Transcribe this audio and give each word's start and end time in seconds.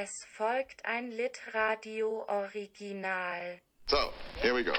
Es 0.00 0.24
folgt 0.30 0.84
ein 0.84 1.10
Litradio-Original. 1.10 3.58
So, 3.86 3.96
here 4.40 4.54
we 4.54 4.62
go. 4.62 4.72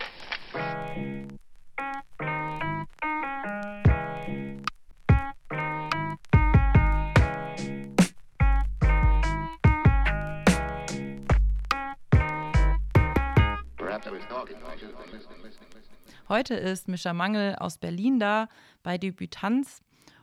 Heute 16.29 16.55
ist 16.55 16.87
Mischa 16.87 17.11
Mangel 17.11 17.55
aus 17.55 17.77
Berlin 17.77 18.21
da 18.21 18.47
bei 18.83 18.97
Debütanz 18.97 19.81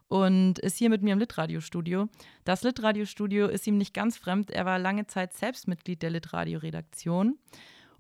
und 0.09 0.59
ist 0.59 0.77
hier 0.77 0.91
mit 0.91 1.02
mir 1.02 1.12
im 1.12 1.18
Litradiostudio. 1.18 2.09
Das 2.45 2.62
Litradiostudio 2.62 3.46
ist 3.48 3.66
ihm 3.66 3.79
nicht 3.79 3.95
ganz 3.95 4.16
fremd. 4.16 4.50
Er 4.50 4.64
war 4.64 4.79
lange 4.79 5.06
Zeit 5.06 5.32
selbst 5.32 5.68
Mitglied 5.68 6.02
der 6.02 6.11
Litradio-Redaktion 6.11 7.38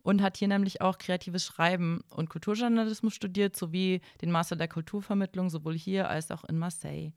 und 0.06 0.22
hat 0.22 0.36
hier 0.36 0.46
nämlich 0.46 0.80
auch 0.80 0.98
kreatives 0.98 1.44
Schreiben 1.44 2.04
und 2.10 2.30
Kulturjournalismus 2.30 3.12
studiert, 3.12 3.56
sowie 3.56 4.00
den 4.22 4.30
Master 4.30 4.54
der 4.54 4.68
Kulturvermittlung 4.68 5.50
sowohl 5.50 5.76
hier 5.76 6.08
als 6.08 6.30
auch 6.30 6.44
in 6.44 6.58
Marseille. 6.58 7.10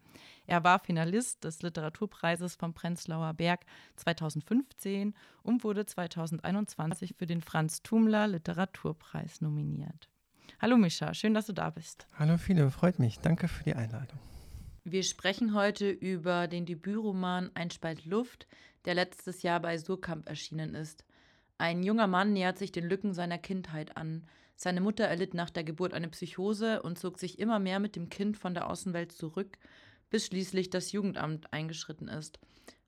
Er 0.47 0.63
war 0.63 0.79
Finalist 0.79 1.43
des 1.43 1.61
Literaturpreises 1.61 2.55
vom 2.55 2.73
Prenzlauer 2.73 3.35
Berg 3.35 3.65
2015 3.97 5.13
und 5.43 5.63
wurde 5.63 5.85
2021 5.85 7.13
für 7.15 7.27
den 7.27 7.41
Franz 7.41 7.83
Thumler 7.83 8.27
Literaturpreis 8.27 9.41
nominiert. 9.41 10.09
Hallo 10.59 10.75
Mischa, 10.75 11.13
schön, 11.13 11.35
dass 11.35 11.45
du 11.45 11.53
da 11.53 11.69
bist. 11.69 12.07
Hallo 12.17 12.37
viele, 12.37 12.71
freut 12.71 12.97
mich. 12.97 13.19
Danke 13.19 13.47
für 13.47 13.63
die 13.63 13.75
Einladung. 13.75 14.17
Wir 14.91 15.03
sprechen 15.03 15.53
heute 15.53 15.87
über 15.91 16.47
den 16.47 16.65
Debütroman 16.65 17.51
Ein 17.53 17.69
Spalt 17.69 18.05
Luft, 18.05 18.47
der 18.85 18.95
letztes 18.95 19.43
Jahr 19.43 19.59
bei 19.59 19.77
Surkamp 19.77 20.27
erschienen 20.27 20.73
ist. 20.73 21.05
Ein 21.59 21.83
junger 21.83 22.07
Mann 22.07 22.33
nähert 22.33 22.57
sich 22.57 22.71
den 22.71 22.89
Lücken 22.89 23.13
seiner 23.13 23.37
Kindheit 23.37 23.97
an. 23.97 24.25
Seine 24.55 24.81
Mutter 24.81 25.03
erlitt 25.03 25.35
nach 25.35 25.51
der 25.51 25.63
Geburt 25.63 25.93
eine 25.93 26.07
Psychose 26.07 26.81
und 26.81 26.97
zog 26.97 27.19
sich 27.19 27.37
immer 27.37 27.59
mehr 27.59 27.79
mit 27.79 27.95
dem 27.95 28.09
Kind 28.09 28.35
von 28.35 28.55
der 28.55 28.67
Außenwelt 28.67 29.11
zurück, 29.11 29.59
bis 30.09 30.25
schließlich 30.25 30.71
das 30.71 30.91
Jugendamt 30.91 31.53
eingeschritten 31.53 32.07
ist. 32.07 32.39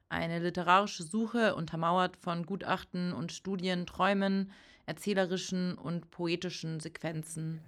Eine 0.09 0.39
literarische 0.39 1.03
Suche 1.03 1.53
untermauert 1.53 2.17
von 2.17 2.47
Gutachten 2.47 3.13
und 3.13 3.31
Studien, 3.31 3.85
Träumen, 3.85 4.51
erzählerischen 4.87 5.77
und 5.77 6.09
poetischen 6.09 6.79
Sequenzen. 6.79 7.61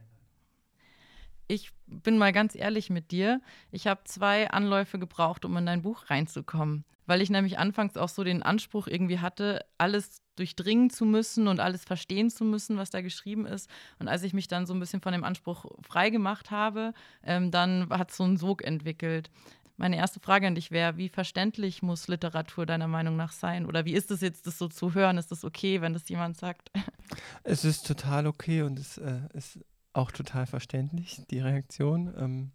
Ich 1.54 1.70
bin 1.86 2.18
mal 2.18 2.34
ganz 2.34 2.56
ehrlich 2.56 2.90
mit 2.90 3.12
dir. 3.12 3.40
Ich 3.72 3.86
habe 3.86 4.02
zwei 4.06 4.50
Anläufe 4.50 4.98
gebraucht, 4.98 5.46
um 5.46 5.56
in 5.56 5.68
dein 5.68 5.84
Buch 5.84 6.10
reinzukommen, 6.10 6.84
weil 7.06 7.22
ich 7.22 7.30
nämlich 7.30 7.60
anfangs 7.60 7.96
auch 7.96 8.10
so 8.10 8.24
den 8.24 8.42
Anspruch 8.42 8.88
irgendwie 8.88 9.20
hatte, 9.20 9.64
alles 9.78 10.24
durchdringen 10.36 10.90
zu 10.90 11.06
müssen 11.06 11.48
und 11.48 11.60
alles 11.60 11.84
verstehen 11.84 12.32
zu 12.32 12.44
müssen, 12.44 12.78
was 12.78 12.90
da 12.90 13.02
geschrieben 13.02 13.46
ist. 13.46 13.70
Und 14.00 14.08
als 14.08 14.24
ich 14.24 14.34
mich 14.34 14.48
dann 14.48 14.66
so 14.66 14.74
ein 14.74 14.80
bisschen 14.80 15.02
von 15.02 15.12
dem 15.12 15.24
Anspruch 15.24 15.66
frei 15.84 16.10
gemacht 16.10 16.50
habe, 16.50 16.96
ähm, 17.24 17.52
dann 17.52 17.88
hat 17.92 18.10
es 18.10 18.18
so 18.18 18.24
einen 18.24 18.38
Sog 18.38 18.64
entwickelt. 18.64 19.30
Meine 19.78 19.98
erste 19.98 20.20
Frage 20.20 20.48
an 20.48 20.56
dich 20.56 20.72
wäre, 20.72 20.98
wie 20.98 21.10
verständlich 21.10 21.84
muss 21.84 22.08
Literatur 22.08 22.66
deiner 22.66 22.88
Meinung 22.88 23.16
nach 23.16 23.32
sein? 23.32 23.68
Oder 23.68 23.86
wie 23.86 23.94
ist 23.94 24.10
es 24.10 24.22
jetzt, 24.22 24.48
das 24.48 24.58
so 24.58 24.70
zu 24.70 24.96
hören? 24.96 25.20
Ist 25.20 25.32
das 25.32 25.46
okay, 25.46 25.82
wenn 25.82 25.94
das 25.94 26.10
jemand 26.10 26.36
sagt? 26.36 26.72
Es 27.44 27.64
ist 27.64 27.86
total 27.86 28.26
okay 28.26 28.64
und 28.64 28.80
es 28.80 28.98
äh, 28.98 29.20
ist 29.34 29.60
auch 29.94 30.12
total 30.12 30.46
verständlich, 30.46 31.24
die 31.30 31.40
Reaktion. 31.40 32.14
Ähm, 32.18 32.52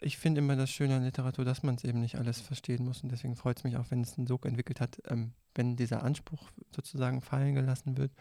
ich 0.00 0.18
finde 0.18 0.40
immer 0.40 0.56
das 0.56 0.70
Schöne 0.70 0.96
an 0.96 1.04
Literatur, 1.04 1.44
dass 1.44 1.62
man 1.62 1.74
es 1.74 1.84
eben 1.84 2.00
nicht 2.00 2.16
alles 2.16 2.40
verstehen 2.40 2.84
muss 2.84 3.02
und 3.02 3.10
deswegen 3.10 3.36
freut 3.36 3.58
es 3.58 3.64
mich 3.64 3.76
auch, 3.76 3.90
wenn 3.90 4.02
es 4.02 4.16
einen 4.16 4.26
Sog 4.26 4.46
entwickelt 4.46 4.80
hat, 4.80 5.02
ähm, 5.08 5.32
wenn 5.54 5.76
dieser 5.76 6.02
Anspruch 6.02 6.50
sozusagen 6.74 7.20
fallen 7.20 7.54
gelassen 7.54 7.96
wird. 7.96 8.12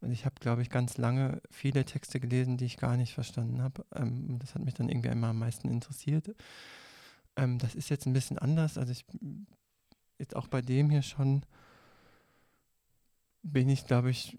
Und 0.00 0.10
ich 0.10 0.24
habe, 0.24 0.34
glaube 0.40 0.62
ich, 0.62 0.70
ganz 0.70 0.98
lange 0.98 1.40
viele 1.50 1.84
Texte 1.84 2.18
gelesen, 2.18 2.56
die 2.56 2.64
ich 2.64 2.76
gar 2.76 2.96
nicht 2.96 3.14
verstanden 3.14 3.62
habe. 3.62 3.84
Ähm, 3.94 4.38
das 4.40 4.54
hat 4.54 4.64
mich 4.64 4.74
dann 4.74 4.88
irgendwie 4.88 5.08
immer 5.10 5.28
am 5.28 5.38
meisten 5.38 5.68
interessiert. 5.68 6.34
Ähm, 7.36 7.58
das 7.58 7.76
ist 7.76 7.88
jetzt 7.88 8.06
ein 8.06 8.12
bisschen 8.12 8.38
anders. 8.38 8.78
Also 8.78 8.90
ich 8.90 9.04
jetzt 10.18 10.34
auch 10.34 10.48
bei 10.48 10.60
dem 10.60 10.90
hier 10.90 11.02
schon 11.02 11.44
bin 13.42 13.68
ich, 13.68 13.86
glaube 13.86 14.10
ich, 14.10 14.38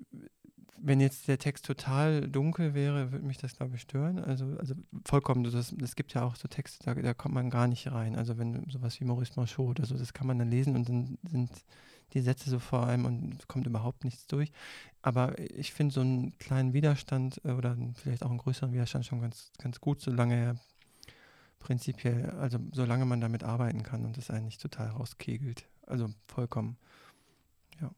wenn 0.86 1.00
jetzt 1.00 1.30
der 1.30 1.40
Text 1.40 1.66
total 1.66 2.28
dunkel 2.28 2.74
wäre, 2.74 3.14
würde 3.14 3.26
mich 3.26 3.38
das, 3.38 3.56
glaube 3.56 3.76
ich, 3.76 3.82
stören. 3.82 4.20
Also, 4.20 4.58
also 4.60 4.76
vollkommen, 5.06 5.46
es 5.46 5.96
gibt 5.96 6.14
ja 6.14 6.24
auch 6.24 6.36
so 6.36 6.50
Texte, 6.50 6.84
da, 6.84 6.94
da, 6.94 7.14
kommt 7.14 7.34
man 7.34 7.50
gar 7.50 7.68
nicht 7.68 7.90
rein. 7.90 8.18
Also 8.18 8.38
wenn 8.38 8.70
sowas 8.70 9.00
wie 9.00 9.06
Maurice 9.06 9.34
Marchot 9.38 9.80
oder 9.80 9.86
so, 9.86 9.98
das 9.98 10.14
kann 10.14 10.28
man 10.28 10.40
dann 10.40 10.50
lesen 10.50 10.76
und 10.76 10.90
dann 10.90 11.18
sind 11.24 11.52
die 12.14 12.22
Sätze 12.22 12.50
so 12.50 12.60
vor 12.60 12.86
allem 12.86 13.06
und 13.06 13.48
kommt 13.48 13.66
überhaupt 13.66 14.04
nichts 14.04 14.28
durch. 14.28 14.52
Aber 15.02 15.40
ich 15.40 15.72
finde 15.72 15.94
so 15.94 16.02
einen 16.02 16.38
kleinen 16.38 16.74
Widerstand 16.74 17.40
äh, 17.46 17.52
oder 17.52 17.78
vielleicht 17.96 18.24
auch 18.24 18.30
einen 18.30 18.40
größeren 18.40 18.74
Widerstand 18.74 19.06
schon 19.06 19.22
ganz, 19.22 19.52
ganz 19.60 19.80
gut, 19.80 20.02
solange 20.02 20.36
er 20.36 20.56
prinzipiell, 21.60 22.30
also 22.32 22.60
solange 22.74 23.06
man 23.06 23.22
damit 23.22 23.46
arbeiten 23.46 23.84
kann 23.84 24.04
und 24.04 24.18
es 24.18 24.30
eigentlich 24.30 24.58
total 24.58 24.90
rauskegelt. 24.90 25.66
Also 25.88 26.10
vollkommen. 26.28 26.78
Ja. 27.80 27.92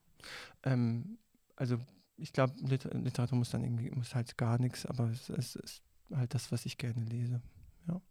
Ähm, 0.64 1.18
also 1.56 1.80
ich 2.18 2.34
glaube, 2.34 2.54
Literatur 2.62 3.38
muss 3.38 3.50
dann 3.52 3.64
irgendwie, 3.64 3.92
muss 3.92 4.16
halt 4.16 4.38
gar 4.38 4.60
nichts, 4.60 4.86
aber 4.86 5.10
es, 5.10 5.30
es, 5.30 5.56
ist 5.56 5.84
halt 6.14 6.34
das, 6.34 6.52
was 6.52 6.66
ich 6.66 6.78
gerne 6.78 7.04
lese. 7.04 7.42
Ja. 7.88 8.02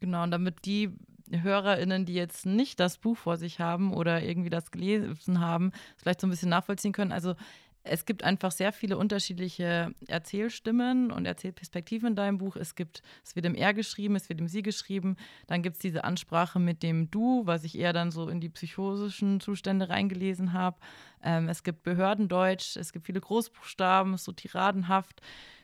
Genau, 0.00 0.22
und 0.22 0.30
damit 0.30 0.64
die 0.64 0.96
HörerInnen, 1.30 2.04
die 2.04 2.14
jetzt 2.14 2.46
nicht 2.46 2.78
das 2.78 2.98
Buch 2.98 3.16
vor 3.16 3.36
sich 3.36 3.58
haben 3.60 3.94
oder 3.94 4.22
irgendwie 4.22 4.50
das 4.50 4.70
gelesen 4.70 5.40
haben, 5.40 5.72
vielleicht 5.96 6.20
so 6.20 6.26
ein 6.26 6.30
bisschen 6.30 6.50
nachvollziehen 6.50 6.92
können. 6.92 7.12
Also 7.12 7.34
es 7.84 8.04
gibt 8.04 8.22
einfach 8.22 8.52
sehr 8.52 8.72
viele 8.72 8.96
unterschiedliche 8.96 9.92
Erzählstimmen 10.06 11.10
und 11.10 11.26
Erzählperspektiven 11.26 12.10
in 12.10 12.16
deinem 12.16 12.38
Buch. 12.38 12.54
Es 12.56 12.74
gibt, 12.74 13.02
es 13.24 13.34
wird 13.34 13.44
im 13.44 13.54
Er 13.54 13.74
geschrieben, 13.74 14.14
es 14.14 14.28
wird 14.28 14.40
im 14.40 14.48
Sie 14.48 14.62
geschrieben. 14.62 15.16
Dann 15.48 15.62
gibt 15.62 15.76
es 15.76 15.82
diese 15.82 16.04
Ansprache 16.04 16.60
mit 16.60 16.82
dem 16.82 17.10
Du, 17.10 17.44
was 17.44 17.64
ich 17.64 17.76
eher 17.76 17.92
dann 17.92 18.12
so 18.12 18.28
in 18.28 18.40
die 18.40 18.48
psychosischen 18.48 19.40
Zustände 19.40 19.88
reingelesen 19.88 20.52
habe. 20.52 20.78
Ähm, 21.24 21.48
es 21.48 21.64
gibt 21.64 21.82
Behördendeutsch, 21.82 22.76
es 22.76 22.92
gibt 22.92 23.06
viele 23.06 23.20
Großbuchstaben, 23.20 24.16
so 24.16 24.32
tiradenhaft. 24.32 25.20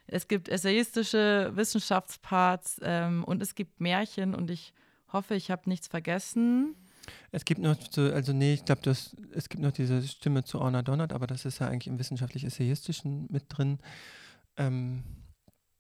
Es 0.09 0.27
gibt 0.27 0.49
essayistische 0.49 1.53
Wissenschaftsparts 1.55 2.81
ähm, 2.83 3.23
und 3.25 3.43
es 3.43 3.55
gibt 3.55 3.81
Märchen 3.81 4.35
und 4.35 4.51
ich 4.51 4.73
hoffe, 5.13 5.35
ich 5.35 5.51
habe 5.51 5.69
nichts 5.69 5.87
vergessen. 5.87 6.75
Es 7.31 7.45
gibt 7.45 7.61
noch 7.61 7.77
so, 7.91 8.03
also 8.03 8.33
nee, 8.33 8.55
ich 8.55 8.65
glaube, 8.65 8.89
es 8.91 9.49
gibt 9.49 9.63
noch 9.63 9.73
diese 9.73 10.07
Stimme 10.07 10.45
zu 10.45 10.61
Orna 10.61 10.83
Donnert, 10.83 11.13
aber 11.13 11.27
das 11.27 11.45
ist 11.45 11.59
ja 11.59 11.69
eigentlich 11.69 11.89
im 11.89 11.99
wissenschaftlich-essayistischen 11.99 13.27
mit 13.31 13.45
drin. 13.49 13.79
Ähm, 14.57 15.05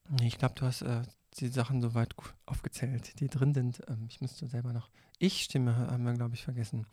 nee, 0.08 0.28
ich 0.28 0.38
glaube, 0.38 0.54
du 0.54 0.66
hast 0.66 0.82
äh, 0.82 1.02
die 1.38 1.48
Sachen 1.48 1.80
soweit 1.80 2.14
aufgezählt, 2.46 3.20
die 3.20 3.28
drin 3.28 3.54
sind. 3.54 3.82
Ähm, 3.88 4.06
ich 4.08 4.20
müsste 4.20 4.46
selber 4.46 4.72
noch. 4.72 4.88
Ich-Stimme 5.18 5.76
haben 5.76 6.04
wir, 6.04 6.14
glaube 6.14 6.34
ich, 6.34 6.44
vergessen. 6.44 6.86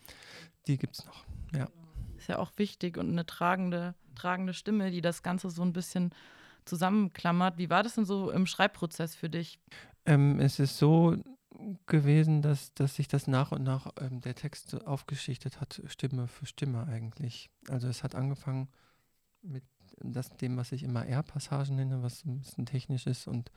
Die 0.67 0.77
gibt 0.77 0.97
es 0.97 1.05
noch, 1.05 1.25
ja. 1.53 1.67
Ist 2.17 2.27
ja 2.27 2.39
auch 2.39 2.51
wichtig 2.57 2.97
und 2.97 3.09
eine 3.09 3.25
tragende, 3.25 3.93
tragende 4.15 4.53
Stimme, 4.53 4.89
die 4.89 5.01
das 5.01 5.21
Ganze 5.21 5.49
so 5.49 5.61
ein 5.61 5.73
bisschen 5.73 6.11
zusammenklammert. 6.65 7.57
Wie 7.57 7.69
war 7.69 7.83
das 7.83 7.95
denn 7.95 8.05
so 8.05 8.31
im 8.31 8.47
Schreibprozess 8.47 9.15
für 9.15 9.29
dich? 9.29 9.59
Ähm, 10.05 10.39
es 10.39 10.59
ist 10.59 10.77
so, 10.77 11.17
gewesen, 11.87 12.41
dass, 12.41 12.73
dass 12.73 12.95
sich 12.95 13.07
das 13.07 13.27
nach 13.27 13.51
und 13.51 13.63
nach 13.63 13.91
ähm, 13.99 14.21
der 14.21 14.35
Text 14.35 14.85
aufgeschichtet 14.85 15.61
hat, 15.61 15.81
Stimme 15.87 16.27
für 16.27 16.45
Stimme 16.45 16.87
eigentlich. 16.87 17.49
Also 17.69 17.87
es 17.87 18.03
hat 18.03 18.15
angefangen 18.15 18.67
mit 19.41 19.63
das, 19.99 20.29
dem, 20.29 20.57
was 20.57 20.71
ich 20.71 20.83
immer 20.83 21.05
R-Passagen 21.05 21.75
nenne, 21.75 22.01
was 22.01 22.25
ein 22.25 22.39
bisschen 22.39 22.65
technisch 22.65 23.05
ist 23.05 23.27
und 23.27 23.51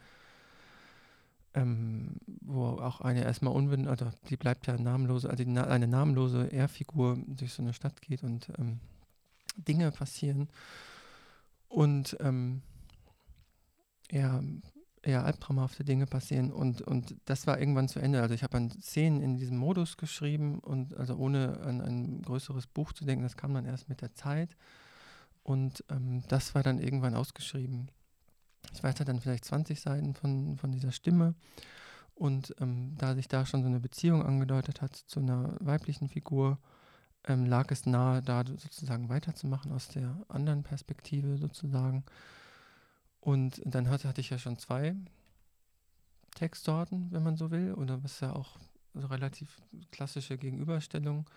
ähm, 1.55 2.17
wo 2.43 2.67
auch 2.67 3.01
eine 3.01 3.25
erstmal 3.25 3.55
unwirklich, 3.55 3.89
also 3.89 4.11
die 4.29 4.37
bleibt 4.37 4.67
ja 4.67 4.77
namenlose, 4.77 5.31
also 5.31 5.43
na, 5.47 5.67
eine 5.67 5.89
namenlose 5.89 6.53
R-Figur 6.53 7.19
durch 7.27 7.55
so 7.55 7.63
eine 7.63 7.73
Stadt 7.73 8.01
geht 8.03 8.23
und 8.23 8.51
ähm, 8.59 8.81
Dinge 9.57 9.91
passieren. 9.91 10.49
Und 11.69 12.17
ähm, 12.21 12.63
ja, 14.11 14.43
eher 15.03 15.25
albtraumhafte 15.25 15.85
Dinge 15.85 16.07
passieren 16.07 16.53
und, 16.53 16.83
und 16.83 17.17
das 17.25 17.47
war 17.47 17.59
irgendwann 17.59 17.89
zu 17.89 18.01
Ende. 18.01 18.21
Also 18.21 18.35
ich 18.35 18.43
habe 18.43 18.53
dann 18.53 18.71
Szenen 18.71 19.21
in 19.21 19.37
diesem 19.37 19.57
Modus 19.57 19.97
geschrieben 19.97 20.59
und 20.59 20.97
also 20.97 21.17
ohne 21.17 21.61
an 21.61 21.81
ein 21.81 22.23
größeres 22.23 22.67
Buch 22.67 22.93
zu 22.93 23.05
denken, 23.05 23.23
das 23.23 23.37
kam 23.37 23.55
dann 23.55 23.65
erst 23.65 23.89
mit 23.89 24.01
der 24.01 24.15
Zeit 24.15 24.57
und 25.43 25.85
ähm, 25.91 26.23
das 26.29 26.55
war 26.55 26.63
dann 26.63 26.79
irgendwann 26.79 27.15
ausgeschrieben. 27.15 27.91
Ich 28.75 28.83
weiß 28.83 28.97
dann 28.97 29.21
vielleicht 29.21 29.45
20 29.45 29.81
Seiten 29.81 30.15
von, 30.15 30.57
von 30.59 30.73
dieser 30.73 30.93
Stimme 30.93 31.35
und 32.15 32.55
ähm, 32.61 32.97
da 32.99 33.15
sich 33.15 33.29
da 33.29 33.47
schon 33.47 33.63
so 33.63 33.69
eine 33.69 33.81
Beziehung 33.81 34.25
angedeutet 34.25 34.83
hat 34.83 34.95
zu 34.95 35.21
einer 35.21 35.57
weiblichen 35.61 36.09
Figur, 36.09 36.59
ähm, 37.25 37.47
lag 37.47 37.71
es 37.71 37.87
nahe, 37.87 38.23
da 38.23 38.45
sozusagen 38.45 39.09
weiterzumachen 39.09 39.73
aus 39.73 39.89
der 39.89 40.17
anderen 40.29 40.63
Perspektive 40.63 41.37
sozusagen. 41.39 42.05
Und 43.21 43.61
dann 43.65 43.89
hatte, 43.89 44.09
hatte 44.09 44.21
ich 44.21 44.31
ja 44.31 44.39
schon 44.39 44.59
zwei 44.59 44.95
Textsorten, 46.35 47.11
wenn 47.11 47.23
man 47.23 47.37
so 47.37 47.51
will, 47.51 47.75
oder 47.75 48.03
was 48.03 48.21
ja 48.21 48.33
auch 48.35 48.57
relativ 48.95 49.61
klassische 49.91 50.39
Gegenüberstellung 50.39 51.29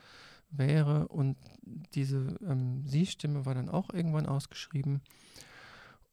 wäre. 0.49 1.07
Und 1.07 1.37
diese 1.93 2.37
ähm, 2.45 2.85
Sie-Stimme 2.85 3.45
war 3.45 3.55
dann 3.55 3.69
auch 3.69 3.89
irgendwann 3.93 4.25
ausgeschrieben. 4.25 5.01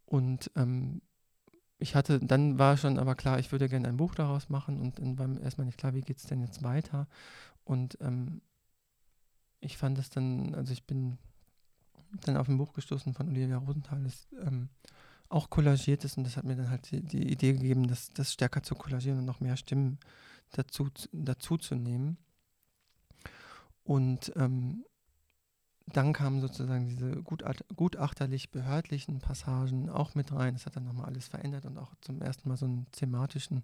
Und 0.06 0.50
ähm, 0.56 1.02
ich 1.78 1.94
hatte, 1.94 2.18
dann 2.18 2.58
war 2.58 2.76
schon 2.76 2.98
aber 2.98 3.14
klar, 3.14 3.38
ich 3.38 3.52
würde 3.52 3.68
gerne 3.68 3.88
ein 3.88 3.96
Buch 3.96 4.14
daraus 4.14 4.48
machen 4.48 4.80
und 4.80 4.98
dann 4.98 5.18
war 5.18 5.28
mir 5.28 5.40
erstmal 5.40 5.66
nicht 5.66 5.78
klar, 5.78 5.94
wie 5.94 6.00
geht 6.00 6.18
es 6.18 6.26
denn 6.26 6.40
jetzt 6.40 6.62
weiter. 6.62 7.06
Und 7.64 7.98
ähm, 8.00 8.40
ich 9.60 9.76
fand 9.76 9.98
es 9.98 10.10
dann, 10.10 10.54
also 10.54 10.72
ich 10.72 10.84
bin 10.86 11.18
dann 12.24 12.36
auf 12.36 12.48
ein 12.48 12.58
Buch 12.58 12.72
gestoßen 12.72 13.12
von 13.12 13.28
Olivia 13.28 13.58
Rosenthal, 13.58 14.02
das 14.02 14.26
ähm, 14.40 14.70
auch 15.28 15.50
kollagiert 15.50 16.04
ist 16.04 16.16
und 16.16 16.24
das 16.24 16.36
hat 16.36 16.44
mir 16.44 16.56
dann 16.56 16.70
halt 16.70 16.90
die, 16.90 17.02
die, 17.02 17.30
Idee 17.30 17.52
gegeben, 17.52 17.86
das, 17.86 18.10
das 18.10 18.32
stärker 18.32 18.62
zu 18.62 18.74
kollagieren 18.74 19.18
und 19.18 19.26
noch 19.26 19.40
mehr 19.40 19.56
Stimmen 19.56 19.98
dazu, 20.52 20.88
dazu 21.12 21.58
zu 21.58 21.74
nehmen. 21.74 22.16
Und 23.84 24.32
ähm, 24.36 24.84
dann 25.86 26.12
kamen 26.12 26.40
sozusagen 26.40 26.88
diese 26.88 27.22
gutachterlich-behördlichen 27.22 29.20
Passagen 29.20 29.88
auch 29.88 30.14
mit 30.14 30.32
rein. 30.32 30.54
Das 30.54 30.66
hat 30.66 30.76
dann 30.76 30.84
nochmal 30.84 31.06
alles 31.06 31.28
verändert 31.28 31.64
und 31.64 31.78
auch 31.78 31.94
zum 32.00 32.20
ersten 32.20 32.48
Mal 32.48 32.56
so 32.56 32.66
einen 32.66 32.86
thematischen 32.92 33.62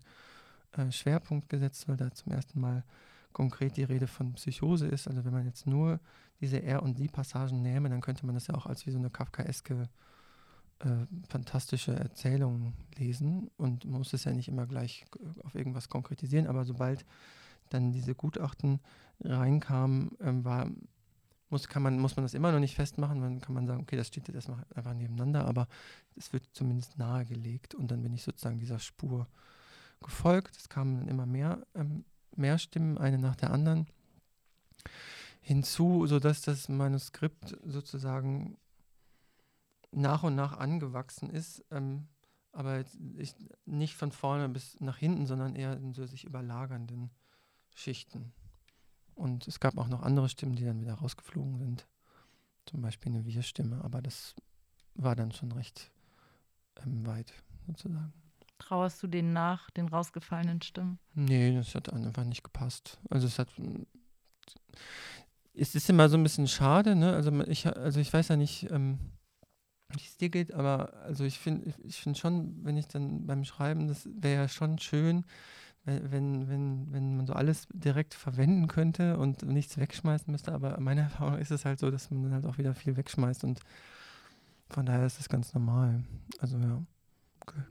äh, 0.72 0.90
Schwerpunkt 0.90 1.48
gesetzt, 1.48 1.88
weil 1.88 1.96
da 1.96 2.10
zum 2.12 2.32
ersten 2.32 2.60
Mal 2.60 2.84
konkret 3.32 3.76
die 3.76 3.84
Rede 3.84 4.06
von 4.06 4.32
Psychose 4.34 4.86
ist. 4.86 5.08
Also 5.08 5.24
wenn 5.24 5.32
man 5.32 5.44
jetzt 5.44 5.66
nur 5.66 6.00
diese 6.40 6.58
Er- 6.58 6.82
und 6.82 6.96
Sie-Passagen 6.96 7.60
nähme, 7.60 7.90
dann 7.90 8.00
könnte 8.00 8.24
man 8.24 8.34
das 8.34 8.46
ja 8.46 8.54
auch 8.54 8.66
als 8.66 8.86
wie 8.86 8.90
so 8.90 8.98
eine 8.98 9.10
kafkaeske 9.10 9.88
äh, 10.84 11.06
fantastische 11.28 11.94
Erzählung 11.94 12.74
lesen. 12.96 13.50
Und 13.56 13.84
man 13.84 13.98
muss 13.98 14.12
es 14.12 14.24
ja 14.24 14.32
nicht 14.32 14.48
immer 14.48 14.66
gleich 14.66 15.04
auf 15.42 15.54
irgendwas 15.54 15.88
konkretisieren, 15.88 16.46
aber 16.46 16.64
sobald 16.64 17.04
dann 17.70 17.92
diese 17.92 18.14
Gutachten 18.14 18.80
reinkamen, 19.20 20.10
ähm, 20.20 20.44
war, 20.44 20.70
muss, 21.48 21.68
kann 21.68 21.82
man, 21.82 21.98
muss 21.98 22.16
man 22.16 22.24
das 22.24 22.34
immer 22.34 22.52
noch 22.52 22.60
nicht 22.60 22.74
festmachen, 22.74 23.20
dann 23.22 23.40
kann 23.40 23.54
man 23.54 23.66
sagen, 23.66 23.82
okay, 23.82 23.96
das 23.96 24.08
steht 24.08 24.28
jetzt 24.28 24.34
erstmal 24.34 24.64
einfach 24.74 24.94
nebeneinander, 24.94 25.46
aber 25.46 25.68
es 26.16 26.32
wird 26.32 26.44
zumindest 26.52 26.98
nahegelegt. 26.98 27.74
Und 27.74 27.90
dann 27.90 28.02
bin 28.02 28.12
ich 28.12 28.22
sozusagen 28.22 28.58
dieser 28.58 28.78
Spur 28.78 29.26
gefolgt. 30.02 30.56
Es 30.56 30.68
kamen 30.68 30.98
dann 30.98 31.08
immer 31.08 31.26
mehr, 31.26 31.66
ähm, 31.74 32.04
mehr 32.36 32.58
Stimmen, 32.58 32.98
eine 32.98 33.18
nach 33.18 33.36
der 33.36 33.52
anderen 33.52 33.86
hinzu, 35.40 36.06
sodass 36.06 36.42
das 36.42 36.68
Manuskript 36.68 37.56
sozusagen 37.64 38.56
nach 39.94 40.22
und 40.22 40.34
nach 40.34 40.56
angewachsen 40.58 41.30
ist, 41.30 41.64
ähm, 41.70 42.08
aber 42.52 42.84
ich, 43.16 43.34
nicht 43.64 43.94
von 43.94 44.12
vorne 44.12 44.48
bis 44.48 44.78
nach 44.80 44.96
hinten, 44.96 45.26
sondern 45.26 45.56
eher 45.56 45.76
in 45.76 45.92
so 45.92 46.06
sich 46.06 46.24
überlagernden 46.24 47.10
Schichten. 47.74 48.32
Und 49.14 49.46
es 49.48 49.60
gab 49.60 49.76
auch 49.76 49.88
noch 49.88 50.02
andere 50.02 50.28
Stimmen, 50.28 50.56
die 50.56 50.64
dann 50.64 50.80
wieder 50.80 50.94
rausgeflogen 50.94 51.58
sind. 51.58 51.86
Zum 52.66 52.80
Beispiel 52.80 53.12
eine 53.12 53.24
Wir-Stimme, 53.26 53.82
aber 53.84 54.02
das 54.02 54.34
war 54.94 55.16
dann 55.16 55.32
schon 55.32 55.52
recht 55.52 55.90
ähm, 56.84 57.06
weit 57.06 57.32
sozusagen. 57.66 58.12
Trauerst 58.58 59.02
du 59.02 59.08
denen 59.08 59.32
nach, 59.32 59.70
den 59.70 59.88
rausgefallenen 59.88 60.62
Stimmen? 60.62 60.98
Nee, 61.14 61.54
das 61.54 61.74
hat 61.74 61.92
einfach 61.92 62.24
nicht 62.24 62.44
gepasst. 62.44 62.98
Also 63.10 63.26
es 63.26 63.38
hat 63.38 63.48
es 65.54 65.74
ist 65.74 65.88
immer 65.88 66.08
so 66.08 66.16
ein 66.16 66.22
bisschen 66.22 66.48
schade, 66.48 66.96
ne? 66.96 67.12
Also 67.12 67.30
ich, 67.44 67.66
also 67.66 68.00
ich 68.00 68.12
weiß 68.12 68.28
ja 68.28 68.36
nicht, 68.36 68.70
ähm, 68.70 68.98
wie 69.94 70.04
es 70.04 70.16
dir 70.16 70.28
geht, 70.28 70.52
aber 70.52 70.94
also 71.02 71.24
ich 71.24 71.38
finde 71.38 71.72
ich 71.84 72.00
find 72.00 72.18
schon, 72.18 72.64
wenn 72.64 72.76
ich 72.76 72.88
dann 72.88 73.26
beim 73.26 73.44
Schreiben, 73.44 73.88
das 73.88 74.08
wäre 74.14 74.42
ja 74.42 74.48
schon 74.48 74.78
schön, 74.78 75.24
wenn, 75.84 76.48
wenn, 76.48 76.92
wenn, 76.92 77.16
man 77.16 77.26
so 77.26 77.34
alles 77.34 77.68
direkt 77.72 78.14
verwenden 78.14 78.68
könnte 78.68 79.18
und 79.18 79.42
nichts 79.42 79.76
wegschmeißen 79.76 80.30
müsste, 80.30 80.52
aber 80.52 80.80
meiner 80.80 81.02
Erfahrung 81.10 81.38
ist 81.38 81.50
es 81.50 81.64
halt 81.64 81.78
so, 81.78 81.90
dass 81.90 82.10
man 82.10 82.22
dann 82.22 82.32
halt 82.32 82.46
auch 82.46 82.58
wieder 82.58 82.74
viel 82.74 82.96
wegschmeißt 82.96 83.44
und 83.44 83.60
von 84.70 84.86
daher 84.86 85.06
ist 85.06 85.18
das 85.18 85.28
ganz 85.28 85.52
normal. 85.52 86.02
Also 86.38 86.58
ja, 86.58 86.82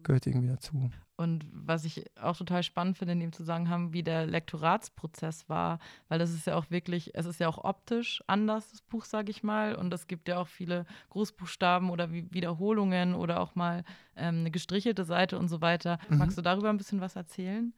gehört 0.04 0.28
irgendwie 0.28 0.48
dazu. 0.48 0.92
Und 1.16 1.46
was 1.52 1.86
ich 1.86 2.06
auch 2.20 2.36
total 2.36 2.64
spannend 2.64 2.98
finde 2.98 3.14
in 3.14 3.20
dem 3.20 3.34
Zusammenhang, 3.34 3.94
wie 3.94 4.02
der 4.02 4.26
Lektoratsprozess 4.26 5.48
war, 5.48 5.78
weil 6.10 6.18
das 6.18 6.32
ist 6.32 6.48
ja 6.48 6.56
auch 6.56 6.72
wirklich, 6.72 7.12
es 7.14 7.28
ist 7.28 7.40
ja 7.40 7.48
auch 7.48 7.64
optisch 7.64 8.24
anders, 8.26 8.72
das 8.72 8.82
Buch, 8.82 9.06
sage 9.06 9.30
ich 9.30 9.44
mal. 9.44 9.76
Und 9.76 9.94
es 9.94 10.08
gibt 10.08 10.28
ja 10.28 10.40
auch 10.40 10.48
viele 10.48 10.86
Großbuchstaben 11.12 11.92
oder 11.92 12.12
Wiederholungen 12.12 13.14
oder 13.14 13.42
auch 13.42 13.54
mal 13.54 13.84
ähm, 14.16 14.40
eine 14.40 14.52
gestrichelte 14.52 15.04
Seite 15.04 15.38
und 15.38 15.50
so 15.50 15.62
weiter. 15.62 16.00
Mhm. 16.10 16.18
Magst 16.18 16.38
du 16.38 16.42
darüber 16.42 16.70
ein 16.70 16.78
bisschen 16.78 17.00
was 17.00 17.16
erzählen? 17.16 17.74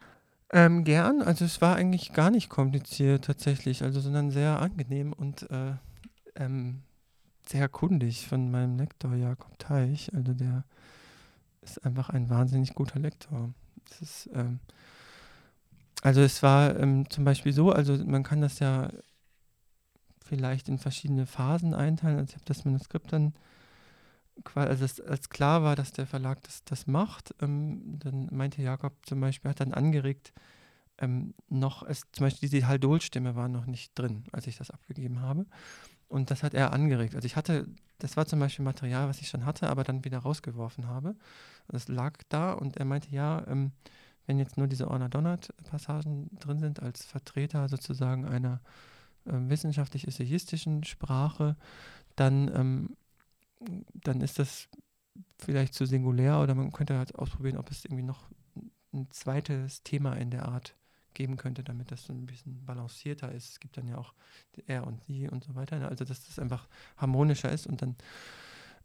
Ähm, 0.54 0.86
gern. 0.86 1.22
Also 1.22 1.44
es 1.44 1.62
war 1.62 1.76
eigentlich 1.76 2.14
gar 2.14 2.32
nicht 2.32 2.50
kompliziert 2.50 3.26
tatsächlich, 3.26 3.84
also 3.84 4.00
sondern 4.00 4.32
sehr 4.32 4.62
angenehm 4.62 5.12
und 5.12 5.50
äh, 5.52 5.74
ähm, 6.36 6.84
sehr 7.46 7.68
kundig 7.68 8.28
von 8.28 8.50
meinem 8.50 8.78
Lektor 8.78 9.14
Jakob 9.16 9.58
Teich. 9.60 10.12
Also 10.16 10.34
der 10.34 10.64
ist 11.66 11.86
einfach 11.86 12.10
ein 12.10 12.30
wahnsinnig 12.30 12.74
guter 12.74 13.00
Lektor. 13.00 13.54
Ist, 14.02 14.30
ähm, 14.34 14.60
also 16.02 16.22
es 16.22 16.42
war 16.44 16.78
ähm, 16.80 17.10
zum 17.10 17.26
Beispiel 17.26 17.54
so, 17.54 17.72
also 17.72 17.98
man 18.06 18.24
kann 18.24 18.42
das 18.42 18.60
ja 18.60 18.90
vielleicht 20.24 20.70
in 20.70 20.78
verschiedene 20.78 21.26
Phasen 21.26 21.74
einteilen. 21.74 22.18
Also 22.18 22.30
ich 22.30 22.36
habe 22.36 22.46
das 22.46 22.66
Manuskript 22.66 23.14
dann, 23.14 23.34
also 24.54 24.86
es, 24.86 25.00
als 25.02 25.30
klar 25.30 25.64
war, 25.64 25.76
dass 25.76 25.92
der 25.92 26.08
Verlag 26.08 26.42
das, 26.44 26.64
das 26.64 26.88
macht, 26.88 27.34
ähm, 27.42 28.00
dann 28.00 28.28
meinte 28.32 28.62
Jakob 28.62 28.94
zum 29.06 29.20
Beispiel, 29.22 29.52
hat 29.52 29.60
dann 29.60 29.74
angeregt, 29.74 30.34
ähm, 30.98 31.34
noch, 31.50 31.84
es, 31.84 32.04
zum 32.12 32.26
Beispiel 32.26 32.50
diese 32.50 32.68
Haldol-Stimme 32.68 33.36
war 33.36 33.48
noch 33.48 33.66
nicht 33.66 33.98
drin, 33.98 34.24
als 34.32 34.48
ich 34.48 34.58
das 34.58 34.72
abgegeben 34.72 35.22
habe. 35.22 35.46
Und 36.08 36.32
das 36.32 36.44
hat 36.44 36.54
er 36.54 36.74
angeregt. 36.74 37.16
Also 37.16 37.26
ich 37.26 37.36
hatte, 37.36 37.68
das 38.00 38.18
war 38.18 38.26
zum 38.26 38.40
Beispiel 38.40 38.64
Material, 38.64 39.08
was 39.08 39.22
ich 39.22 39.30
schon 39.30 39.46
hatte, 39.46 39.70
aber 39.70 39.84
dann 39.84 40.06
wieder 40.06 40.20
rausgeworfen 40.20 40.88
habe. 40.88 41.16
Das 41.68 41.88
lag 41.88 42.18
da 42.30 42.54
und 42.54 42.78
er 42.78 42.86
meinte, 42.86 43.10
ja, 43.10 43.46
ähm, 43.48 43.72
wenn 44.28 44.40
jetzt 44.40 44.58
nur 44.58 44.68
diese 44.68 44.90
Orna 44.90 45.08
Donnert-Passagen 45.08 46.30
drin 46.40 46.60
sind, 46.60 46.82
als 46.82 47.06
Vertreter 47.06 47.70
sozusagen 47.70 48.26
einer 48.26 48.62
äh, 49.26 49.34
wissenschaftlich-essayistischen 49.34 50.84
Sprache, 50.84 51.56
dann, 52.16 52.52
ähm, 52.56 52.98
dann 53.94 54.22
ist 54.22 54.40
das 54.40 54.68
vielleicht 55.40 55.74
zu 55.74 55.86
singulär 55.86 56.40
oder 56.40 56.56
man 56.56 56.72
könnte 56.72 56.98
halt 56.98 57.16
ausprobieren, 57.16 57.58
ob 57.58 57.70
es 57.72 57.86
irgendwie 57.86 58.04
noch 58.04 58.28
ein 58.94 59.08
zweites 59.12 59.84
Thema 59.84 60.14
in 60.14 60.32
der 60.32 60.48
Art 60.48 60.76
geben 61.16 61.38
könnte, 61.38 61.64
damit 61.64 61.92
das 61.92 62.06
so 62.06 62.14
ein 62.14 62.26
bisschen 62.26 62.66
balancierter 62.66 63.32
ist. 63.32 63.50
Es 63.50 63.60
gibt 63.60 63.78
dann 63.78 63.88
ja 63.88 63.98
auch 63.98 64.14
er 64.68 64.86
und 64.86 65.04
sie 65.06 65.28
und 65.28 65.44
so 65.44 65.56
weiter. 65.56 65.80
Ne? 65.80 65.88
Also 65.88 66.06
dass 66.06 66.26
das 66.26 66.38
einfach 66.38 66.68
harmonischer 66.98 67.52
ist 67.52 67.66
und 67.66 67.82
dann, 67.82 67.96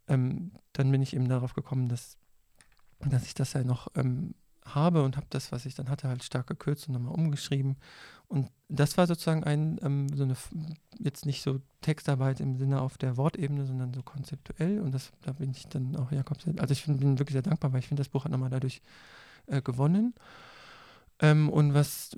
ähm, 0.09 0.53
dann 0.73 0.91
bin 0.91 1.03
ich 1.03 1.15
eben 1.15 1.29
darauf 1.29 1.55
gekommen, 1.55 1.89
dass, 1.89 2.17
dass 3.01 3.27
ich 3.27 3.35
das 3.35 3.53
ja 3.53 3.65
noch 3.65 3.89
ähm, 3.97 4.35
habe 4.75 5.03
und 5.03 5.17
habe 5.17 5.27
das, 5.31 5.53
was 5.53 5.67
ich 5.67 5.75
dann 5.75 5.89
hatte, 5.89 6.09
halt 6.09 6.23
stark 6.23 6.47
gekürzt 6.47 6.89
und 6.89 6.95
nochmal 6.95 7.15
umgeschrieben. 7.15 7.77
Und 8.29 8.49
das 8.69 8.97
war 8.97 9.07
sozusagen 9.07 9.43
ein, 9.45 9.81
ähm, 9.83 10.09
so 10.15 10.23
eine, 10.23 10.37
jetzt 10.99 11.27
nicht 11.27 11.43
so 11.43 11.61
Textarbeit 11.81 12.41
im 12.41 12.57
Sinne 12.57 12.81
auf 12.81 12.97
der 12.99 13.17
Wortebene, 13.17 13.67
sondern 13.67 13.93
so 13.93 14.03
konzeptuell. 14.03 14.81
Und 14.81 14.93
das, 14.93 15.13
da 15.23 15.33
bin 15.33 15.51
ich 15.51 15.67
dann 15.67 15.97
auch 15.97 16.13
Jakob 16.13 16.41
sehr, 16.41 16.55
also 16.59 16.73
ich 16.73 16.85
bin 16.87 17.19
wirklich 17.19 17.33
sehr 17.33 17.43
dankbar, 17.43 17.73
weil 17.73 17.81
ich 17.81 17.89
finde, 17.89 18.01
das 18.01 18.09
Buch 18.09 18.25
hat 18.25 18.31
nochmal 18.31 18.51
dadurch 18.51 18.83
äh, 19.47 19.61
gewonnen. 19.61 20.15
Ähm, 21.21 21.49
und 21.49 21.75
was 21.75 22.11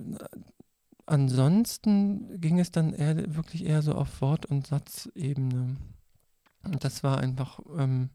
ansonsten 1.05 2.39
ging 2.39 2.59
es 2.59 2.71
dann 2.71 2.93
eher, 2.93 3.35
wirklich 3.35 3.65
eher 3.65 3.81
so 3.81 3.93
auf 3.93 4.21
Wort- 4.21 4.45
und 4.45 4.67
Satzebene. 4.67 5.75
Und 6.63 6.83
das 6.83 7.03
war 7.03 7.19
einfach, 7.19 7.59
ähm, 7.77 8.09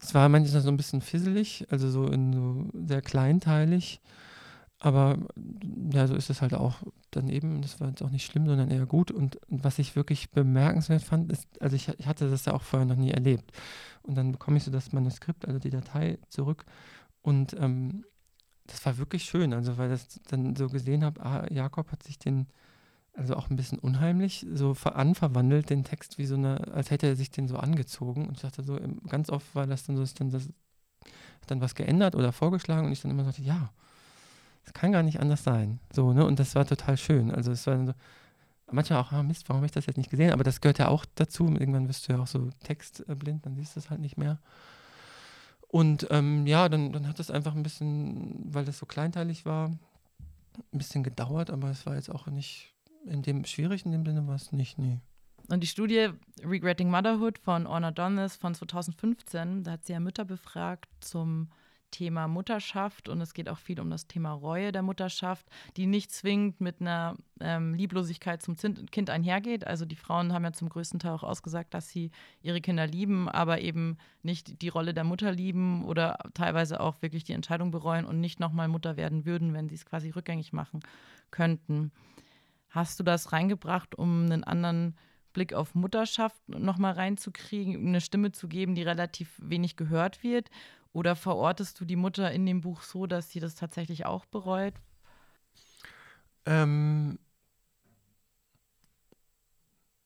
es 0.00 0.14
war 0.14 0.28
manchmal 0.28 0.62
so 0.62 0.68
ein 0.68 0.76
bisschen 0.76 1.02
fisselig, 1.02 1.66
also 1.70 1.90
so 1.90 2.06
in 2.06 2.32
so 2.32 2.68
sehr 2.86 3.02
kleinteilig. 3.02 4.00
Aber 4.78 5.16
ja, 5.92 6.08
so 6.08 6.16
ist 6.16 6.28
es 6.28 6.42
halt 6.42 6.54
auch 6.54 6.82
daneben. 7.12 7.62
Das 7.62 7.78
war 7.78 7.88
jetzt 7.88 8.02
auch 8.02 8.10
nicht 8.10 8.26
schlimm, 8.26 8.46
sondern 8.46 8.68
eher 8.70 8.86
gut. 8.86 9.12
Und, 9.12 9.36
und 9.48 9.62
was 9.62 9.78
ich 9.78 9.94
wirklich 9.94 10.32
bemerkenswert 10.32 11.02
fand, 11.02 11.30
ist, 11.30 11.46
also 11.60 11.76
ich, 11.76 11.88
ich, 11.98 12.08
hatte 12.08 12.28
das 12.28 12.46
ja 12.46 12.52
auch 12.52 12.62
vorher 12.62 12.86
noch 12.86 12.96
nie 12.96 13.12
erlebt. 13.12 13.52
Und 14.02 14.16
dann 14.16 14.32
bekomme 14.32 14.56
ich 14.56 14.64
so 14.64 14.72
das 14.72 14.92
Manuskript, 14.92 15.46
also 15.46 15.60
die 15.60 15.70
Datei 15.70 16.18
zurück. 16.30 16.64
Und 17.20 17.54
ähm, 17.60 18.04
das 18.66 18.84
war 18.86 18.98
wirklich 18.98 19.24
schön, 19.24 19.52
also 19.52 19.76
weil 19.78 19.92
ich 19.92 20.02
dann 20.28 20.56
so 20.56 20.68
gesehen 20.68 21.04
habe, 21.04 21.24
ah, 21.24 21.46
Jakob 21.50 21.90
hat 21.90 22.02
sich 22.02 22.18
den, 22.18 22.46
also 23.14 23.34
auch 23.34 23.50
ein 23.50 23.56
bisschen 23.56 23.78
unheimlich, 23.78 24.46
so 24.52 24.74
anverwandelt, 24.84 25.70
den 25.70 25.84
Text 25.84 26.18
wie 26.18 26.26
so 26.26 26.36
eine, 26.36 26.72
als 26.72 26.90
hätte 26.90 27.06
er 27.06 27.16
sich 27.16 27.30
den 27.30 27.48
so 27.48 27.56
angezogen. 27.56 28.28
Und 28.28 28.36
ich 28.36 28.42
dachte 28.42 28.62
so, 28.62 28.78
ganz 29.08 29.30
oft 29.30 29.54
war 29.54 29.66
das 29.66 29.84
dann 29.84 29.96
so, 29.96 30.02
dass 30.02 30.14
dann 30.14 30.30
das 30.30 30.48
dann 31.46 31.60
was 31.60 31.74
geändert 31.74 32.14
oder 32.14 32.32
vorgeschlagen 32.32 32.86
und 32.86 32.92
ich 32.92 33.02
dann 33.02 33.10
immer 33.10 33.24
sagte, 33.24 33.42
ja, 33.42 33.72
das 34.64 34.74
kann 34.74 34.92
gar 34.92 35.02
nicht 35.02 35.20
anders 35.20 35.42
sein. 35.42 35.80
So, 35.92 36.12
ne? 36.12 36.24
Und 36.24 36.38
das 36.38 36.54
war 36.54 36.64
total 36.64 36.96
schön. 36.96 37.30
Also 37.30 37.50
es 37.50 37.66
war 37.66 37.74
dann 37.74 37.86
so, 37.88 37.94
manchmal 38.70 39.00
auch, 39.00 39.12
ah, 39.12 39.22
Mist, 39.22 39.48
warum 39.48 39.58
habe 39.58 39.66
ich 39.66 39.72
das 39.72 39.86
jetzt 39.86 39.96
nicht 39.96 40.10
gesehen? 40.10 40.32
Aber 40.32 40.44
das 40.44 40.60
gehört 40.60 40.78
ja 40.78 40.88
auch 40.88 41.04
dazu. 41.14 41.44
Irgendwann 41.46 41.88
wirst 41.88 42.08
du 42.08 42.12
ja 42.12 42.20
auch 42.20 42.26
so 42.26 42.50
textblind, 42.62 43.44
dann 43.44 43.56
siehst 43.56 43.76
du 43.76 43.80
es 43.80 43.90
halt 43.90 44.00
nicht 44.00 44.16
mehr. 44.16 44.38
Und 45.72 46.06
ähm, 46.10 46.46
ja, 46.46 46.68
dann, 46.68 46.92
dann 46.92 47.08
hat 47.08 47.18
es 47.18 47.30
einfach 47.30 47.54
ein 47.54 47.62
bisschen, 47.62 48.44
weil 48.44 48.66
das 48.66 48.76
so 48.76 48.84
kleinteilig 48.84 49.46
war, 49.46 49.70
ein 49.70 50.78
bisschen 50.78 51.02
gedauert, 51.02 51.48
aber 51.48 51.70
es 51.70 51.86
war 51.86 51.94
jetzt 51.94 52.10
auch 52.10 52.26
nicht 52.26 52.74
in 53.06 53.22
dem 53.22 53.46
schwierig 53.46 53.86
in 53.86 53.92
dem 53.92 54.04
Sinne 54.04 54.26
war 54.26 54.34
es 54.34 54.52
nicht, 54.52 54.78
nee. 54.78 55.00
Und 55.48 55.62
die 55.62 55.66
Studie 55.66 56.10
Regretting 56.44 56.90
Motherhood 56.90 57.38
von 57.38 57.66
Orna 57.66 57.90
Donis 57.90 58.36
von 58.36 58.54
2015, 58.54 59.64
da 59.64 59.72
hat 59.72 59.86
sie 59.86 59.94
ja 59.94 60.00
Mütter 60.00 60.26
befragt 60.26 60.90
zum 61.00 61.48
Thema 61.92 62.26
Mutterschaft 62.26 63.08
und 63.08 63.20
es 63.20 63.34
geht 63.34 63.48
auch 63.48 63.58
viel 63.58 63.78
um 63.78 63.88
das 63.88 64.08
Thema 64.08 64.32
Reue 64.32 64.72
der 64.72 64.82
Mutterschaft, 64.82 65.46
die 65.76 65.86
nicht 65.86 66.10
zwingend 66.10 66.60
mit 66.60 66.80
einer 66.80 67.16
ähm, 67.38 67.74
Lieblosigkeit 67.74 68.42
zum 68.42 68.56
Kind 68.56 69.10
einhergeht. 69.10 69.64
Also 69.64 69.84
die 69.84 69.94
Frauen 69.94 70.32
haben 70.32 70.42
ja 70.42 70.52
zum 70.52 70.68
größten 70.68 70.98
Teil 70.98 71.12
auch 71.12 71.22
ausgesagt, 71.22 71.74
dass 71.74 71.88
sie 71.88 72.10
ihre 72.42 72.60
Kinder 72.60 72.88
lieben, 72.88 73.28
aber 73.28 73.60
eben 73.60 73.98
nicht 74.24 74.60
die 74.62 74.68
Rolle 74.68 74.94
der 74.94 75.04
Mutter 75.04 75.30
lieben 75.30 75.84
oder 75.84 76.18
teilweise 76.34 76.80
auch 76.80 77.00
wirklich 77.02 77.22
die 77.22 77.34
Entscheidung 77.34 77.70
bereuen 77.70 78.04
und 78.04 78.20
nicht 78.20 78.40
nochmal 78.40 78.66
Mutter 78.66 78.96
werden 78.96 79.24
würden, 79.24 79.54
wenn 79.54 79.68
sie 79.68 79.76
es 79.76 79.86
quasi 79.86 80.10
rückgängig 80.10 80.52
machen 80.52 80.80
könnten. 81.30 81.92
Hast 82.70 82.98
du 82.98 83.04
das 83.04 83.32
reingebracht, 83.32 83.94
um 83.94 84.24
einen 84.24 84.42
anderen 84.42 84.96
Blick 85.32 85.54
auf 85.54 85.74
Mutterschaft 85.74 86.48
nochmal 86.48 86.94
reinzukriegen, 86.94 87.86
eine 87.86 88.00
Stimme 88.00 88.32
zu 88.32 88.48
geben, 88.48 88.74
die 88.74 88.82
relativ 88.82 89.38
wenig 89.42 89.76
gehört 89.76 90.22
wird? 90.22 90.50
Oder 90.92 91.16
verortest 91.16 91.80
du 91.80 91.84
die 91.84 91.96
Mutter 91.96 92.30
in 92.30 92.44
dem 92.44 92.60
Buch 92.60 92.82
so, 92.82 93.06
dass 93.06 93.30
sie 93.30 93.40
das 93.40 93.54
tatsächlich 93.54 94.04
auch 94.04 94.26
bereut? 94.26 94.74
Ähm, 96.44 97.18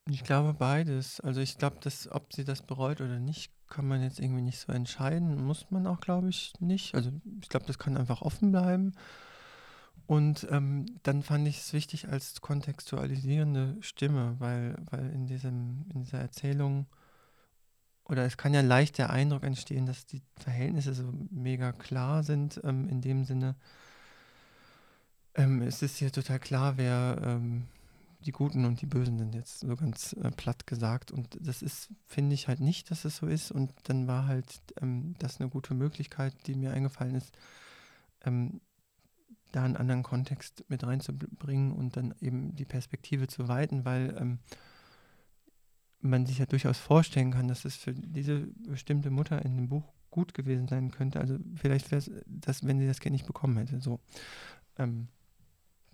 ich 0.08 0.22
glaube 0.22 0.54
beides. 0.54 1.20
Also 1.20 1.40
ich 1.40 1.58
glaube, 1.58 1.78
dass 1.80 2.10
ob 2.10 2.32
sie 2.32 2.44
das 2.44 2.62
bereut 2.62 3.00
oder 3.00 3.18
nicht, 3.18 3.52
kann 3.68 3.88
man 3.88 4.02
jetzt 4.02 4.20
irgendwie 4.20 4.42
nicht 4.42 4.60
so 4.60 4.72
entscheiden. 4.72 5.44
Muss 5.44 5.70
man 5.70 5.86
auch, 5.86 6.00
glaube 6.00 6.28
ich, 6.28 6.52
nicht. 6.60 6.94
Also 6.94 7.10
ich 7.40 7.48
glaube, 7.48 7.66
das 7.66 7.78
kann 7.78 7.96
einfach 7.96 8.22
offen 8.22 8.52
bleiben. 8.52 8.94
Und 10.06 10.46
ähm, 10.50 10.86
dann 11.02 11.22
fand 11.22 11.48
ich 11.48 11.58
es 11.58 11.72
wichtig 11.72 12.08
als 12.08 12.40
kontextualisierende 12.40 13.76
Stimme, 13.80 14.36
weil, 14.38 14.76
weil 14.90 15.10
in, 15.10 15.26
diesem, 15.26 15.84
in 15.92 16.04
dieser 16.04 16.20
Erzählung 16.20 16.86
oder 18.08 18.24
es 18.24 18.36
kann 18.36 18.54
ja 18.54 18.60
leicht 18.60 18.98
der 18.98 19.10
Eindruck 19.10 19.42
entstehen, 19.42 19.86
dass 19.86 20.06
die 20.06 20.22
Verhältnisse 20.36 20.94
so 20.94 21.12
mega 21.30 21.72
klar 21.72 22.22
sind, 22.22 22.60
ähm, 22.64 22.88
in 22.88 23.00
dem 23.00 23.24
Sinne, 23.24 23.56
ähm, 25.34 25.62
es 25.62 25.82
ist 25.82 25.96
hier 25.96 26.12
total 26.12 26.38
klar, 26.38 26.76
wer 26.76 27.18
ähm, 27.22 27.64
die 28.20 28.32
Guten 28.32 28.64
und 28.64 28.80
die 28.80 28.86
Bösen 28.86 29.18
sind, 29.18 29.34
jetzt 29.34 29.60
so 29.60 29.76
ganz 29.76 30.14
äh, 30.14 30.30
platt 30.30 30.66
gesagt. 30.66 31.10
Und 31.10 31.36
das 31.40 31.62
ist, 31.62 31.90
finde 32.06 32.34
ich 32.34 32.48
halt 32.48 32.60
nicht, 32.60 32.90
dass 32.90 33.04
es 33.04 33.16
so 33.16 33.26
ist. 33.26 33.50
Und 33.50 33.72
dann 33.84 34.06
war 34.06 34.26
halt 34.26 34.62
ähm, 34.80 35.14
das 35.18 35.40
eine 35.40 35.50
gute 35.50 35.74
Möglichkeit, 35.74 36.34
die 36.46 36.54
mir 36.54 36.72
eingefallen 36.72 37.16
ist, 37.16 37.36
ähm, 38.24 38.60
da 39.56 39.64
einen 39.64 39.76
anderen 39.76 40.02
Kontext 40.02 40.64
mit 40.68 40.84
reinzubringen 40.84 41.72
und 41.72 41.96
dann 41.96 42.14
eben 42.20 42.54
die 42.54 42.64
Perspektive 42.64 43.26
zu 43.26 43.48
weiten, 43.48 43.84
weil 43.84 44.14
ähm, 44.18 44.38
man 46.00 46.26
sich 46.26 46.38
ja 46.38 46.46
durchaus 46.46 46.78
vorstellen 46.78 47.32
kann, 47.32 47.48
dass 47.48 47.64
es 47.64 47.76
für 47.76 47.94
diese 47.94 48.48
bestimmte 48.68 49.10
Mutter 49.10 49.44
in 49.44 49.56
dem 49.56 49.68
Buch 49.68 49.92
gut 50.10 50.34
gewesen 50.34 50.68
sein 50.68 50.90
könnte. 50.90 51.20
Also 51.20 51.38
vielleicht 51.54 51.90
wäre 51.90 51.98
es, 51.98 52.10
dass, 52.26 52.66
wenn 52.66 52.78
sie 52.78 52.86
das 52.86 53.00
Kind 53.00 53.14
nicht 53.14 53.26
bekommen 53.26 53.56
hätte. 53.56 53.80
So. 53.80 54.00
Ähm, 54.78 55.08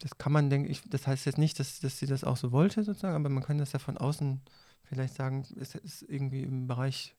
das 0.01 0.19
kann 0.19 0.33
man, 0.33 0.51
denke 0.51 0.75
das 0.91 1.07
heißt 1.07 1.27
jetzt 1.27 1.39
nicht, 1.39 1.61
dass, 1.61 1.79
dass 1.79 1.99
sie 1.99 2.07
das 2.07 2.25
auch 2.25 2.37
so 2.37 2.51
wollte, 2.51 2.83
sozusagen, 2.83 3.15
aber 3.15 3.29
man 3.29 3.45
kann 3.45 3.59
das 3.59 3.73
ja 3.73 3.79
von 3.79 3.97
außen 3.97 4.41
vielleicht 4.83 5.15
sagen, 5.15 5.47
es 5.57 5.77
ist 5.77 6.03
irgendwie 6.03 6.43
im 6.43 6.67
Bereich, 6.67 7.15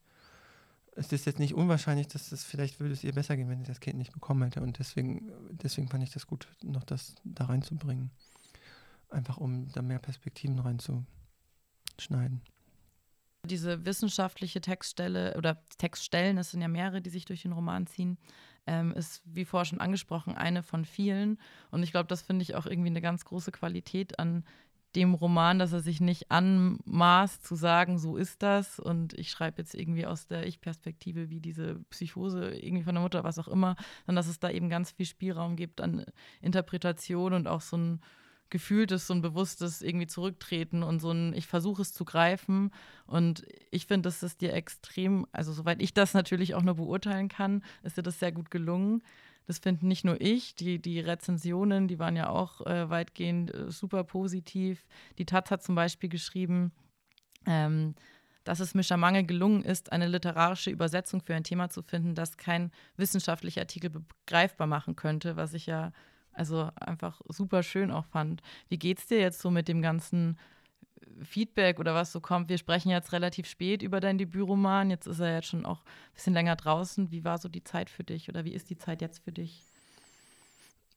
es 0.95 1.11
ist 1.11 1.25
jetzt 1.25 1.39
nicht 1.39 1.53
unwahrscheinlich, 1.53 2.07
dass 2.07 2.31
es 2.31 2.43
vielleicht 2.43 2.79
würde 2.79 2.93
es 2.93 3.03
ihr 3.03 3.13
besser 3.13 3.35
gehen, 3.35 3.49
wenn 3.49 3.59
sie 3.59 3.65
das 3.65 3.79
Kind 3.79 3.97
nicht 3.97 4.13
bekommen 4.13 4.43
hätte. 4.43 4.61
Und 4.61 4.79
deswegen, 4.79 5.31
deswegen 5.51 5.89
fand 5.89 6.03
ich 6.03 6.11
das 6.11 6.27
gut, 6.27 6.47
noch 6.63 6.83
das 6.83 7.15
da 7.23 7.45
reinzubringen. 7.45 8.11
Einfach 9.09 9.37
um 9.37 9.71
da 9.71 9.81
mehr 9.81 9.99
Perspektiven 9.99 10.59
reinzuschneiden. 10.59 12.41
Diese 13.45 13.85
wissenschaftliche 13.85 14.61
Textstelle 14.61 15.35
oder 15.37 15.61
Textstellen, 15.77 16.37
es 16.37 16.51
sind 16.51 16.61
ja 16.61 16.67
mehrere, 16.67 17.01
die 17.01 17.09
sich 17.09 17.25
durch 17.25 17.41
den 17.41 17.51
Roman 17.51 17.87
ziehen, 17.87 18.17
ähm, 18.65 18.93
ist, 18.93 19.21
wie 19.25 19.43
vorher 19.43 19.65
schon 19.65 19.81
angesprochen, 19.81 20.35
eine 20.35 20.63
von 20.63 20.85
vielen. 20.85 21.37
Und 21.69 21.83
ich 21.83 21.91
glaube, 21.91 22.07
das 22.07 22.21
finde 22.21 22.43
ich 22.43 22.55
auch 22.55 22.65
irgendwie 22.65 22.89
eine 22.89 23.01
ganz 23.01 23.25
große 23.25 23.51
Qualität 23.51 24.17
an 24.19 24.45
dem 24.95 25.13
Roman, 25.13 25.59
dass 25.59 25.73
er 25.73 25.81
sich 25.81 26.01
nicht 26.01 26.31
anmaßt 26.31 27.45
zu 27.45 27.55
sagen, 27.55 27.97
so 27.97 28.15
ist 28.15 28.43
das 28.43 28.79
und 28.79 29.13
ich 29.17 29.29
schreibe 29.31 29.61
jetzt 29.61 29.73
irgendwie 29.73 30.05
aus 30.05 30.27
der 30.27 30.45
Ich-Perspektive, 30.45 31.29
wie 31.29 31.39
diese 31.39 31.75
Psychose 31.89 32.51
irgendwie 32.51 32.83
von 32.83 32.95
der 32.95 33.01
Mutter, 33.01 33.23
was 33.23 33.39
auch 33.39 33.47
immer, 33.47 33.75
sondern 34.05 34.17
dass 34.17 34.27
es 34.27 34.39
da 34.39 34.49
eben 34.49 34.69
ganz 34.69 34.91
viel 34.91 35.05
Spielraum 35.05 35.55
gibt 35.55 35.81
an 35.81 36.05
Interpretation 36.41 37.33
und 37.33 37.47
auch 37.47 37.61
so 37.61 37.77
ein 37.77 38.01
gefühltes, 38.53 39.07
so 39.07 39.15
ein 39.15 39.23
bewusstes 39.23 39.81
irgendwie 39.81 40.05
zurücktreten 40.05 40.83
und 40.83 40.99
so 40.99 41.09
ein, 41.09 41.33
ich 41.33 41.47
versuche 41.47 41.81
es 41.81 41.91
zu 41.91 42.05
greifen. 42.05 42.69
Und 43.07 43.43
ich 43.71 43.87
finde, 43.87 44.07
dass 44.07 44.21
es 44.21 44.37
dir 44.37 44.53
extrem, 44.53 45.25
also 45.31 45.51
soweit 45.51 45.81
ich 45.81 45.95
das 45.95 46.13
natürlich 46.13 46.53
auch 46.53 46.61
nur 46.61 46.75
beurteilen 46.75 47.29
kann, 47.29 47.63
ist 47.81 47.97
dir 47.97 48.03
das 48.03 48.19
sehr 48.19 48.31
gut 48.31 48.51
gelungen. 48.51 49.01
Das 49.47 49.59
finden 49.59 49.87
nicht 49.87 50.05
nur 50.05 50.19
ich, 50.21 50.55
die, 50.55 50.79
die 50.79 50.99
Rezensionen, 50.99 51.87
die 51.87 51.99
waren 51.99 52.15
ja 52.15 52.29
auch 52.29 52.65
äh, 52.65 52.89
weitgehend 52.89 53.53
äh, 53.53 53.71
super 53.71 54.03
positiv. 54.03 54.85
Die 55.17 55.25
Taz 55.25 55.51
hat 55.51 55.63
zum 55.63 55.75
Beispiel 55.75 56.09
geschrieben, 56.09 56.71
ähm, 57.45 57.95
dass 58.43 58.59
es 58.59 58.75
Mischa 58.75 58.97
Mange 58.97 59.23
gelungen 59.23 59.63
ist, 59.63 59.91
eine 59.91 60.07
literarische 60.07 60.69
Übersetzung 60.69 61.21
für 61.21 61.35
ein 61.35 61.43
Thema 61.43 61.69
zu 61.69 61.81
finden, 61.81 62.15
das 62.15 62.37
kein 62.37 62.71
wissenschaftlicher 62.97 63.61
Artikel 63.61 63.89
begreifbar 63.89 64.67
machen 64.67 64.95
könnte, 64.95 65.35
was 65.35 65.53
ich 65.53 65.65
ja 65.65 65.91
also 66.33 66.69
einfach 66.75 67.21
super 67.27 67.63
schön 67.63 67.91
auch 67.91 68.05
fand. 68.05 68.41
Wie 68.67 68.79
geht's 68.79 69.07
dir 69.07 69.19
jetzt 69.19 69.39
so 69.39 69.51
mit 69.51 69.67
dem 69.67 69.81
ganzen 69.81 70.37
Feedback 71.21 71.79
oder 71.79 71.93
was 71.93 72.11
so 72.11 72.19
kommt? 72.19 72.49
Wir 72.49 72.57
sprechen 72.57 72.89
jetzt 72.89 73.11
relativ 73.11 73.47
spät 73.47 73.81
über 73.81 73.99
dein 73.99 74.17
Debütroman. 74.17 74.89
Jetzt 74.89 75.07
ist 75.07 75.19
er 75.19 75.35
jetzt 75.35 75.47
schon 75.47 75.65
auch 75.65 75.79
ein 75.79 76.13
bisschen 76.13 76.33
länger 76.33 76.55
draußen. 76.55 77.11
Wie 77.11 77.23
war 77.23 77.37
so 77.37 77.49
die 77.49 77.63
Zeit 77.63 77.89
für 77.89 78.03
dich 78.03 78.29
oder 78.29 78.45
wie 78.45 78.53
ist 78.53 78.69
die 78.69 78.77
Zeit 78.77 79.01
jetzt 79.01 79.23
für 79.23 79.31
dich? 79.31 79.63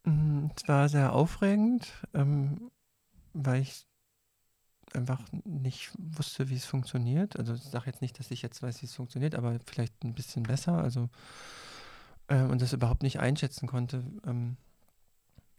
Mm, 0.05 0.47
es 0.57 0.67
war 0.69 0.89
sehr 0.89 1.13
aufregend, 1.13 1.93
ähm, 2.15 2.71
weil 3.33 3.63
ich 3.63 3.87
einfach 4.95 5.21
nicht 5.45 5.93
wusste, 5.99 6.49
wie 6.49 6.57
es 6.57 6.65
funktioniert. 6.65 7.37
Also 7.39 7.55
ich 7.55 7.63
sage 7.63 7.87
jetzt 7.87 8.03
nicht, 8.03 8.19
dass 8.19 8.31
ich 8.31 8.43
jetzt 8.43 8.63
weiß, 8.63 8.83
wie 8.83 8.87
es 8.87 8.95
funktioniert, 8.95 9.35
aber 9.35 9.59
vielleicht 9.67 10.05
ein 10.05 10.15
bisschen 10.15 10.45
besser. 10.45 10.79
Also 10.79 11.09
äh, 12.29 12.43
und 12.43 12.63
das 12.63 12.73
überhaupt 12.73 13.03
nicht 13.03 13.21
einschätzen 13.21 13.67
konnte. 13.67 14.05
Ähm, 14.27 14.57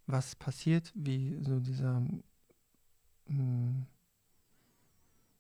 was 0.06 0.36
passiert, 0.36 0.92
wie 0.96 1.38
so 1.42 1.60
dieser, 1.60 2.00
mh, 2.00 2.22
hm, 3.28 3.86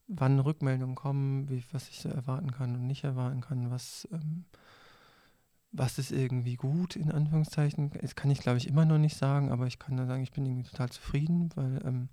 wann 0.07 0.39
Rückmeldungen 0.39 0.95
kommen, 0.95 1.49
wie, 1.49 1.63
was 1.71 1.89
ich 1.89 1.99
so 1.99 2.09
erwarten 2.09 2.51
kann 2.51 2.75
und 2.75 2.87
nicht 2.87 3.03
erwarten 3.03 3.41
kann, 3.41 3.71
was, 3.71 4.07
ähm, 4.11 4.45
was 5.71 5.99
ist 5.99 6.11
irgendwie 6.11 6.55
gut, 6.55 6.95
in 6.95 7.11
Anführungszeichen. 7.11 7.91
Das 8.01 8.15
kann 8.15 8.31
ich, 8.31 8.39
glaube 8.39 8.57
ich, 8.57 8.67
immer 8.67 8.85
noch 8.85 8.97
nicht 8.97 9.17
sagen, 9.17 9.51
aber 9.51 9.67
ich 9.67 9.79
kann 9.79 9.95
nur 9.95 10.05
sagen, 10.05 10.23
ich 10.23 10.31
bin 10.31 10.45
irgendwie 10.45 10.69
total 10.69 10.89
zufrieden, 10.89 11.49
weil 11.55 11.81
ähm, 11.85 12.09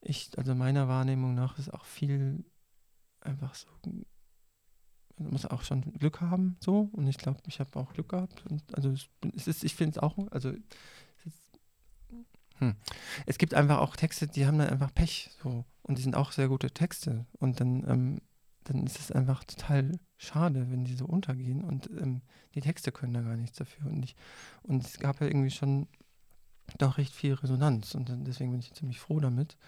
ich, 0.00 0.30
also 0.36 0.54
meiner 0.54 0.88
Wahrnehmung 0.88 1.34
nach 1.34 1.58
ist 1.58 1.72
auch 1.72 1.84
viel 1.84 2.44
einfach 3.20 3.54
so, 3.54 3.68
man 5.18 5.30
muss 5.30 5.46
auch 5.46 5.62
schon 5.62 5.80
Glück 5.92 6.20
haben, 6.20 6.56
so. 6.60 6.88
Und 6.92 7.06
ich 7.06 7.18
glaube, 7.18 7.40
ich 7.46 7.60
habe 7.60 7.78
auch 7.78 7.92
Glück 7.92 8.08
gehabt. 8.08 8.44
Und 8.50 8.62
also 8.74 8.90
es 8.90 9.46
ist, 9.46 9.64
ich 9.64 9.74
finde 9.74 9.92
es 9.92 9.98
auch, 9.98 10.16
also 10.30 10.52
hm. 12.58 12.74
Es 13.26 13.38
gibt 13.38 13.54
einfach 13.54 13.78
auch 13.78 13.96
Texte, 13.96 14.28
die 14.28 14.46
haben 14.46 14.58
dann 14.58 14.70
einfach 14.70 14.92
Pech. 14.94 15.30
So. 15.42 15.64
Und 15.82 15.98
die 15.98 16.02
sind 16.02 16.16
auch 16.16 16.32
sehr 16.32 16.48
gute 16.48 16.70
Texte. 16.70 17.26
Und 17.38 17.60
dann, 17.60 17.88
ähm, 17.88 18.20
dann 18.64 18.86
ist 18.86 18.98
es 18.98 19.10
einfach 19.10 19.44
total 19.44 19.98
schade, 20.16 20.70
wenn 20.70 20.84
die 20.84 20.94
so 20.94 21.06
untergehen. 21.06 21.62
Und 21.62 21.90
ähm, 21.90 22.22
die 22.54 22.60
Texte 22.60 22.92
können 22.92 23.14
da 23.14 23.22
gar 23.22 23.36
nichts 23.36 23.58
dafür. 23.58 23.86
Und, 23.86 24.04
ich, 24.04 24.16
und 24.62 24.84
es 24.84 24.98
gab 24.98 25.20
ja 25.20 25.26
irgendwie 25.26 25.50
schon 25.50 25.88
doch 26.78 26.98
recht 26.98 27.12
viel 27.12 27.34
Resonanz. 27.34 27.94
Und 27.94 28.10
deswegen 28.26 28.52
bin 28.52 28.60
ich 28.60 28.72
ziemlich 28.72 29.00
froh 29.00 29.20
damit. 29.20 29.58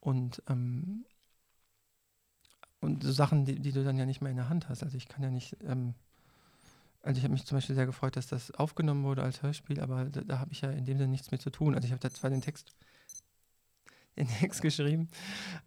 Und, 0.00 0.42
ähm, 0.48 1.04
und 2.80 3.02
so 3.02 3.12
Sachen, 3.12 3.44
die, 3.44 3.60
die 3.60 3.72
du 3.72 3.82
dann 3.82 3.98
ja 3.98 4.06
nicht 4.06 4.20
mehr 4.20 4.30
in 4.30 4.36
der 4.36 4.48
Hand 4.48 4.68
hast. 4.68 4.82
Also 4.82 4.96
ich 4.96 5.08
kann 5.08 5.22
ja 5.22 5.30
nicht 5.30 5.56
ähm, 5.66 5.94
also 7.04 7.18
ich 7.18 7.24
habe 7.24 7.34
mich 7.34 7.44
zum 7.44 7.58
Beispiel 7.58 7.74
sehr 7.74 7.86
gefreut, 7.86 8.16
dass 8.16 8.28
das 8.28 8.50
aufgenommen 8.52 9.04
wurde 9.04 9.22
als 9.22 9.42
Hörspiel, 9.42 9.80
aber 9.80 10.06
da, 10.06 10.22
da 10.22 10.38
habe 10.38 10.52
ich 10.52 10.62
ja 10.62 10.70
in 10.70 10.86
dem 10.86 10.96
Sinne 10.96 11.10
nichts 11.10 11.30
mit 11.30 11.42
zu 11.42 11.50
tun. 11.50 11.74
Also 11.74 11.84
ich 11.84 11.92
habe 11.92 12.00
da 12.00 12.10
zwar 12.10 12.30
den 12.30 12.40
Text, 12.40 12.72
den 14.16 14.26
Text 14.26 14.62
geschrieben, 14.62 15.08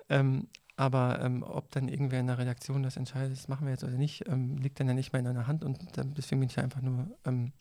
ähm, 0.09 0.47
aber 0.77 1.21
ähm, 1.21 1.43
ob 1.43 1.71
dann 1.71 1.89
irgendwer 1.89 2.19
in 2.19 2.27
der 2.27 2.39
Redaktion 2.39 2.81
das 2.81 2.97
entscheidet, 2.97 3.37
das 3.37 3.47
machen 3.47 3.65
wir 3.67 3.71
jetzt 3.71 3.83
oder 3.83 3.97
nicht, 3.97 4.27
ähm, 4.27 4.57
liegt 4.57 4.79
dann 4.79 4.87
ja 4.87 4.95
nicht 4.95 5.13
mehr 5.13 5.19
in 5.19 5.27
einer 5.27 5.45
Hand 5.45 5.63
und 5.63 5.95
dann, 5.95 6.15
deswegen 6.15 6.39
bin 6.39 6.49
ich 6.49 6.59
einfach 6.59 6.81
nur 6.81 7.07
ähm, 7.25 7.51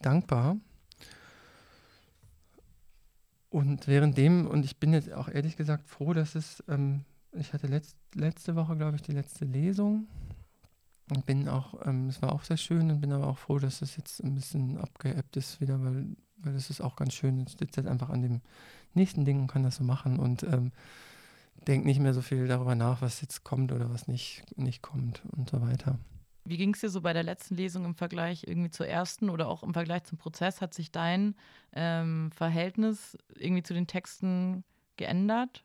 dankbar. 0.00 0.56
Und 3.50 3.86
währenddem, 3.86 4.46
und 4.46 4.64
ich 4.64 4.78
bin 4.78 4.94
jetzt 4.94 5.12
auch 5.12 5.28
ehrlich 5.28 5.56
gesagt 5.56 5.86
froh, 5.86 6.14
dass 6.14 6.34
es, 6.34 6.64
ähm, 6.68 7.04
ich 7.32 7.52
hatte 7.52 7.66
letzt, 7.66 7.98
letzte 8.14 8.56
Woche, 8.56 8.74
glaube 8.76 8.96
ich, 8.96 9.02
die 9.02 9.12
letzte 9.12 9.44
Lesung 9.44 10.06
und 11.12 11.26
bin 11.26 11.48
auch, 11.48 11.86
ähm, 11.86 12.08
es 12.08 12.20
war 12.22 12.32
auch 12.32 12.42
sehr 12.42 12.56
schön 12.56 12.90
und 12.90 13.00
bin 13.00 13.12
aber 13.12 13.26
auch 13.28 13.38
froh, 13.38 13.58
dass 13.58 13.80
das 13.80 13.96
jetzt 13.96 14.22
ein 14.22 14.34
bisschen 14.34 14.78
abgeebbt 14.78 15.36
ist 15.36 15.60
wieder, 15.60 15.82
weil 15.82 16.06
weil 16.44 16.54
das 16.54 16.70
ist 16.70 16.80
auch 16.80 16.96
ganz 16.96 17.14
schön. 17.14 17.38
Jetzt 17.38 17.58
sitzt 17.58 17.76
halt 17.76 17.86
einfach 17.86 18.10
an 18.10 18.22
dem 18.22 18.40
nächsten 18.94 19.24
Ding 19.24 19.40
und 19.40 19.46
kann 19.46 19.62
das 19.62 19.76
so 19.76 19.84
machen 19.84 20.18
und 20.18 20.42
ähm, 20.42 20.72
denkt 21.66 21.86
nicht 21.86 22.00
mehr 22.00 22.14
so 22.14 22.20
viel 22.20 22.46
darüber 22.46 22.74
nach, 22.74 23.02
was 23.02 23.20
jetzt 23.20 23.44
kommt 23.44 23.72
oder 23.72 23.90
was 23.90 24.08
nicht, 24.08 24.44
nicht 24.56 24.82
kommt 24.82 25.22
und 25.36 25.50
so 25.50 25.60
weiter. 25.60 25.98
Wie 26.44 26.56
ging 26.56 26.74
es 26.74 26.80
dir 26.80 26.88
so 26.88 27.00
bei 27.00 27.12
der 27.12 27.22
letzten 27.22 27.56
Lesung 27.56 27.84
im 27.84 27.94
Vergleich 27.94 28.44
irgendwie 28.46 28.70
zur 28.70 28.88
ersten 28.88 29.30
oder 29.30 29.46
auch 29.46 29.62
im 29.62 29.72
Vergleich 29.72 30.04
zum 30.04 30.18
Prozess? 30.18 30.60
Hat 30.60 30.74
sich 30.74 30.90
dein 30.90 31.36
ähm, 31.72 32.30
Verhältnis 32.32 33.16
irgendwie 33.36 33.62
zu 33.62 33.74
den 33.74 33.86
Texten 33.86 34.64
geändert? 34.96 35.64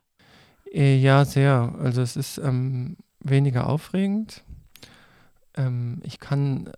Äh, 0.72 0.96
ja, 0.96 1.24
sehr. 1.24 1.74
Also 1.80 2.00
es 2.00 2.16
ist 2.16 2.38
ähm, 2.38 2.96
weniger 3.18 3.68
aufregend. 3.68 4.44
Ähm, 5.58 6.00
ich 6.04 6.18
kann 6.18 6.70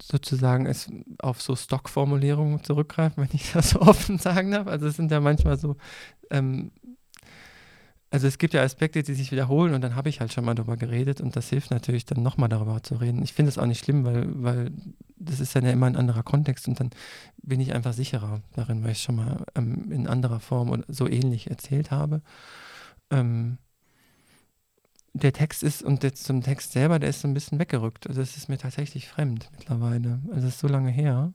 sozusagen 0.00 0.66
es 0.66 0.90
auf 1.18 1.42
so 1.42 1.56
Stockformulierungen 1.56 2.62
zurückgreifen, 2.62 3.22
wenn 3.22 3.34
ich 3.34 3.52
das 3.52 3.70
so 3.70 3.80
offen 3.80 4.18
sagen 4.18 4.52
darf. 4.52 4.66
Also 4.66 4.86
es 4.86 4.96
sind 4.96 5.10
ja 5.10 5.20
manchmal 5.20 5.58
so, 5.58 5.76
ähm, 6.30 6.70
also 8.10 8.28
es 8.28 8.38
gibt 8.38 8.54
ja 8.54 8.62
Aspekte, 8.62 9.02
die 9.02 9.14
sich 9.14 9.32
wiederholen 9.32 9.74
und 9.74 9.80
dann 9.82 9.96
habe 9.96 10.08
ich 10.08 10.20
halt 10.20 10.32
schon 10.32 10.44
mal 10.44 10.54
darüber 10.54 10.76
geredet 10.76 11.20
und 11.20 11.34
das 11.34 11.48
hilft 11.48 11.70
natürlich 11.70 12.04
dann 12.06 12.22
nochmal 12.22 12.48
darüber 12.48 12.82
zu 12.82 12.94
reden. 12.94 13.22
Ich 13.22 13.32
finde 13.32 13.48
es 13.48 13.58
auch 13.58 13.66
nicht 13.66 13.84
schlimm, 13.84 14.04
weil, 14.04 14.26
weil 14.42 14.72
das 15.16 15.40
ist 15.40 15.56
dann 15.56 15.64
ja 15.64 15.72
immer 15.72 15.86
ein 15.86 15.96
anderer 15.96 16.22
Kontext 16.22 16.68
und 16.68 16.78
dann 16.78 16.90
bin 17.42 17.60
ich 17.60 17.74
einfach 17.74 17.92
sicherer 17.92 18.42
darin, 18.54 18.84
weil 18.84 18.92
ich 18.92 19.02
schon 19.02 19.16
mal 19.16 19.44
ähm, 19.56 19.90
in 19.90 20.06
anderer 20.06 20.40
Form 20.40 20.70
oder 20.70 20.84
so 20.88 21.08
ähnlich 21.08 21.50
erzählt 21.50 21.90
habe. 21.90 22.22
Ähm, 23.10 23.58
der 25.16 25.32
Text 25.32 25.62
ist, 25.62 25.82
und 25.82 26.02
jetzt 26.02 26.24
zum 26.24 26.42
Text 26.42 26.72
selber, 26.72 26.98
der 26.98 27.10
ist 27.10 27.20
so 27.20 27.28
ein 27.28 27.34
bisschen 27.34 27.58
weggerückt. 27.58 28.06
Also 28.06 28.20
es 28.20 28.36
ist 28.36 28.48
mir 28.48 28.58
tatsächlich 28.58 29.08
fremd 29.08 29.48
mittlerweile. 29.56 30.20
Also 30.28 30.48
es 30.48 30.54
ist 30.54 30.60
so 30.60 30.68
lange 30.68 30.90
her, 30.90 31.32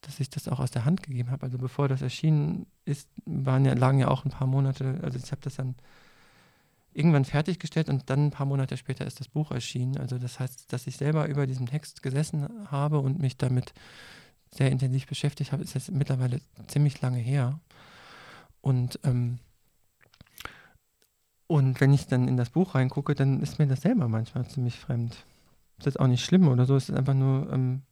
dass 0.00 0.20
ich 0.20 0.30
das 0.30 0.48
auch 0.48 0.60
aus 0.60 0.70
der 0.70 0.84
Hand 0.84 1.02
gegeben 1.02 1.30
habe. 1.30 1.42
Also 1.42 1.58
bevor 1.58 1.88
das 1.88 2.02
erschienen 2.02 2.66
ist, 2.84 3.08
waren 3.26 3.64
ja, 3.64 3.74
lagen 3.74 3.98
ja 3.98 4.08
auch 4.08 4.24
ein 4.24 4.30
paar 4.30 4.46
Monate, 4.46 4.98
also 5.02 5.18
ich 5.18 5.30
habe 5.30 5.42
das 5.42 5.56
dann 5.56 5.74
irgendwann 6.92 7.24
fertiggestellt 7.24 7.88
und 7.88 8.10
dann 8.10 8.26
ein 8.26 8.30
paar 8.30 8.46
Monate 8.46 8.76
später 8.76 9.06
ist 9.06 9.20
das 9.20 9.28
Buch 9.28 9.50
erschienen. 9.50 9.98
Also 9.98 10.18
das 10.18 10.40
heißt, 10.40 10.72
dass 10.72 10.86
ich 10.86 10.96
selber 10.96 11.28
über 11.28 11.46
diesen 11.46 11.66
Text 11.66 12.02
gesessen 12.02 12.48
habe 12.70 12.98
und 12.98 13.20
mich 13.20 13.36
damit 13.36 13.72
sehr 14.52 14.70
intensiv 14.70 15.06
beschäftigt 15.06 15.52
habe, 15.52 15.62
ist 15.62 15.74
jetzt 15.74 15.92
mittlerweile 15.92 16.40
ziemlich 16.66 17.00
lange 17.00 17.18
her. 17.18 17.60
Und 18.60 18.98
ähm, 19.04 19.38
und 21.50 21.80
wenn 21.80 21.92
ich 21.92 22.06
dann 22.06 22.28
in 22.28 22.36
das 22.36 22.50
Buch 22.50 22.76
reingucke, 22.76 23.16
dann 23.16 23.42
ist 23.42 23.58
mir 23.58 23.66
das 23.66 23.80
selber 23.80 24.06
manchmal 24.06 24.46
ziemlich 24.46 24.78
fremd. 24.78 25.16
Ist 25.84 25.98
auch 25.98 26.06
nicht 26.06 26.24
schlimm 26.24 26.46
oder 26.46 26.64
so, 26.64 26.76
es 26.76 26.88
ist 26.88 26.94
einfach 26.94 27.14
nur 27.14 27.52
ähm, 27.52 27.82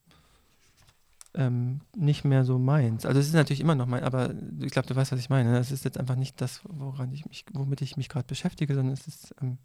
ähm, 1.34 1.80
nicht 1.96 2.24
mehr 2.24 2.44
so 2.44 2.60
meins. 2.60 3.04
Also 3.04 3.18
es 3.18 3.26
ist 3.26 3.32
natürlich 3.32 3.58
immer 3.58 3.74
noch 3.74 3.86
mein, 3.86 4.04
aber 4.04 4.32
ich 4.60 4.70
glaube, 4.70 4.86
du 4.86 4.94
weißt, 4.94 5.10
was 5.10 5.18
ich 5.18 5.28
meine. 5.28 5.58
Es 5.58 5.72
ist 5.72 5.84
jetzt 5.84 5.98
einfach 5.98 6.14
nicht 6.14 6.40
das, 6.40 6.60
woran 6.68 7.12
ich 7.12 7.26
mich, 7.26 7.46
womit 7.52 7.82
ich 7.82 7.96
mich 7.96 8.08
gerade 8.08 8.28
beschäftige, 8.28 8.76
sondern 8.76 8.92
es 8.92 9.08
ist 9.08 9.34
ähm, 9.42 9.58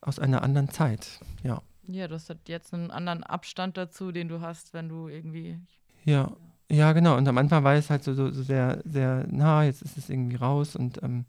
aus 0.00 0.18
einer 0.18 0.42
anderen 0.42 0.70
Zeit, 0.70 1.20
ja. 1.42 1.60
Ja, 1.88 2.08
du 2.08 2.14
hast 2.14 2.34
jetzt 2.46 2.72
einen 2.72 2.90
anderen 2.90 3.22
Abstand 3.22 3.76
dazu, 3.76 4.12
den 4.12 4.28
du 4.28 4.40
hast, 4.40 4.72
wenn 4.72 4.88
du 4.88 5.08
irgendwie. 5.08 5.58
Ja, 6.06 6.32
ja, 6.70 6.94
genau. 6.94 7.18
Und 7.18 7.28
am 7.28 7.36
Anfang 7.36 7.64
war 7.64 7.74
es 7.74 7.90
halt 7.90 8.02
so, 8.02 8.14
so, 8.14 8.30
so 8.30 8.42
sehr, 8.42 8.80
sehr, 8.86 9.26
na, 9.28 9.64
jetzt 9.64 9.82
ist 9.82 9.98
es 9.98 10.08
irgendwie 10.08 10.36
raus 10.36 10.74
und 10.74 11.02
ähm, 11.02 11.26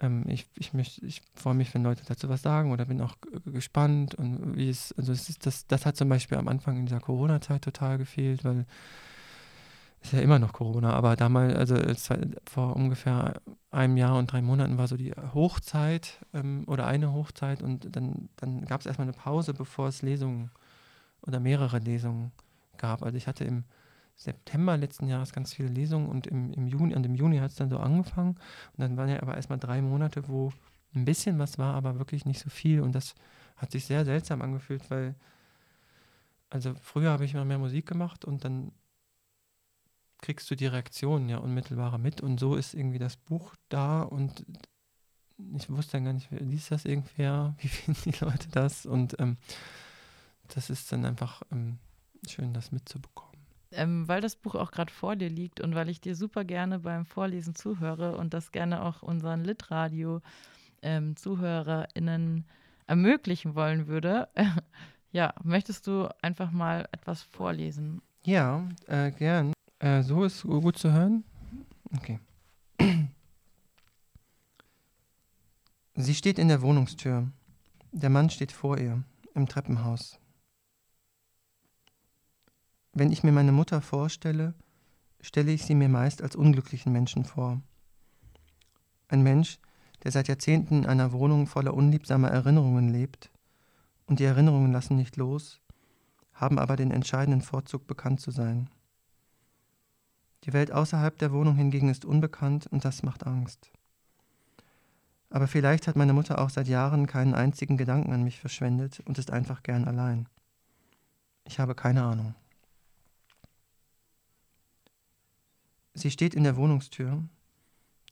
ähm, 0.00 0.24
ich, 0.28 0.46
ich, 0.56 0.72
möcht, 0.72 1.02
ich 1.02 1.22
freue 1.34 1.54
mich, 1.54 1.74
wenn 1.74 1.82
Leute 1.82 2.02
dazu 2.06 2.28
was 2.28 2.42
sagen 2.42 2.72
oder 2.72 2.84
bin 2.84 3.00
auch 3.00 3.16
gespannt 3.44 4.14
und 4.14 4.56
wie 4.56 4.68
es, 4.68 4.92
also 4.96 5.12
es 5.12 5.28
ist, 5.28 5.46
das, 5.46 5.66
das 5.66 5.86
hat 5.86 5.96
zum 5.96 6.08
Beispiel 6.08 6.38
am 6.38 6.48
Anfang 6.48 6.78
in 6.78 6.86
dieser 6.86 7.00
Corona-Zeit 7.00 7.62
total 7.62 7.98
gefehlt, 7.98 8.44
weil 8.44 8.66
es 10.00 10.08
ist 10.08 10.18
ja 10.18 10.20
immer 10.20 10.38
noch 10.38 10.52
Corona, 10.52 10.92
aber 10.92 11.16
damals, 11.16 11.56
also 11.56 11.76
vor 12.48 12.76
ungefähr 12.76 13.40
einem 13.72 13.96
Jahr 13.96 14.16
und 14.16 14.30
drei 14.30 14.42
Monaten 14.42 14.78
war 14.78 14.86
so 14.86 14.96
die 14.96 15.12
Hochzeit 15.34 16.24
ähm, 16.32 16.62
oder 16.66 16.86
eine 16.86 17.12
Hochzeit 17.12 17.62
und 17.62 17.94
dann, 17.96 18.28
dann 18.36 18.64
gab 18.64 18.80
es 18.80 18.86
erstmal 18.86 19.08
eine 19.08 19.16
Pause, 19.16 19.54
bevor 19.54 19.88
es 19.88 20.02
Lesungen 20.02 20.50
oder 21.22 21.40
mehrere 21.40 21.78
Lesungen 21.80 22.30
gab. 22.76 23.02
Also 23.02 23.16
ich 23.16 23.26
hatte 23.26 23.44
im 23.44 23.64
September 24.18 24.76
letzten 24.76 25.06
Jahres 25.06 25.32
ganz 25.32 25.54
viele 25.54 25.68
Lesungen 25.68 26.08
und 26.08 26.26
im, 26.26 26.52
im 26.52 26.66
Juni, 26.66 26.94
und 26.94 27.06
im 27.06 27.14
Juni 27.14 27.38
hat 27.38 27.52
es 27.52 27.56
dann 27.56 27.70
so 27.70 27.78
angefangen. 27.78 28.30
Und 28.72 28.80
dann 28.80 28.96
waren 28.96 29.08
ja 29.08 29.22
aber 29.22 29.36
erstmal 29.36 29.60
drei 29.60 29.80
Monate, 29.80 30.28
wo 30.28 30.52
ein 30.94 31.04
bisschen 31.04 31.38
was 31.38 31.56
war, 31.56 31.74
aber 31.74 31.98
wirklich 32.00 32.26
nicht 32.26 32.40
so 32.40 32.50
viel. 32.50 32.80
Und 32.80 32.96
das 32.96 33.14
hat 33.56 33.70
sich 33.70 33.86
sehr 33.86 34.04
seltsam 34.04 34.42
angefühlt, 34.42 34.90
weil, 34.90 35.14
also 36.50 36.74
früher 36.82 37.10
habe 37.10 37.24
ich 37.24 37.34
immer 37.34 37.44
mehr 37.44 37.58
Musik 37.58 37.86
gemacht 37.86 38.24
und 38.24 38.44
dann 38.44 38.72
kriegst 40.20 40.50
du 40.50 40.56
die 40.56 40.66
Reaktionen 40.66 41.28
ja 41.28 41.38
unmittelbarer 41.38 41.98
mit. 41.98 42.20
Und 42.20 42.40
so 42.40 42.56
ist 42.56 42.74
irgendwie 42.74 42.98
das 42.98 43.16
Buch 43.16 43.54
da 43.68 44.02
und 44.02 44.44
ich 45.54 45.70
wusste 45.70 45.92
dann 45.92 46.04
gar 46.06 46.12
nicht, 46.12 46.28
liest 46.32 46.72
das 46.72 46.84
irgendwer, 46.84 47.54
wie 47.60 47.68
finden 47.68 48.10
die 48.10 48.24
Leute 48.24 48.48
das? 48.50 48.84
Und 48.84 49.14
ähm, 49.20 49.36
das 50.48 50.70
ist 50.70 50.90
dann 50.90 51.04
einfach 51.04 51.42
ähm, 51.52 51.78
schön, 52.28 52.52
das 52.52 52.72
mitzubekommen. 52.72 53.27
Ähm, 53.70 54.08
weil 54.08 54.22
das 54.22 54.36
Buch 54.36 54.54
auch 54.54 54.70
gerade 54.70 54.90
vor 54.92 55.14
dir 55.14 55.28
liegt 55.28 55.60
und 55.60 55.74
weil 55.74 55.90
ich 55.90 56.00
dir 56.00 56.16
super 56.16 56.44
gerne 56.44 56.78
beim 56.78 57.04
Vorlesen 57.04 57.54
zuhöre 57.54 58.16
und 58.16 58.32
das 58.32 58.50
gerne 58.50 58.82
auch 58.82 59.02
unseren 59.02 59.44
Litradio-ZuhörerInnen 59.44 62.36
ähm, 62.36 62.44
ermöglichen 62.86 63.54
wollen 63.54 63.86
würde, 63.86 64.28
ja, 65.12 65.34
möchtest 65.44 65.86
du 65.86 66.08
einfach 66.22 66.50
mal 66.50 66.88
etwas 66.92 67.20
vorlesen? 67.22 68.00
Ja, 68.24 68.66
äh, 68.86 69.10
gern. 69.12 69.52
Äh, 69.78 70.02
so 70.02 70.24
ist 70.24 70.42
gut 70.42 70.78
zu 70.78 70.92
hören? 70.92 71.24
Okay. 71.96 72.18
Sie 75.94 76.14
steht 76.14 76.38
in 76.38 76.48
der 76.48 76.62
Wohnungstür. 76.62 77.28
Der 77.92 78.10
Mann 78.10 78.30
steht 78.30 78.52
vor 78.52 78.78
ihr, 78.78 79.02
im 79.34 79.48
Treppenhaus. 79.48 80.18
Wenn 82.98 83.12
ich 83.12 83.22
mir 83.22 83.30
meine 83.30 83.52
Mutter 83.52 83.80
vorstelle, 83.80 84.54
stelle 85.20 85.52
ich 85.52 85.64
sie 85.64 85.76
mir 85.76 85.88
meist 85.88 86.20
als 86.20 86.34
unglücklichen 86.34 86.92
Menschen 86.92 87.24
vor. 87.24 87.62
Ein 89.06 89.22
Mensch, 89.22 89.60
der 90.02 90.10
seit 90.10 90.26
Jahrzehnten 90.26 90.78
in 90.78 90.86
einer 90.86 91.12
Wohnung 91.12 91.46
voller 91.46 91.74
unliebsamer 91.74 92.28
Erinnerungen 92.28 92.88
lebt, 92.88 93.30
und 94.06 94.18
die 94.18 94.24
Erinnerungen 94.24 94.72
lassen 94.72 94.96
nicht 94.96 95.16
los, 95.16 95.60
haben 96.32 96.58
aber 96.58 96.74
den 96.74 96.90
entscheidenden 96.90 97.40
Vorzug, 97.40 97.86
bekannt 97.86 98.20
zu 98.20 98.32
sein. 98.32 98.68
Die 100.42 100.52
Welt 100.52 100.72
außerhalb 100.72 101.16
der 101.18 101.30
Wohnung 101.30 101.54
hingegen 101.54 101.90
ist 101.90 102.04
unbekannt 102.04 102.66
und 102.66 102.84
das 102.84 103.04
macht 103.04 103.24
Angst. 103.28 103.70
Aber 105.30 105.46
vielleicht 105.46 105.86
hat 105.86 105.94
meine 105.94 106.14
Mutter 106.14 106.40
auch 106.40 106.50
seit 106.50 106.66
Jahren 106.66 107.06
keinen 107.06 107.34
einzigen 107.34 107.76
Gedanken 107.76 108.12
an 108.12 108.24
mich 108.24 108.40
verschwendet 108.40 108.98
und 109.04 109.18
ist 109.18 109.30
einfach 109.30 109.62
gern 109.62 109.84
allein. 109.84 110.28
Ich 111.44 111.60
habe 111.60 111.76
keine 111.76 112.02
Ahnung. 112.02 112.34
Sie 115.98 116.12
steht 116.12 116.34
in 116.34 116.44
der 116.44 116.56
Wohnungstür. 116.56 117.24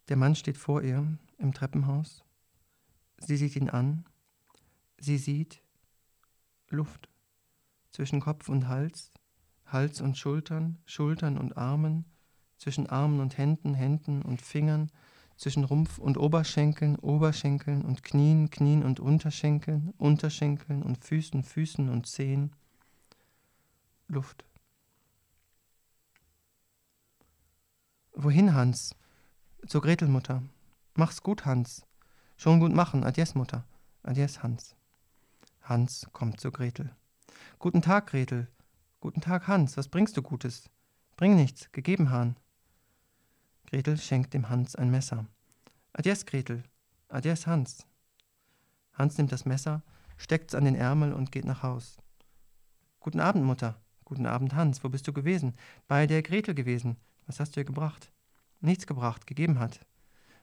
Der 0.08 0.16
Mann 0.16 0.34
steht 0.34 0.58
vor 0.58 0.82
ihr 0.82 1.06
im 1.38 1.54
Treppenhaus. 1.54 2.24
Sie 3.18 3.36
sieht 3.36 3.54
ihn 3.54 3.70
an. 3.70 4.04
Sie 4.98 5.18
sieht 5.18 5.62
Luft 6.68 7.08
zwischen 7.92 8.18
Kopf 8.18 8.48
und 8.48 8.66
Hals, 8.66 9.12
Hals 9.66 10.00
und 10.00 10.18
Schultern, 10.18 10.78
Schultern 10.84 11.38
und 11.38 11.56
Armen, 11.56 12.06
zwischen 12.58 12.88
Armen 12.88 13.20
und 13.20 13.38
Händen, 13.38 13.74
Händen 13.74 14.22
und 14.22 14.42
Fingern, 14.42 14.90
zwischen 15.36 15.62
Rumpf 15.62 15.98
und 15.98 16.18
Oberschenkeln, 16.18 16.96
Oberschenkeln 16.96 17.84
und 17.84 18.02
Knien, 18.02 18.50
Knien 18.50 18.82
und 18.82 18.98
Unterschenkeln, 18.98 19.94
Unterschenkeln 19.96 20.82
und 20.82 21.04
Füßen, 21.04 21.44
Füßen 21.44 21.88
und 21.88 22.08
Zehen. 22.08 22.50
Luft. 24.08 24.44
Wohin, 28.18 28.54
Hans? 28.54 28.96
Zur 29.66 29.82
Gretelmutter. 29.82 30.42
Mach's 30.94 31.22
gut, 31.22 31.44
Hans. 31.44 31.84
Schon 32.38 32.60
gut 32.60 32.72
machen. 32.72 33.04
Adies, 33.04 33.34
Mutter. 33.34 33.66
Adies, 34.02 34.42
Hans. 34.42 34.74
Hans 35.60 36.08
kommt 36.14 36.40
zu 36.40 36.50
Gretel. 36.50 36.90
Guten 37.58 37.82
Tag, 37.82 38.06
Gretel. 38.06 38.48
Guten 39.00 39.20
Tag, 39.20 39.48
Hans. 39.48 39.76
Was 39.76 39.88
bringst 39.88 40.16
du 40.16 40.22
Gutes? 40.22 40.70
Bring 41.16 41.36
nichts. 41.36 41.70
Gegeben, 41.72 42.08
Hahn. 42.08 42.36
Gretel 43.66 43.98
schenkt 43.98 44.32
dem 44.32 44.48
Hans 44.48 44.74
ein 44.76 44.90
Messer. 44.90 45.26
Adies, 45.92 46.24
Gretel. 46.24 46.62
Adies, 47.08 47.46
Hans. 47.46 47.86
Hans 48.94 49.18
nimmt 49.18 49.30
das 49.30 49.44
Messer, 49.44 49.82
steckt's 50.16 50.54
an 50.54 50.64
den 50.64 50.74
Ärmel 50.74 51.12
und 51.12 51.32
geht 51.32 51.44
nach 51.44 51.62
Haus. 51.62 51.98
Guten 52.98 53.20
Abend, 53.20 53.44
Mutter. 53.44 53.78
Guten 54.06 54.24
Abend, 54.24 54.54
Hans. 54.54 54.82
Wo 54.82 54.88
bist 54.88 55.06
du 55.06 55.12
gewesen? 55.12 55.52
Bei 55.86 56.06
der 56.06 56.22
Gretel 56.22 56.54
gewesen. 56.54 56.96
Was 57.26 57.40
hast 57.40 57.56
du 57.56 57.60
ihr 57.60 57.64
gebracht? 57.64 58.12
Nichts 58.60 58.86
gebracht, 58.86 59.26
gegeben 59.26 59.58
hat. 59.58 59.80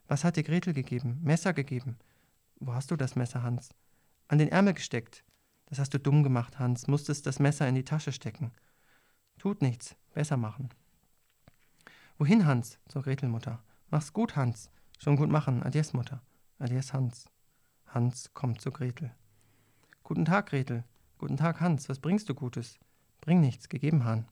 Was 0.07 0.23
hat 0.23 0.35
dir 0.35 0.43
Gretel 0.43 0.73
gegeben? 0.73 1.19
Messer 1.23 1.53
gegeben. 1.53 1.97
Wo 2.59 2.73
hast 2.73 2.91
du 2.91 2.95
das 2.95 3.15
Messer, 3.15 3.41
Hans? 3.43 3.69
An 4.27 4.37
den 4.37 4.49
Ärmel 4.49 4.73
gesteckt. 4.73 5.23
Das 5.65 5.79
hast 5.79 5.93
du 5.93 5.99
dumm 5.99 6.23
gemacht, 6.23 6.59
Hans. 6.59 6.87
Musstest 6.87 7.25
das 7.25 7.39
Messer 7.39 7.67
in 7.67 7.75
die 7.75 7.85
Tasche 7.85 8.11
stecken. 8.11 8.51
Tut 9.39 9.61
nichts, 9.61 9.95
besser 10.13 10.37
machen. 10.37 10.69
Wohin, 12.17 12.45
Hans? 12.45 12.79
zur 12.87 13.01
Gretelmutter. 13.01 13.63
Mach's 13.89 14.13
gut, 14.13 14.35
Hans. 14.35 14.69
Schon 14.99 15.15
gut 15.15 15.29
machen. 15.29 15.63
Adies, 15.63 15.93
Mutter. 15.93 16.21
Adies, 16.59 16.93
Hans. 16.93 17.25
Hans 17.87 18.33
kommt 18.33 18.61
zu 18.61 18.71
Gretel. 18.71 19.11
Guten 20.03 20.25
Tag, 20.25 20.47
Gretel. 20.47 20.83
Guten 21.17 21.37
Tag, 21.37 21.59
Hans. 21.59 21.89
Was 21.89 21.99
bringst 21.99 22.29
du 22.29 22.35
Gutes? 22.35 22.79
Bring 23.21 23.39
nichts, 23.39 23.69
gegeben, 23.69 24.03
Hahn. 24.03 24.27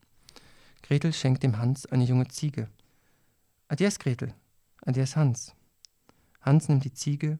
Gretel 0.82 1.12
schenkt 1.12 1.42
dem 1.42 1.58
Hans 1.58 1.86
eine 1.86 2.04
junge 2.04 2.28
Ziege. 2.28 2.68
Adies, 3.68 3.98
Gretel. 3.98 4.34
Adies, 4.82 5.16
Hans. 5.16 5.54
Hans 6.40 6.68
nimmt 6.68 6.84
die 6.84 6.92
Ziege, 6.92 7.38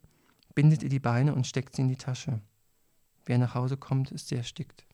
bindet 0.55 0.83
ihr 0.83 0.89
die 0.89 1.01
Beine 1.01 1.35
und 1.35 1.47
steckt 1.47 1.75
sie 1.75 1.83
in 1.83 1.89
die 1.89 1.97
Tasche. 1.97 2.41
Wer 3.25 3.39
nach 3.39 3.55
Hause 3.55 3.77
kommt, 3.77 4.13
ist 4.13 4.29
sehr 4.29 4.39
erstickt. 4.39 4.85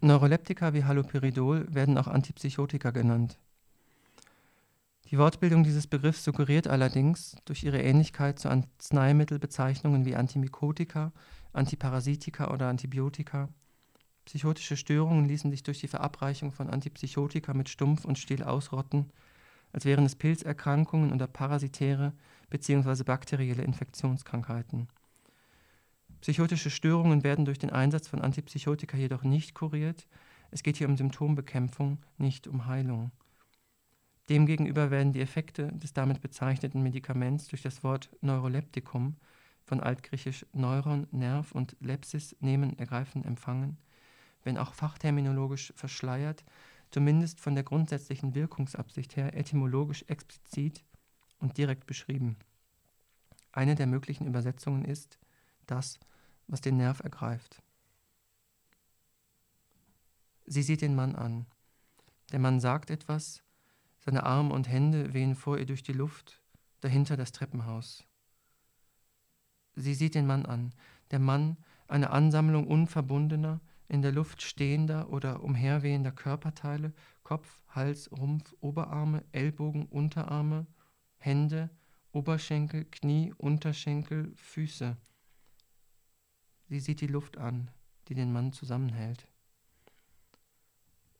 Neuroleptika 0.00 0.74
wie 0.74 0.84
Haloperidol 0.84 1.72
werden 1.74 1.98
auch 1.98 2.06
Antipsychotika 2.06 2.90
genannt. 2.90 3.38
Die 5.10 5.18
Wortbildung 5.18 5.64
dieses 5.64 5.86
Begriffs 5.86 6.22
suggeriert 6.22 6.68
allerdings 6.68 7.36
durch 7.46 7.64
ihre 7.64 7.80
Ähnlichkeit 7.80 8.38
zu 8.38 8.50
Arzneimittelbezeichnungen 8.50 10.04
wie 10.04 10.14
Antimykotika, 10.14 11.12
Antiparasitika 11.52 12.52
oder 12.52 12.68
Antibiotika 12.68 13.48
Psychotische 14.28 14.76
Störungen 14.76 15.24
ließen 15.26 15.50
sich 15.50 15.62
durch 15.62 15.80
die 15.80 15.88
Verabreichung 15.88 16.52
von 16.52 16.68
Antipsychotika 16.68 17.54
mit 17.54 17.70
Stumpf 17.70 18.04
und 18.04 18.18
Stiel 18.18 18.42
ausrotten, 18.42 19.06
als 19.72 19.86
wären 19.86 20.04
es 20.04 20.16
Pilzerkrankungen 20.16 21.14
oder 21.14 21.26
parasitäre 21.26 22.12
bzw. 22.50 23.04
bakterielle 23.04 23.62
Infektionskrankheiten. 23.62 24.86
Psychotische 26.20 26.68
Störungen 26.68 27.24
werden 27.24 27.46
durch 27.46 27.58
den 27.58 27.70
Einsatz 27.70 28.06
von 28.06 28.20
Antipsychotika 28.20 28.98
jedoch 28.98 29.22
nicht 29.22 29.54
kuriert, 29.54 30.06
es 30.50 30.62
geht 30.62 30.76
hier 30.76 30.90
um 30.90 30.98
Symptombekämpfung, 30.98 31.96
nicht 32.18 32.46
um 32.48 32.66
Heilung. 32.66 33.12
Demgegenüber 34.28 34.90
werden 34.90 35.14
die 35.14 35.22
Effekte 35.22 35.72
des 35.72 35.94
damit 35.94 36.20
bezeichneten 36.20 36.82
Medikaments 36.82 37.48
durch 37.48 37.62
das 37.62 37.82
Wort 37.82 38.10
Neuroleptikum 38.20 39.16
von 39.64 39.80
altgriechisch 39.80 40.44
Neuron, 40.52 41.06
Nerv 41.12 41.52
und 41.52 41.76
Lepsis 41.80 42.36
nehmen, 42.40 42.78
ergreifen, 42.78 43.24
empfangen 43.24 43.78
wenn 44.44 44.58
auch 44.58 44.74
fachterminologisch 44.74 45.72
verschleiert, 45.76 46.44
zumindest 46.90 47.40
von 47.40 47.54
der 47.54 47.64
grundsätzlichen 47.64 48.34
Wirkungsabsicht 48.34 49.16
her 49.16 49.36
etymologisch 49.36 50.04
explizit 50.08 50.84
und 51.38 51.56
direkt 51.58 51.86
beschrieben. 51.86 52.36
Eine 53.52 53.74
der 53.74 53.86
möglichen 53.86 54.26
Übersetzungen 54.26 54.84
ist 54.84 55.18
das, 55.66 55.98
was 56.46 56.60
den 56.60 56.76
Nerv 56.76 57.00
ergreift. 57.00 57.62
Sie 60.46 60.62
sieht 60.62 60.80
den 60.80 60.94
Mann 60.94 61.14
an. 61.14 61.46
Der 62.32 62.38
Mann 62.38 62.60
sagt 62.60 62.90
etwas, 62.90 63.42
seine 63.98 64.24
Arme 64.24 64.54
und 64.54 64.68
Hände 64.68 65.12
wehen 65.12 65.34
vor 65.34 65.58
ihr 65.58 65.66
durch 65.66 65.82
die 65.82 65.92
Luft, 65.92 66.40
dahinter 66.80 67.16
das 67.16 67.32
Treppenhaus. 67.32 68.04
Sie 69.74 69.94
sieht 69.94 70.14
den 70.14 70.26
Mann 70.26 70.46
an. 70.46 70.72
Der 71.10 71.18
Mann, 71.18 71.56
eine 71.86 72.10
Ansammlung 72.10 72.66
unverbundener, 72.66 73.60
in 73.88 74.02
der 74.02 74.12
Luft 74.12 74.42
stehender 74.42 75.10
oder 75.10 75.42
umherwehender 75.42 76.12
Körperteile, 76.12 76.92
Kopf, 77.22 77.62
Hals, 77.68 78.10
Rumpf, 78.12 78.54
Oberarme, 78.60 79.24
Ellbogen, 79.32 79.86
Unterarme, 79.86 80.66
Hände, 81.16 81.70
Oberschenkel, 82.12 82.84
Knie, 82.84 83.32
Unterschenkel, 83.36 84.32
Füße. 84.36 84.96
Sie 86.68 86.80
sieht 86.80 87.00
die 87.00 87.06
Luft 87.06 87.38
an, 87.38 87.70
die 88.08 88.14
den 88.14 88.32
Mann 88.32 88.52
zusammenhält. 88.52 89.26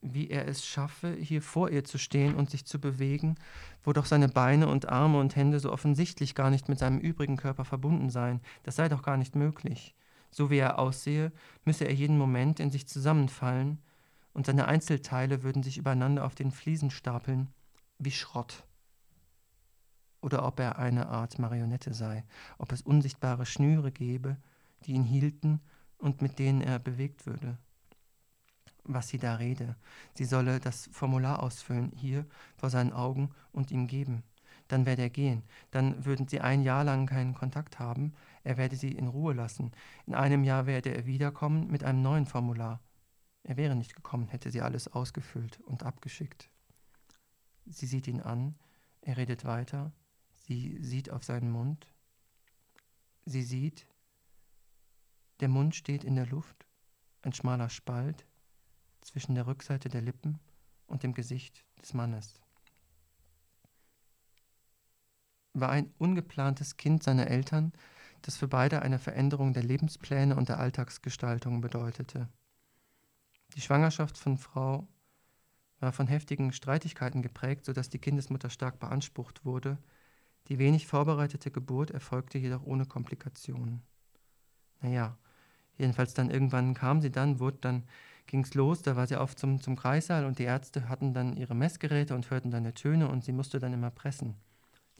Wie 0.00 0.28
er 0.28 0.46
es 0.46 0.64
schaffe, 0.64 1.14
hier 1.14 1.42
vor 1.42 1.70
ihr 1.70 1.84
zu 1.84 1.98
stehen 1.98 2.34
und 2.34 2.50
sich 2.50 2.64
zu 2.64 2.78
bewegen, 2.80 3.36
wo 3.82 3.92
doch 3.92 4.06
seine 4.06 4.28
Beine 4.28 4.68
und 4.68 4.88
Arme 4.88 5.18
und 5.18 5.34
Hände 5.34 5.58
so 5.58 5.72
offensichtlich 5.72 6.34
gar 6.34 6.50
nicht 6.50 6.68
mit 6.68 6.78
seinem 6.78 6.98
übrigen 6.98 7.36
Körper 7.36 7.64
verbunden 7.64 8.10
seien, 8.10 8.40
das 8.62 8.76
sei 8.76 8.88
doch 8.88 9.02
gar 9.02 9.16
nicht 9.16 9.34
möglich. 9.34 9.94
So 10.30 10.50
wie 10.50 10.58
er 10.58 10.78
aussehe, 10.78 11.32
müsse 11.64 11.84
er 11.84 11.94
jeden 11.94 12.18
Moment 12.18 12.60
in 12.60 12.70
sich 12.70 12.86
zusammenfallen, 12.86 13.78
und 14.34 14.46
seine 14.46 14.68
Einzelteile 14.68 15.42
würden 15.42 15.64
sich 15.64 15.78
übereinander 15.78 16.24
auf 16.24 16.36
den 16.36 16.52
Fliesen 16.52 16.90
stapeln, 16.90 17.48
wie 17.98 18.12
Schrott. 18.12 18.64
Oder 20.20 20.44
ob 20.44 20.60
er 20.60 20.78
eine 20.78 21.08
Art 21.08 21.40
Marionette 21.40 21.92
sei, 21.92 22.24
ob 22.56 22.70
es 22.70 22.82
unsichtbare 22.82 23.46
Schnüre 23.46 23.90
gäbe, 23.90 24.36
die 24.84 24.92
ihn 24.92 25.02
hielten 25.02 25.60
und 25.96 26.22
mit 26.22 26.38
denen 26.38 26.60
er 26.60 26.78
bewegt 26.78 27.26
würde. 27.26 27.58
Was 28.84 29.08
sie 29.08 29.18
da 29.18 29.34
rede, 29.34 29.74
sie 30.14 30.24
solle 30.24 30.60
das 30.60 30.88
Formular 30.92 31.42
ausfüllen, 31.42 31.90
hier 31.96 32.24
vor 32.56 32.70
seinen 32.70 32.92
Augen 32.92 33.30
und 33.50 33.72
ihm 33.72 33.88
geben 33.88 34.22
dann 34.68 34.84
werde 34.86 35.02
er 35.02 35.10
gehen. 35.10 35.42
Dann 35.70 36.04
würden 36.04 36.28
sie 36.28 36.40
ein 36.40 36.62
Jahr 36.62 36.84
lang 36.84 37.06
keinen 37.06 37.34
Kontakt 37.34 37.78
haben. 37.78 38.12
Er 38.44 38.56
werde 38.58 38.76
sie 38.76 38.92
in 38.92 39.08
Ruhe 39.08 39.32
lassen. 39.32 39.72
In 40.06 40.14
einem 40.14 40.44
Jahr 40.44 40.66
werde 40.66 40.94
er 40.94 41.06
wiederkommen 41.06 41.68
mit 41.70 41.82
einem 41.84 42.02
neuen 42.02 42.26
Formular. 42.26 42.80
Er 43.42 43.56
wäre 43.56 43.74
nicht 43.74 43.96
gekommen, 43.96 44.28
hätte 44.28 44.50
sie 44.50 44.60
alles 44.60 44.88
ausgefüllt 44.88 45.58
und 45.60 45.82
abgeschickt. 45.82 46.50
Sie 47.64 47.86
sieht 47.86 48.06
ihn 48.06 48.20
an, 48.20 48.54
er 49.00 49.16
redet 49.16 49.44
weiter, 49.44 49.92
sie 50.34 50.82
sieht 50.82 51.10
auf 51.10 51.24
seinen 51.24 51.50
Mund. 51.50 51.86
Sie 53.24 53.42
sieht, 53.42 53.86
der 55.40 55.48
Mund 55.48 55.74
steht 55.74 56.04
in 56.04 56.14
der 56.14 56.26
Luft, 56.26 56.66
ein 57.22 57.32
schmaler 57.32 57.70
Spalt 57.70 58.26
zwischen 59.00 59.34
der 59.34 59.46
Rückseite 59.46 59.88
der 59.88 60.02
Lippen 60.02 60.38
und 60.86 61.02
dem 61.02 61.14
Gesicht 61.14 61.64
des 61.80 61.94
Mannes 61.94 62.40
war 65.60 65.70
ein 65.70 65.92
ungeplantes 65.98 66.76
Kind 66.76 67.02
seiner 67.02 67.28
Eltern, 67.28 67.72
das 68.22 68.36
für 68.36 68.48
beide 68.48 68.82
eine 68.82 68.98
Veränderung 68.98 69.52
der 69.52 69.62
Lebenspläne 69.62 70.36
und 70.36 70.48
der 70.48 70.58
Alltagsgestaltung 70.58 71.60
bedeutete. 71.60 72.28
Die 73.54 73.60
Schwangerschaft 73.60 74.18
von 74.18 74.36
Frau 74.36 74.86
war 75.80 75.92
von 75.92 76.08
heftigen 76.08 76.52
Streitigkeiten 76.52 77.22
geprägt, 77.22 77.64
sodass 77.64 77.88
die 77.88 78.00
Kindesmutter 78.00 78.50
stark 78.50 78.80
beansprucht 78.80 79.44
wurde. 79.44 79.78
Die 80.48 80.58
wenig 80.58 80.86
vorbereitete 80.86 81.50
Geburt 81.50 81.90
erfolgte 81.90 82.38
jedoch 82.38 82.64
ohne 82.64 82.86
Komplikationen. 82.86 83.82
Naja, 84.80 85.16
jedenfalls 85.76 86.14
dann 86.14 86.30
irgendwann 86.30 86.74
kam 86.74 87.00
sie 87.00 87.10
dann, 87.10 87.38
wurde 87.38 87.58
dann, 87.60 87.84
ging's 88.26 88.54
los, 88.54 88.82
da 88.82 88.96
war 88.96 89.06
sie 89.06 89.16
auf 89.16 89.36
zum, 89.36 89.60
zum 89.60 89.76
Kreissaal 89.76 90.24
und 90.24 90.38
die 90.38 90.44
Ärzte 90.44 90.88
hatten 90.88 91.14
dann 91.14 91.36
ihre 91.36 91.54
Messgeräte 91.54 92.14
und 92.14 92.30
hörten 92.30 92.50
dann 92.50 92.64
die 92.64 92.72
Töne 92.72 93.08
und 93.08 93.24
sie 93.24 93.32
musste 93.32 93.58
dann 93.58 93.72
immer 93.72 93.90
pressen 93.90 94.36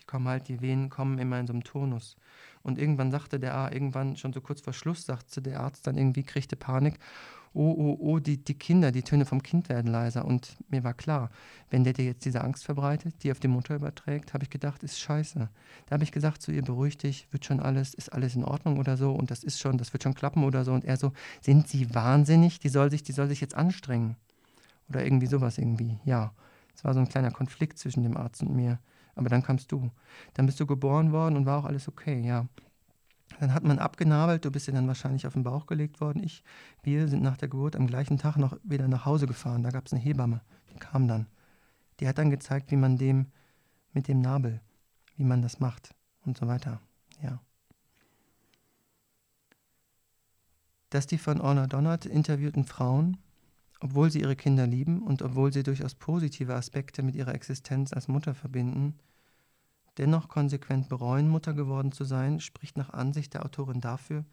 kommen 0.08 0.26
halt, 0.26 0.48
die 0.48 0.60
Wehen 0.60 0.88
kommen 0.88 1.18
immer 1.18 1.38
in 1.38 1.46
so 1.46 1.52
einem 1.52 1.62
Tonus. 1.62 2.16
Und 2.62 2.78
irgendwann 2.78 3.12
sagte 3.12 3.38
der 3.38 3.54
A, 3.54 3.70
irgendwann 3.70 4.16
schon 4.16 4.32
so 4.32 4.40
kurz 4.40 4.60
vor 4.60 4.72
Schluss, 4.72 5.06
sagte 5.06 5.40
der 5.40 5.60
Arzt 5.60 5.86
dann 5.86 5.96
irgendwie, 5.96 6.24
kriegte 6.24 6.56
Panik, 6.56 6.98
oh, 7.54 7.74
oh, 7.76 7.96
oh, 8.00 8.18
die, 8.18 8.42
die 8.42 8.58
Kinder, 8.58 8.92
die 8.92 9.02
Töne 9.02 9.24
vom 9.24 9.42
Kind 9.42 9.68
werden 9.68 9.90
leiser. 9.90 10.24
Und 10.24 10.56
mir 10.68 10.84
war 10.84 10.94
klar, 10.94 11.30
wenn 11.70 11.84
der 11.84 11.92
dir 11.92 12.04
jetzt 12.04 12.24
diese 12.24 12.42
Angst 12.42 12.64
verbreitet, 12.64 13.22
die 13.22 13.30
auf 13.30 13.40
die 13.40 13.48
Mutter 13.48 13.76
überträgt, 13.76 14.34
habe 14.34 14.44
ich 14.44 14.50
gedacht, 14.50 14.82
ist 14.82 14.98
scheiße. 14.98 15.48
Da 15.86 15.92
habe 15.92 16.04
ich 16.04 16.12
gesagt 16.12 16.42
zu 16.42 16.52
ihr, 16.52 16.62
beruhig 16.62 16.98
dich, 16.98 17.28
wird 17.30 17.44
schon 17.44 17.60
alles, 17.60 17.94
ist 17.94 18.12
alles 18.12 18.34
in 18.34 18.44
Ordnung 18.44 18.78
oder 18.78 18.96
so 18.96 19.12
und 19.12 19.30
das 19.30 19.44
ist 19.44 19.60
schon, 19.60 19.78
das 19.78 19.92
wird 19.92 20.02
schon 20.02 20.14
klappen 20.14 20.44
oder 20.44 20.64
so. 20.64 20.72
Und 20.72 20.84
er 20.84 20.96
so, 20.96 21.12
sind 21.40 21.68
Sie 21.68 21.94
wahnsinnig? 21.94 22.58
Die 22.58 22.68
soll 22.68 22.90
sich, 22.90 23.02
die 23.02 23.12
soll 23.12 23.28
sich 23.28 23.40
jetzt 23.40 23.54
anstrengen. 23.54 24.16
Oder 24.88 25.04
irgendwie 25.04 25.26
sowas 25.26 25.58
irgendwie, 25.58 25.98
ja. 26.04 26.32
Es 26.74 26.84
war 26.84 26.94
so 26.94 27.00
ein 27.00 27.08
kleiner 27.08 27.32
Konflikt 27.32 27.78
zwischen 27.78 28.04
dem 28.04 28.16
Arzt 28.16 28.42
und 28.42 28.54
mir. 28.54 28.78
Aber 29.18 29.28
dann 29.28 29.42
kamst 29.42 29.72
du. 29.72 29.90
Dann 30.34 30.46
bist 30.46 30.60
du 30.60 30.66
geboren 30.66 31.10
worden 31.10 31.36
und 31.36 31.44
war 31.44 31.58
auch 31.58 31.64
alles 31.64 31.88
okay, 31.88 32.24
ja. 32.24 32.46
Dann 33.40 33.52
hat 33.52 33.64
man 33.64 33.80
abgenabelt, 33.80 34.44
du 34.44 34.50
bist 34.52 34.68
ja 34.68 34.72
dann 34.72 34.86
wahrscheinlich 34.86 35.26
auf 35.26 35.32
den 35.32 35.42
Bauch 35.42 35.66
gelegt 35.66 36.00
worden. 36.00 36.22
Ich, 36.22 36.44
wir 36.84 37.08
sind 37.08 37.22
nach 37.22 37.36
der 37.36 37.48
Geburt 37.48 37.74
am 37.74 37.88
gleichen 37.88 38.16
Tag 38.16 38.36
noch 38.36 38.56
wieder 38.62 38.86
nach 38.86 39.04
Hause 39.04 39.26
gefahren. 39.26 39.64
Da 39.64 39.70
gab 39.70 39.86
es 39.86 39.92
eine 39.92 40.00
Hebamme, 40.00 40.40
die 40.72 40.78
kam 40.78 41.08
dann. 41.08 41.26
Die 41.98 42.06
hat 42.06 42.16
dann 42.16 42.30
gezeigt, 42.30 42.70
wie 42.70 42.76
man 42.76 42.96
dem 42.96 43.26
mit 43.92 44.06
dem 44.06 44.20
Nabel, 44.20 44.60
wie 45.16 45.24
man 45.24 45.42
das 45.42 45.58
macht 45.58 45.96
und 46.24 46.38
so 46.38 46.46
weiter. 46.46 46.80
Ja. 47.20 47.40
Dass 50.90 51.08
die 51.08 51.18
von 51.18 51.40
Orna 51.40 51.66
Donnert 51.66 52.06
interviewten 52.06 52.64
Frauen 52.64 53.18
obwohl 53.80 54.10
sie 54.10 54.20
ihre 54.20 54.36
Kinder 54.36 54.66
lieben 54.66 55.02
und 55.02 55.22
obwohl 55.22 55.52
sie 55.52 55.62
durchaus 55.62 55.94
positive 55.94 56.54
Aspekte 56.54 57.02
mit 57.02 57.14
ihrer 57.14 57.34
Existenz 57.34 57.92
als 57.92 58.08
Mutter 58.08 58.34
verbinden, 58.34 58.98
dennoch 59.98 60.28
konsequent 60.28 60.88
bereuen, 60.88 61.28
Mutter 61.28 61.54
geworden 61.54 61.92
zu 61.92 62.04
sein, 62.04 62.40
spricht 62.40 62.76
nach 62.76 62.90
Ansicht 62.90 63.34
der 63.34 63.44
Autorin 63.44 63.80
dafür, 63.80 64.24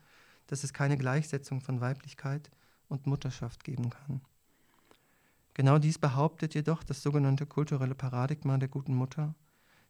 dass 0.47 0.63
es 0.63 0.73
keine 0.73 0.97
Gleichsetzung 0.97 1.61
von 1.61 1.81
Weiblichkeit 1.81 2.51
und 2.87 3.07
Mutterschaft 3.07 3.63
geben 3.63 3.89
kann. 3.89 4.21
Genau 5.53 5.79
dies 5.79 5.97
behauptet 5.97 6.53
jedoch 6.53 6.83
das 6.83 7.01
sogenannte 7.01 7.45
kulturelle 7.45 7.95
Paradigma 7.95 8.57
der 8.57 8.67
guten 8.67 8.93
Mutter, 8.93 9.35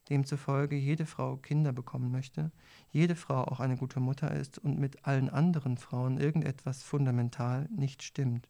demzufolge 0.09 0.75
jede 0.75 1.05
Frau 1.05 1.37
Kinder 1.37 1.73
bekommen 1.73 2.11
möchte, 2.11 2.51
jede 2.91 3.15
Frau 3.15 3.43
auch 3.43 3.59
eine 3.59 3.75
gute 3.75 3.99
Mutter 3.99 4.31
ist 4.31 4.59
und 4.59 4.77
mit 4.77 5.05
allen 5.05 5.29
anderen 5.29 5.77
Frauen 5.77 6.19
irgendetwas 6.19 6.83
fundamental 6.83 7.67
nicht 7.75 8.03
stimmt 8.03 8.47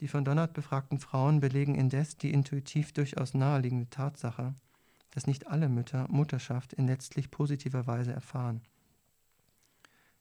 Die 0.00 0.08
von 0.08 0.24
Donald 0.24 0.54
befragten 0.54 0.98
Frauen 0.98 1.40
belegen 1.40 1.74
indes 1.74 2.16
die 2.16 2.32
intuitiv 2.32 2.92
durchaus 2.92 3.34
naheliegende 3.34 3.90
Tatsache, 3.90 4.54
dass 5.14 5.28
nicht 5.28 5.46
alle 5.46 5.68
Mütter 5.68 6.06
Mutterschaft 6.10 6.72
in 6.72 6.86
letztlich 6.86 7.30
positiver 7.30 7.86
Weise 7.86 8.12
erfahren. 8.12 8.62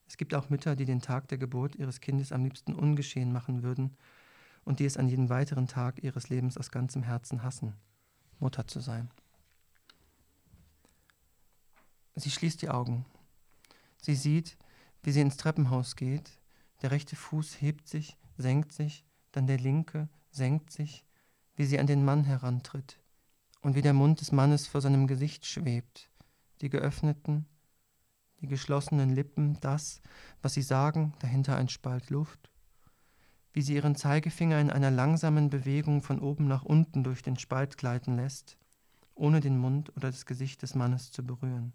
Es 0.07 0.17
gibt 0.17 0.35
auch 0.35 0.49
Mütter, 0.49 0.75
die 0.75 0.85
den 0.85 1.01
Tag 1.01 1.27
der 1.29 1.39
Geburt 1.39 1.75
ihres 1.75 1.99
Kindes 1.99 2.31
am 2.31 2.43
liebsten 2.43 2.75
ungeschehen 2.75 3.33
machen 3.33 3.63
würden 3.63 3.97
und 4.63 4.79
die 4.79 4.85
es 4.85 4.97
an 4.97 5.07
jedem 5.07 5.29
weiteren 5.29 5.67
Tag 5.67 6.03
ihres 6.03 6.29
Lebens 6.29 6.57
aus 6.57 6.69
ganzem 6.69 7.01
Herzen 7.01 7.41
hassen, 7.41 7.73
Mutter 8.39 8.67
zu 8.67 8.79
sein. 8.79 9.09
Sie 12.15 12.29
schließt 12.29 12.61
die 12.61 12.69
Augen. 12.69 13.05
Sie 13.97 14.15
sieht, 14.15 14.57
wie 15.01 15.11
sie 15.11 15.21
ins 15.21 15.37
Treppenhaus 15.37 15.95
geht. 15.95 16.39
Der 16.83 16.91
rechte 16.91 17.15
Fuß 17.15 17.59
hebt 17.61 17.87
sich, 17.87 18.17
senkt 18.37 18.73
sich, 18.73 19.03
dann 19.31 19.47
der 19.47 19.57
linke 19.57 20.09
senkt 20.29 20.71
sich, 20.71 21.03
wie 21.55 21.65
sie 21.65 21.79
an 21.79 21.87
den 21.87 22.05
Mann 22.05 22.23
herantritt 22.25 23.02
und 23.63 23.75
wie 23.75 23.81
der 23.81 23.93
Mund 23.93 24.19
des 24.19 24.31
Mannes 24.31 24.67
vor 24.67 24.81
seinem 24.81 25.07
Gesicht 25.07 25.45
schwebt, 25.45 26.09
die 26.61 26.69
geöffneten, 26.69 27.45
die 28.41 28.47
geschlossenen 28.47 29.09
Lippen, 29.09 29.57
das, 29.61 30.01
was 30.41 30.53
sie 30.53 30.61
sagen, 30.61 31.13
dahinter 31.19 31.55
ein 31.55 31.69
Spalt 31.69 32.09
Luft, 32.09 32.51
wie 33.53 33.61
sie 33.61 33.75
ihren 33.75 33.95
Zeigefinger 33.95 34.59
in 34.59 34.69
einer 34.69 34.91
langsamen 34.91 35.49
Bewegung 35.49 36.01
von 36.01 36.19
oben 36.19 36.47
nach 36.47 36.63
unten 36.63 37.05
durch 37.05 37.21
den 37.21 37.37
Spalt 37.37 37.77
gleiten 37.77 38.17
lässt, 38.17 38.57
ohne 39.15 39.39
den 39.39 39.57
Mund 39.57 39.95
oder 39.95 40.11
das 40.11 40.25
Gesicht 40.25 40.61
des 40.61 40.75
Mannes 40.75 41.11
zu 41.11 41.25
berühren. 41.25 41.71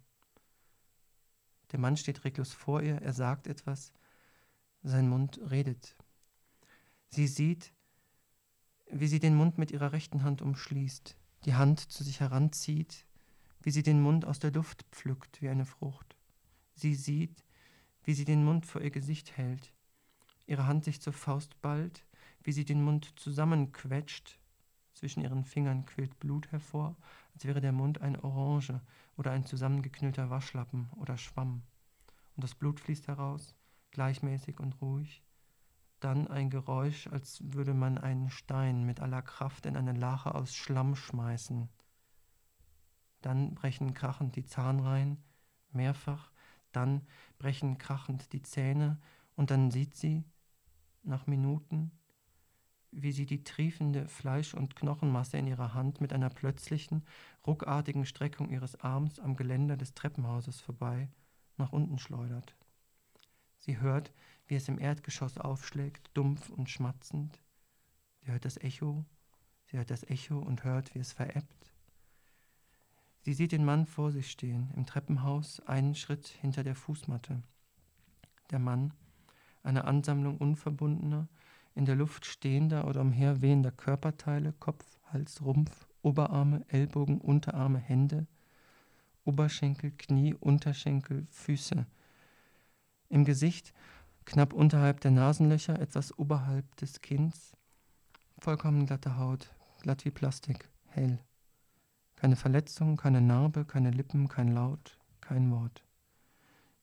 Der 1.72 1.78
Mann 1.78 1.96
steht 1.96 2.24
reglos 2.24 2.52
vor 2.52 2.82
ihr, 2.82 3.00
er 3.00 3.14
sagt 3.14 3.46
etwas, 3.46 3.94
sein 4.82 5.08
Mund 5.08 5.40
redet. 5.50 5.96
Sie 7.08 7.26
sieht, 7.26 7.72
wie 8.90 9.06
sie 9.06 9.20
den 9.20 9.36
Mund 9.36 9.56
mit 9.56 9.70
ihrer 9.70 9.92
rechten 9.92 10.22
Hand 10.22 10.42
umschließt, 10.42 11.16
die 11.44 11.54
Hand 11.54 11.80
zu 11.80 12.04
sich 12.04 12.20
heranzieht, 12.20 13.06
wie 13.62 13.70
sie 13.70 13.82
den 13.82 14.00
Mund 14.00 14.24
aus 14.24 14.38
der 14.38 14.52
Luft 14.52 14.84
pflückt 14.90 15.42
wie 15.42 15.48
eine 15.48 15.64
Frucht. 15.64 16.16
Sie 16.74 16.94
sieht, 16.94 17.44
wie 18.04 18.14
sie 18.14 18.24
den 18.24 18.44
Mund 18.44 18.66
vor 18.66 18.80
ihr 18.80 18.90
Gesicht 18.90 19.36
hält, 19.36 19.72
ihre 20.46 20.66
Hand 20.66 20.84
sich 20.84 21.00
zur 21.00 21.12
Faust 21.12 21.60
ballt, 21.60 22.04
wie 22.42 22.52
sie 22.52 22.64
den 22.64 22.82
Mund 22.82 23.12
zusammenquetscht, 23.16 24.38
zwischen 24.94 25.22
ihren 25.22 25.44
Fingern 25.44 25.84
quillt 25.86 26.18
Blut 26.18 26.50
hervor, 26.50 26.96
als 27.34 27.44
wäre 27.44 27.60
der 27.60 27.72
Mund 27.72 28.00
eine 28.00 28.22
Orange 28.24 28.80
oder 29.16 29.30
ein 29.30 29.46
zusammengeknüllter 29.46 30.30
Waschlappen 30.30 30.88
oder 30.96 31.16
Schwamm. 31.16 31.62
Und 32.34 32.42
das 32.42 32.54
Blut 32.54 32.80
fließt 32.80 33.06
heraus, 33.06 33.54
gleichmäßig 33.92 34.58
und 34.60 34.80
ruhig. 34.80 35.22
Dann 36.00 36.28
ein 36.28 36.50
Geräusch, 36.50 37.08
als 37.08 37.40
würde 37.42 37.74
man 37.74 37.98
einen 37.98 38.30
Stein 38.30 38.84
mit 38.84 39.00
aller 39.00 39.22
Kraft 39.22 39.66
in 39.66 39.76
eine 39.76 39.92
Lache 39.92 40.34
aus 40.34 40.54
Schlamm 40.54 40.94
schmeißen. 40.94 41.68
Dann 43.20 43.54
brechen 43.54 43.94
krachend 43.94 44.36
die 44.36 44.44
Zahnreihen, 44.44 45.22
mehrfach, 45.72 46.30
dann 46.72 47.02
brechen 47.38 47.78
krachend 47.78 48.32
die 48.32 48.42
Zähne, 48.42 49.00
und 49.34 49.50
dann 49.50 49.70
sieht 49.70 49.96
sie, 49.96 50.24
nach 51.02 51.26
Minuten, 51.26 51.92
wie 52.90 53.12
sie 53.12 53.26
die 53.26 53.44
triefende 53.44 54.08
Fleisch- 54.08 54.54
und 54.54 54.76
Knochenmasse 54.76 55.38
in 55.38 55.46
ihrer 55.46 55.74
Hand 55.74 56.00
mit 56.00 56.12
einer 56.12 56.30
plötzlichen, 56.30 57.04
ruckartigen 57.46 58.06
Streckung 58.06 58.50
ihres 58.50 58.76
Arms 58.80 59.18
am 59.18 59.36
Geländer 59.36 59.76
des 59.76 59.94
Treppenhauses 59.94 60.60
vorbei 60.60 61.08
nach 61.56 61.72
unten 61.72 61.98
schleudert. 61.98 62.56
Sie 63.58 63.78
hört, 63.78 64.12
wie 64.48 64.56
es 64.56 64.68
im 64.68 64.78
Erdgeschoss 64.78 65.38
aufschlägt, 65.38 66.10
dumpf 66.14 66.50
und 66.50 66.68
schmatzend. 66.68 67.40
Sie 68.20 68.32
hört 68.32 68.44
das 68.44 68.56
Echo, 68.56 69.04
sie 69.66 69.76
hört 69.76 69.90
das 69.90 70.02
Echo 70.04 70.38
und 70.38 70.64
hört, 70.64 70.94
wie 70.94 70.98
es 70.98 71.12
verebbt. 71.12 71.72
Sie 73.20 73.34
sieht 73.34 73.52
den 73.52 73.64
Mann 73.64 73.86
vor 73.86 74.10
sich 74.10 74.30
stehen, 74.30 74.70
im 74.74 74.86
Treppenhaus, 74.86 75.60
einen 75.60 75.94
Schritt 75.94 76.26
hinter 76.26 76.64
der 76.64 76.74
Fußmatte. 76.74 77.42
Der 78.50 78.58
Mann, 78.58 78.94
eine 79.62 79.84
Ansammlung 79.84 80.38
unverbundener, 80.38 81.28
in 81.74 81.84
der 81.84 81.94
Luft 81.94 82.24
stehender 82.24 82.88
oder 82.88 83.02
umherwehender 83.02 83.70
Körperteile, 83.70 84.54
Kopf, 84.54 84.98
Hals, 85.12 85.42
Rumpf, 85.44 85.86
Oberarme, 86.02 86.64
Ellbogen, 86.68 87.20
Unterarme, 87.20 87.78
Hände, 87.78 88.26
Oberschenkel, 89.24 89.92
Knie, 89.92 90.34
Unterschenkel, 90.34 91.26
Füße. 91.30 91.86
Im 93.10 93.24
Gesicht, 93.24 93.74
knapp 94.28 94.52
unterhalb 94.52 95.00
der 95.00 95.10
Nasenlöcher, 95.10 95.80
etwas 95.80 96.16
oberhalb 96.18 96.76
des 96.76 97.00
Kinns, 97.00 97.52
vollkommen 98.38 98.84
glatte 98.84 99.16
Haut, 99.16 99.54
glatt 99.80 100.04
wie 100.04 100.10
Plastik, 100.10 100.68
hell. 100.86 101.18
Keine 102.14 102.36
Verletzung, 102.36 102.96
keine 102.96 103.22
Narbe, 103.22 103.64
keine 103.64 103.90
Lippen, 103.90 104.28
kein 104.28 104.48
Laut, 104.48 104.98
kein 105.22 105.50
Wort. 105.50 105.82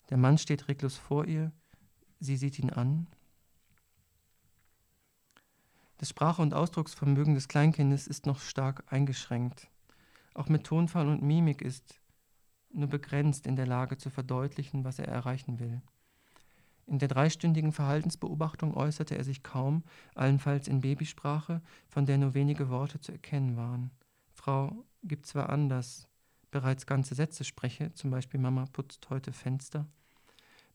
Der 0.10 0.17
Mann 0.17 0.39
steht 0.39 0.67
reglos 0.67 0.97
vor 0.97 1.25
ihr, 1.25 1.51
sie 2.19 2.36
sieht 2.36 2.58
ihn 2.58 2.71
an, 2.71 3.08
das 5.97 6.10
Sprache- 6.10 6.41
und 6.41 6.53
Ausdrucksvermögen 6.53 7.36
des 7.36 7.47
Kleinkindes 7.47 8.05
ist 8.08 8.25
noch 8.25 8.39
stark 8.39 8.84
eingeschränkt. 8.91 9.69
Auch 10.34 10.49
mit 10.49 10.65
Tonfall 10.65 11.08
und 11.08 11.21
Mimik 11.21 11.62
ist 11.62 12.01
nur 12.69 12.89
begrenzt 12.89 13.47
in 13.47 13.55
der 13.55 13.65
Lage 13.65 13.97
zu 13.97 14.10
verdeutlichen, 14.10 14.84
was 14.84 14.99
er 14.99 15.08
erreichen 15.08 15.60
will. 15.60 15.81
In 16.87 16.99
der 16.99 17.07
dreistündigen 17.07 17.71
Verhaltensbeobachtung 17.71 18.75
äußerte 18.75 19.17
er 19.17 19.23
sich 19.23 19.41
kaum, 19.41 19.83
allenfalls 20.13 20.67
in 20.67 20.81
Babysprache, 20.81 21.61
von 21.87 22.05
der 22.05 22.17
nur 22.17 22.33
wenige 22.35 22.69
Worte 22.69 22.99
zu 22.99 23.11
erkennen 23.11 23.57
waren. 23.57 23.91
Frau 24.31 24.85
gibt 25.03 25.25
zwar 25.25 25.49
an, 25.49 25.67
dass 25.67 26.07
bereits 26.51 26.85
ganze 26.85 27.15
Sätze 27.15 27.43
spreche, 27.43 27.93
zum 27.93 28.11
Beispiel 28.11 28.39
Mama 28.39 28.65
putzt 28.71 29.09
heute 29.09 29.33
Fenster. 29.33 29.87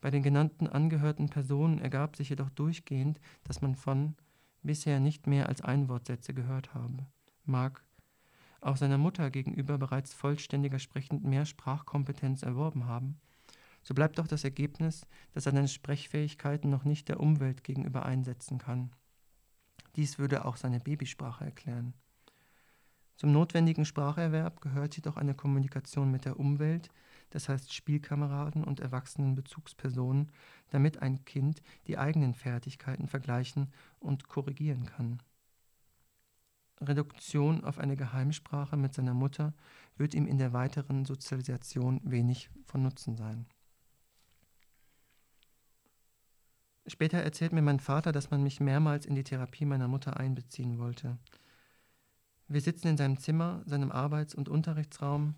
Bei 0.01 0.11
den 0.11 0.23
genannten 0.23 0.67
angehörten 0.67 1.29
Personen 1.29 1.79
ergab 1.79 2.17
sich 2.17 2.31
jedoch 2.31 2.51
durchgehend, 2.51 3.21
dass 3.45 3.61
man 3.61 3.75
von 3.77 4.17
bisher 4.63 4.99
nicht 4.99 5.27
mehr 5.27 5.49
als 5.49 5.61
Einwortsätze 5.61 6.35
gehört 6.35 6.75
habe, 6.75 7.07
mag 7.45 7.85
auch 8.61 8.77
seiner 8.77 8.99
Mutter 8.99 9.31
gegenüber 9.31 9.79
bereits 9.79 10.13
vollständiger 10.13 10.79
sprechend 10.79 11.25
mehr 11.25 11.47
Sprachkompetenz 11.47 12.43
erworben 12.43 12.87
haben, 12.87 13.19
so 13.83 13.95
bleibt 13.95 14.19
doch 14.19 14.27
das 14.27 14.45
Ergebnis, 14.45 15.07
dass 15.33 15.47
er 15.47 15.53
seine 15.53 15.69
Sprechfähigkeiten 15.69 16.71
noch 16.71 16.85
nicht 16.85 17.09
der 17.09 17.21
Umwelt 17.21 17.65
gegenüber 17.65 18.05
einsetzen 18.05 18.59
kann. 18.59 18.91
Dies 19.97 20.19
würde 20.19 20.45
auch 20.45 20.57
seine 20.57 20.81
Babysprache 20.81 21.45
erklären. 21.45 21.95
Zum 23.17 23.33
notwendigen 23.33 23.85
Spracherwerb 23.85 24.61
gehört 24.61 24.97
jedoch 24.97 25.17
eine 25.17 25.35
Kommunikation 25.35 26.11
mit 26.11 26.25
der 26.25 26.41
Umwelt, 26.41 26.89
das 27.31 27.49
heißt 27.49 27.73
Spielkameraden 27.73 28.65
und 28.65 28.81
erwachsenen 28.81 29.35
Bezugspersonen, 29.35 30.33
damit 30.71 31.03
ein 31.03 31.25
Kind 31.25 31.63
die 31.87 31.99
eigenen 31.99 32.35
Fertigkeiten 32.35 33.09
vergleichen 33.09 33.73
und 33.99 34.29
korrigieren 34.29 34.87
kann. 34.87 35.23
Reduktion 36.81 37.63
auf 37.63 37.79
eine 37.79 37.95
Geheimsprache 37.95 38.77
mit 38.79 38.95
seiner 38.95 39.13
Mutter 39.13 39.53
wird 39.97 40.15
ihm 40.15 40.27
in 40.27 40.39
der 40.39 40.55
weiteren 40.55 41.05
Sozialisation 41.05 42.01
wenig 42.05 42.49
von 42.65 42.83
Nutzen 42.83 43.17
sein. 43.17 43.47
Später 46.87 47.19
erzählt 47.19 47.53
mir 47.53 47.63
mein 47.63 47.81
Vater, 47.81 48.13
dass 48.13 48.31
man 48.31 48.43
mich 48.43 48.61
mehrmals 48.61 49.07
in 49.07 49.15
die 49.15 49.25
Therapie 49.25 49.65
meiner 49.65 49.89
Mutter 49.89 50.19
einbeziehen 50.19 50.79
wollte. 50.79 51.19
Wir 52.49 52.61
sitzen 52.61 52.89
in 52.89 52.97
seinem 52.97 53.19
Zimmer, 53.19 53.63
seinem 53.67 53.93
Arbeits- 53.93 54.35
und 54.35 54.49
Unterrichtsraum, 54.49 55.37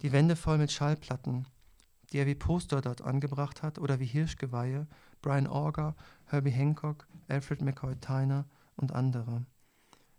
die 0.00 0.12
Wände 0.12 0.34
voll 0.34 0.58
mit 0.58 0.72
Schallplatten, 0.72 1.46
die 2.12 2.18
er 2.18 2.26
wie 2.26 2.34
Poster 2.34 2.80
dort 2.80 3.02
angebracht 3.02 3.62
hat 3.62 3.78
oder 3.78 4.00
wie 4.00 4.06
Hirschgeweihe, 4.06 4.88
Brian 5.20 5.46
Auger, 5.46 5.94
Herbie 6.26 6.50
Hancock, 6.50 7.06
Alfred 7.28 7.62
McCoy 7.62 7.94
Tyner 7.96 8.46
und 8.76 8.92
andere. 8.92 9.46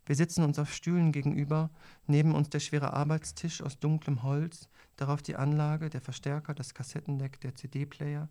Wir 0.06 0.16
sitzen 0.16 0.44
uns 0.44 0.60
auf 0.60 0.74
Stühlen 0.74 1.12
gegenüber, 1.12 1.70
neben 2.08 2.36
uns 2.36 2.50
der 2.50 2.60
schwere 2.60 2.94
Arbeitstisch 2.94 3.62
aus 3.62 3.80
dunklem 3.80 4.24
Holz, 4.24 4.70
darauf 4.98 5.22
die 5.22 5.36
Anlage, 5.36 5.90
der 5.90 6.02
Verstärker, 6.02 6.54
das 6.54 6.74
Kassettendeck, 6.74 7.40
der 7.42 7.56
CD-Player, 7.56 8.30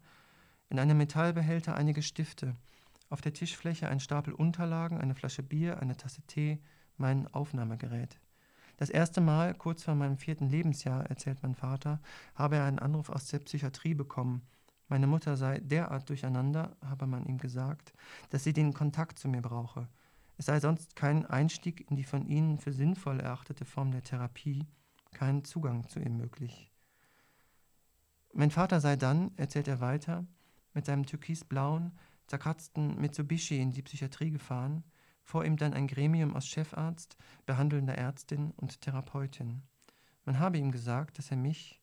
in 0.72 0.78
einem 0.78 0.96
Metallbehälter 0.96 1.74
einige 1.74 2.00
Stifte, 2.00 2.56
auf 3.10 3.20
der 3.20 3.34
Tischfläche 3.34 3.88
ein 3.88 4.00
Stapel 4.00 4.32
Unterlagen, 4.32 4.98
eine 4.98 5.14
Flasche 5.14 5.42
Bier, 5.42 5.78
eine 5.80 5.98
Tasse 5.98 6.22
Tee, 6.22 6.62
mein 6.96 7.28
Aufnahmegerät. 7.28 8.18
Das 8.78 8.88
erste 8.88 9.20
Mal, 9.20 9.52
kurz 9.52 9.84
vor 9.84 9.94
meinem 9.94 10.16
vierten 10.16 10.48
Lebensjahr, 10.48 11.04
erzählt 11.10 11.42
mein 11.42 11.54
Vater, 11.54 12.00
habe 12.34 12.56
er 12.56 12.64
einen 12.64 12.78
Anruf 12.78 13.10
aus 13.10 13.26
der 13.26 13.40
Psychiatrie 13.40 13.92
bekommen. 13.92 14.40
Meine 14.88 15.06
Mutter 15.06 15.36
sei 15.36 15.60
derart 15.60 16.08
durcheinander, 16.08 16.74
habe 16.80 17.06
man 17.06 17.26
ihm 17.26 17.36
gesagt, 17.36 17.92
dass 18.30 18.42
sie 18.42 18.54
den 18.54 18.72
Kontakt 18.72 19.18
zu 19.18 19.28
mir 19.28 19.42
brauche. 19.42 19.88
Es 20.38 20.46
sei 20.46 20.58
sonst 20.58 20.96
kein 20.96 21.26
Einstieg 21.26 21.90
in 21.90 21.96
die 21.96 22.04
von 22.04 22.24
ihnen 22.24 22.56
für 22.56 22.72
sinnvoll 22.72 23.20
erachtete 23.20 23.66
Form 23.66 23.90
der 23.92 24.04
Therapie, 24.04 24.66
kein 25.12 25.44
Zugang 25.44 25.86
zu 25.86 26.00
ihm 26.00 26.16
möglich. 26.16 26.72
Mein 28.32 28.50
Vater 28.50 28.80
sei 28.80 28.96
dann, 28.96 29.36
erzählt 29.36 29.68
er 29.68 29.80
weiter, 29.80 30.24
mit 30.74 30.86
seinem 30.86 31.06
türkisblauen, 31.06 31.92
zerkratzten 32.26 33.00
Mitsubishi 33.00 33.60
in 33.60 33.72
die 33.72 33.82
Psychiatrie 33.82 34.30
gefahren, 34.30 34.84
vor 35.22 35.44
ihm 35.44 35.56
dann 35.56 35.74
ein 35.74 35.86
Gremium 35.86 36.34
aus 36.34 36.46
Chefarzt, 36.46 37.16
behandelnder 37.46 37.94
Ärztin 37.96 38.52
und 38.56 38.80
Therapeutin. 38.80 39.62
Man 40.24 40.38
habe 40.38 40.58
ihm 40.58 40.70
gesagt, 40.70 41.18
dass 41.18 41.30
er 41.30 41.36
mich, 41.36 41.80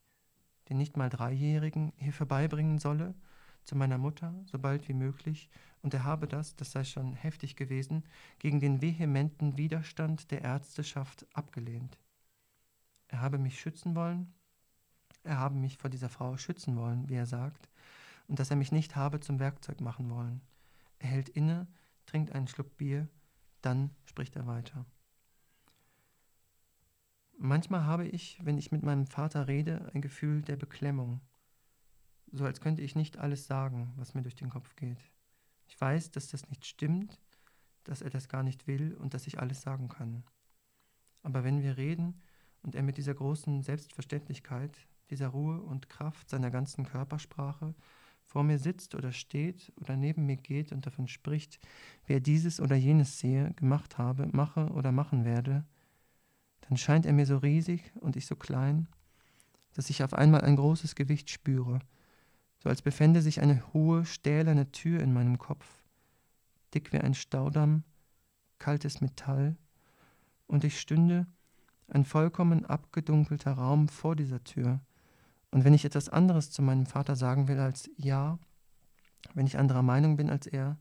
den 0.70 0.78
nicht 0.78 0.98
mal 0.98 1.10
Dreijährigen, 1.10 1.94
hier 1.98 2.14
vorbeibringen 2.14 2.80
solle, 2.80 3.16
zu 3.64 3.76
meiner 3.76 3.98
Mutter, 3.98 4.34
so 4.46 4.58
bald 4.58 4.88
wie 4.88 4.94
möglich, 4.94 5.50
und 5.82 5.94
er 5.94 6.04
habe 6.04 6.28
das, 6.28 6.56
das 6.56 6.72
sei 6.72 6.84
schon 6.84 7.14
heftig 7.14 7.56
gewesen, 7.56 8.04
gegen 8.40 8.60
den 8.60 8.82
vehementen 8.82 9.58
Widerstand 9.58 10.32
der 10.32 10.42
Ärzteschaft 10.42 11.26
abgelehnt. 11.34 11.98
Er 13.08 13.22
habe 13.22 13.38
mich 13.38 13.60
schützen 13.60 13.96
wollen, 13.96 14.34
er 15.24 15.38
habe 15.38 15.56
mich 15.56 15.78
vor 15.78 15.90
dieser 15.90 16.10
Frau 16.10 16.38
schützen 16.38 16.76
wollen, 16.76 17.08
wie 17.10 17.16
er 17.16 17.26
sagt, 17.26 17.70
und 18.30 18.40
dass 18.40 18.52
er 18.52 18.56
mich 18.56 18.72
nicht 18.72 18.96
habe 18.96 19.20
zum 19.20 19.40
Werkzeug 19.40 19.82
machen 19.82 20.10
wollen. 20.12 20.42
Er 21.00 21.10
hält 21.10 21.30
inne, 21.30 21.68
trinkt 22.06 22.32
einen 22.32 22.48
Schluck 22.48 22.78
Bier, 22.78 23.10
dann 23.62 23.90
spricht 24.06 24.36
er 24.36 24.46
weiter. 24.46 24.86
Manchmal 27.38 27.86
habe 27.86 28.08
ich, 28.08 28.40
wenn 28.44 28.58
ich 28.58 28.72
mit 28.72 28.84
meinem 28.84 29.08
Vater 29.08 29.48
rede, 29.48 29.90
ein 29.94 30.02
Gefühl 30.02 30.44
der 30.44 30.58
Beklemmung, 30.58 31.22
so 32.32 32.46
als 32.46 32.62
könnte 32.62 32.84
ich 32.84 32.96
nicht 32.96 33.18
alles 33.18 33.48
sagen, 33.48 33.94
was 33.96 34.14
mir 34.14 34.22
durch 34.22 34.36
den 34.36 34.50
Kopf 34.50 34.76
geht. 34.76 35.00
Ich 35.66 35.80
weiß, 35.80 36.12
dass 36.12 36.28
das 36.28 36.48
nicht 36.50 36.66
stimmt, 36.66 37.20
dass 37.84 38.02
er 38.02 38.12
das 38.12 38.30
gar 38.30 38.44
nicht 38.44 38.68
will 38.68 38.94
und 38.94 39.16
dass 39.16 39.26
ich 39.26 39.40
alles 39.40 39.62
sagen 39.62 39.88
kann. 39.88 40.24
Aber 41.24 41.44
wenn 41.44 41.64
wir 41.64 41.78
reden 41.78 42.22
und 42.62 42.76
er 42.76 42.84
mit 42.84 42.98
dieser 42.98 43.16
großen 43.16 43.64
Selbstverständlichkeit, 43.64 44.78
dieser 45.10 45.30
Ruhe 45.30 45.62
und 45.62 45.90
Kraft 45.90 46.30
seiner 46.30 46.52
ganzen 46.52 46.86
Körpersprache 46.86 47.74
vor 48.30 48.44
mir 48.44 48.60
sitzt 48.60 48.94
oder 48.94 49.12
steht 49.12 49.74
oder 49.82 49.98
neben 49.98 50.28
mir 50.28 50.36
geht 50.36 50.72
und 50.72 50.86
davon 50.86 51.08
spricht, 51.08 51.60
wer 52.06 52.20
dieses 52.20 52.60
oder 52.60 52.76
jenes 52.76 53.18
sehe, 53.18 53.52
gemacht 53.56 53.98
habe, 53.98 54.30
mache 54.32 54.70
oder 54.70 54.92
machen 54.92 55.26
werde, 55.26 55.66
dann 56.62 56.78
scheint 56.78 57.08
er 57.08 57.14
mir 57.14 57.26
so 57.26 57.38
riesig 57.38 57.92
und 57.96 58.16
ich 58.16 58.28
so 58.28 58.36
klein, 58.36 58.88
dass 59.74 59.90
ich 59.90 60.04
auf 60.04 60.14
einmal 60.14 60.42
ein 60.42 60.58
großes 60.58 60.94
Gewicht 60.94 61.32
spüre, 61.32 61.80
so 62.60 62.70
als 62.70 62.84
befände 62.84 63.24
sich 63.24 63.42
eine 63.42 63.64
hohe, 63.74 64.06
stählerne 64.06 64.72
Tür 64.72 65.02
in 65.02 65.12
meinem 65.12 65.40
Kopf, 65.40 65.66
dick 66.76 66.94
wie 66.94 67.00
ein 67.00 67.16
Staudamm, 67.16 67.84
kaltes 68.60 69.02
Metall, 69.02 69.58
und 70.46 70.64
ich 70.64 70.80
stünde, 70.80 71.26
ein 71.88 72.06
vollkommen 72.06 72.64
abgedunkelter 72.64 73.54
Raum 73.54 73.88
vor 73.88 74.16
dieser 74.16 74.44
Tür, 74.44 74.82
und 75.52 75.64
wenn 75.64 75.74
ich 75.74 75.86
etwas 75.86 76.10
anderes 76.10 76.52
zu 76.52 76.62
meinem 76.62 76.86
Vater 76.86 77.16
sagen 77.16 77.48
will 77.48 77.60
als 77.60 77.90
Ja, 77.98 78.40
wenn 79.34 79.48
ich 79.48 79.58
anderer 79.58 79.82
Meinung 79.82 80.18
bin 80.18 80.30
als 80.30 80.48
er, 80.48 80.78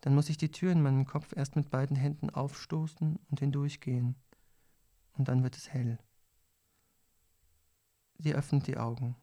dann 0.00 0.14
muss 0.14 0.28
ich 0.28 0.36
die 0.36 0.50
Tür 0.50 0.72
in 0.72 0.82
meinem 0.82 1.06
Kopf 1.06 1.32
erst 1.36 1.56
mit 1.56 1.70
beiden 1.70 1.96
Händen 1.96 2.30
aufstoßen 2.30 3.18
und 3.30 3.40
hindurchgehen. 3.40 4.16
Und 5.14 5.28
dann 5.28 5.42
wird 5.42 5.56
es 5.56 5.72
hell. 5.72 5.98
Sie 8.18 8.34
öffnet 8.34 8.66
die 8.66 8.76
Augen. 8.76 9.16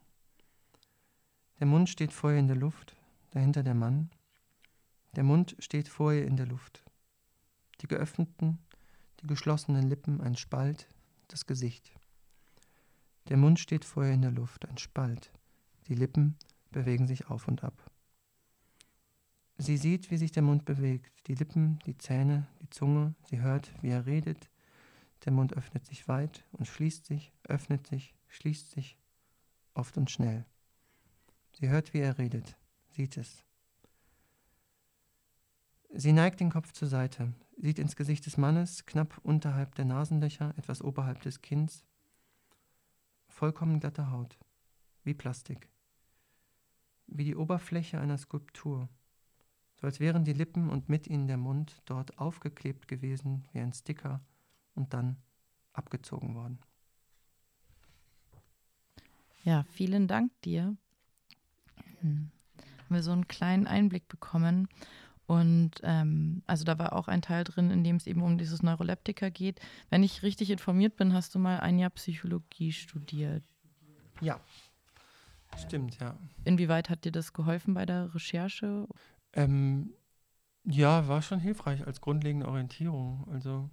Der 1.58 1.66
Mund 1.66 1.88
steht 1.88 2.12
vor 2.12 2.32
ihr 2.32 2.38
in 2.38 2.46
der 2.46 2.56
Luft, 2.56 2.96
dahinter 3.30 3.62
der 3.62 3.74
Mann. 3.74 4.10
Der 5.16 5.24
Mund 5.24 5.56
steht 5.58 5.88
vor 5.88 6.12
ihr 6.12 6.26
in 6.26 6.36
der 6.36 6.46
Luft. 6.46 6.82
Die 7.80 7.88
geöffneten, 7.88 8.58
die 9.20 9.26
geschlossenen 9.26 9.88
Lippen 9.88 10.20
ein 10.20 10.36
Spalt, 10.36 10.86
das 11.28 11.46
Gesicht. 11.46 11.92
Der 13.28 13.36
Mund 13.36 13.60
steht 13.60 13.84
vor 13.84 14.04
ihr 14.04 14.12
in 14.12 14.22
der 14.22 14.30
Luft, 14.30 14.68
ein 14.68 14.78
Spalt. 14.78 15.32
Die 15.88 15.94
Lippen 15.94 16.36
bewegen 16.70 17.06
sich 17.06 17.28
auf 17.28 17.48
und 17.48 17.62
ab. 17.64 17.90
Sie 19.58 19.76
sieht, 19.76 20.10
wie 20.10 20.16
sich 20.16 20.32
der 20.32 20.42
Mund 20.42 20.64
bewegt, 20.64 21.12
die 21.26 21.34
Lippen, 21.34 21.78
die 21.84 21.98
Zähne, 21.98 22.46
die 22.62 22.70
Zunge, 22.70 23.14
sie 23.28 23.40
hört, 23.40 23.70
wie 23.82 23.90
er 23.90 24.06
redet. 24.06 24.48
Der 25.24 25.32
Mund 25.32 25.54
öffnet 25.54 25.84
sich 25.84 26.08
weit 26.08 26.46
und 26.52 26.66
schließt 26.66 27.04
sich, 27.04 27.32
öffnet 27.44 27.86
sich, 27.86 28.14
schließt 28.28 28.70
sich, 28.70 28.96
oft 29.74 29.98
und 29.98 30.10
schnell. 30.10 30.46
Sie 31.52 31.68
hört, 31.68 31.92
wie 31.92 31.98
er 31.98 32.16
redet, 32.16 32.56
sieht 32.88 33.18
es. 33.18 33.44
Sie 35.92 36.12
neigt 36.12 36.40
den 36.40 36.50
Kopf 36.50 36.72
zur 36.72 36.88
Seite, 36.88 37.34
sieht 37.58 37.78
ins 37.78 37.96
Gesicht 37.96 38.24
des 38.24 38.38
Mannes, 38.38 38.86
knapp 38.86 39.18
unterhalb 39.22 39.74
der 39.74 39.84
Nasenlöcher, 39.84 40.54
etwas 40.56 40.80
oberhalb 40.80 41.20
des 41.20 41.42
Kinns, 41.42 41.84
vollkommen 43.40 43.80
glatte 43.80 44.10
Haut, 44.10 44.38
wie 45.02 45.14
Plastik, 45.14 45.70
wie 47.06 47.24
die 47.24 47.36
Oberfläche 47.36 47.98
einer 47.98 48.18
Skulptur, 48.18 48.90
so 49.80 49.86
als 49.86 49.98
wären 49.98 50.26
die 50.26 50.34
Lippen 50.34 50.68
und 50.68 50.90
mit 50.90 51.06
ihnen 51.06 51.26
der 51.26 51.38
Mund 51.38 51.80
dort 51.86 52.18
aufgeklebt 52.18 52.86
gewesen 52.86 53.48
wie 53.52 53.60
ein 53.60 53.72
Sticker 53.72 54.20
und 54.74 54.92
dann 54.92 55.16
abgezogen 55.72 56.34
worden. 56.34 56.58
Ja, 59.44 59.62
vielen 59.70 60.06
Dank 60.06 60.38
dir. 60.42 60.76
Hm. 62.00 62.30
Haben 62.58 62.94
wir 62.94 63.02
so 63.02 63.12
einen 63.12 63.26
kleinen 63.26 63.66
Einblick 63.66 64.06
bekommen 64.08 64.68
und 65.30 65.70
ähm, 65.84 66.42
also 66.48 66.64
da 66.64 66.76
war 66.80 66.92
auch 66.92 67.06
ein 67.06 67.22
Teil 67.22 67.44
drin, 67.44 67.70
in 67.70 67.84
dem 67.84 67.94
es 67.94 68.08
eben 68.08 68.20
um 68.20 68.36
dieses 68.36 68.64
Neuroleptika 68.64 69.28
geht. 69.28 69.60
Wenn 69.88 70.02
ich 70.02 70.24
richtig 70.24 70.50
informiert 70.50 70.96
bin, 70.96 71.14
hast 71.14 71.36
du 71.36 71.38
mal 71.38 71.60
ein 71.60 71.78
Jahr 71.78 71.90
Psychologie 71.90 72.72
studiert. 72.72 73.44
Ja, 74.20 74.40
stimmt, 75.56 76.00
ja. 76.00 76.18
Inwieweit 76.42 76.90
hat 76.90 77.04
dir 77.04 77.12
das 77.12 77.32
geholfen 77.32 77.74
bei 77.74 77.86
der 77.86 78.12
Recherche? 78.12 78.88
Ähm, 79.32 79.92
ja, 80.64 81.06
war 81.06 81.22
schon 81.22 81.38
hilfreich 81.38 81.86
als 81.86 82.00
grundlegende 82.00 82.48
Orientierung. 82.48 83.28
Also 83.30 83.70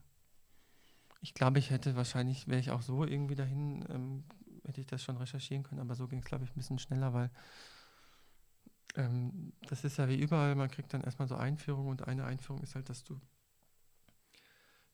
ich 1.22 1.34
glaube, 1.34 1.58
ich 1.58 1.72
hätte 1.72 1.96
wahrscheinlich, 1.96 2.48
wäre 2.48 2.60
ich 2.60 2.70
auch 2.70 2.84
so 2.84 3.04
irgendwie 3.04 3.34
dahin, 3.34 3.84
ähm, 3.90 4.26
hätte 4.64 4.80
ich 4.80 4.86
das 4.86 5.02
schon 5.02 5.18
recherchieren 5.18 5.64
können, 5.64 5.82
aber 5.82 5.96
so 5.96 6.08
ging 6.08 6.20
es, 6.20 6.26
glaube 6.26 6.44
ich, 6.44 6.52
ein 6.52 6.60
bisschen 6.60 6.78
schneller, 6.78 7.16
weil 7.16 7.32
ähm, 8.98 9.54
das 9.70 9.84
ist 9.84 9.98
ja 9.98 10.10
wie 10.10 10.20
überall, 10.20 10.56
man 10.56 10.70
kriegt 10.70 10.94
dann 10.94 11.02
erstmal 11.02 11.28
so 11.28 11.36
Einführung 11.36 11.88
und 11.88 12.08
eine 12.08 12.26
Einführung 12.26 12.62
ist 12.62 12.76
halt, 12.76 12.90
dass 12.90 13.04
du 13.04 13.20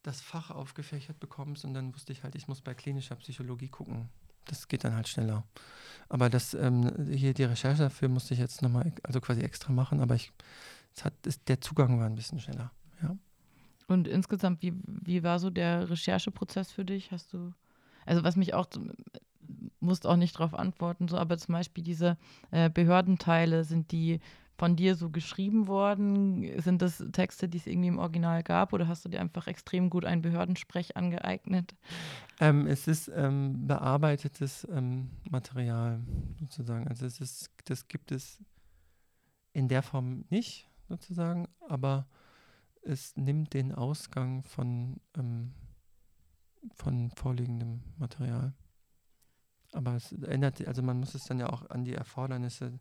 das 0.04 0.22
Fach 0.22 0.52
aufgefächert 0.52 1.20
bekommst 1.20 1.64
und 1.66 1.74
dann 1.74 1.96
wusste 1.96 2.12
ich 2.12 2.24
halt, 2.24 2.36
ich 2.36 2.48
muss 2.48 2.62
bei 2.62 2.74
klinischer 2.74 3.16
Psychologie 3.16 3.70
gucken. 3.70 4.10
Das 4.46 4.68
geht 4.68 4.84
dann 4.84 4.96
halt 4.96 5.08
schneller. 5.08 5.46
Aber 6.10 6.30
das 6.30 6.54
ähm, 6.54 7.10
hier 7.10 7.34
die 7.34 7.46
Recherche 7.46 7.84
dafür 7.84 8.10
musste 8.10 8.34
ich 8.34 8.40
jetzt 8.42 8.62
nochmal, 8.62 8.92
also 9.04 9.22
quasi 9.22 9.42
extra 9.42 9.72
machen, 9.72 10.02
aber 10.02 10.16
ich, 10.16 10.34
es 10.94 11.06
hat, 11.06 11.14
ist, 11.26 11.48
der 11.48 11.62
Zugang 11.62 11.98
war 11.98 12.06
ein 12.06 12.16
bisschen 12.16 12.40
schneller, 12.40 12.72
ja. 13.02 13.18
Und 13.88 14.08
insgesamt, 14.08 14.62
wie, 14.62 14.74
wie 14.86 15.24
war 15.24 15.40
so 15.40 15.50
der 15.50 15.90
Rechercheprozess 15.90 16.72
für 16.72 16.86
dich? 16.86 17.12
Hast 17.12 17.34
du, 17.34 17.54
also 18.06 18.24
was 18.24 18.36
mich 18.36 18.54
auch 18.54 18.66
musst 19.80 20.06
auch 20.06 20.16
nicht 20.16 20.36
darauf 20.36 20.54
antworten, 20.54 21.08
so, 21.08 21.18
aber 21.18 21.38
zum 21.38 21.54
Beispiel 21.54 21.84
diese 21.84 22.18
äh, 22.52 22.70
Behördenteile, 22.70 23.64
sind 23.64 23.92
die 23.92 24.20
von 24.58 24.76
dir 24.76 24.96
so 24.96 25.10
geschrieben 25.10 25.68
worden? 25.68 26.62
Sind 26.62 26.82
das 26.82 27.04
Texte, 27.12 27.50
die 27.50 27.58
es 27.58 27.68
irgendwie 27.68 27.88
im 27.88 27.98
Original 27.98 28.44
gab 28.44 28.74
oder 28.74 28.88
hast 28.88 29.04
du 29.04 29.10
dir 29.10 29.20
einfach 29.20 29.48
extrem 29.48 29.90
gut 29.90 30.06
einen 30.06 30.22
Behördensprech 30.22 30.96
angeeignet? 30.96 31.76
Ähm, 32.40 32.68
es 32.68 32.88
ist 32.88 33.12
ähm, 33.14 33.68
bearbeitetes 33.68 34.68
ähm, 34.72 35.10
Material 35.30 36.02
sozusagen. 36.40 36.88
Also 36.88 37.06
es 37.06 37.20
ist, 37.20 37.52
das 37.66 37.88
gibt 37.88 38.12
es 38.12 38.40
in 39.54 39.68
der 39.68 39.82
Form 39.82 40.26
nicht 40.30 40.70
sozusagen, 40.88 41.48
aber 41.68 42.08
es 42.84 43.16
nimmt 43.16 43.54
den 43.54 43.74
Ausgang 43.74 44.44
von, 44.44 45.00
ähm, 45.18 45.54
von 46.74 47.12
vorliegendem 47.12 47.82
Material. 47.98 48.54
Aber 49.74 49.96
es 49.96 50.12
ändert, 50.12 50.66
also 50.68 50.82
man 50.82 51.00
muss 51.00 51.16
es 51.16 51.26
dann 51.26 51.40
ja 51.40 51.50
auch 51.50 51.70
an 51.70 51.84
die 51.84 51.94
Erfordernisse 51.94 52.80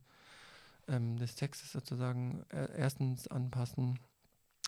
ähm, 0.88 1.16
des 1.16 1.34
Textes 1.34 1.72
sozusagen 1.72 2.44
äh, 2.50 2.68
erstens 2.76 3.28
anpassen, 3.28 3.98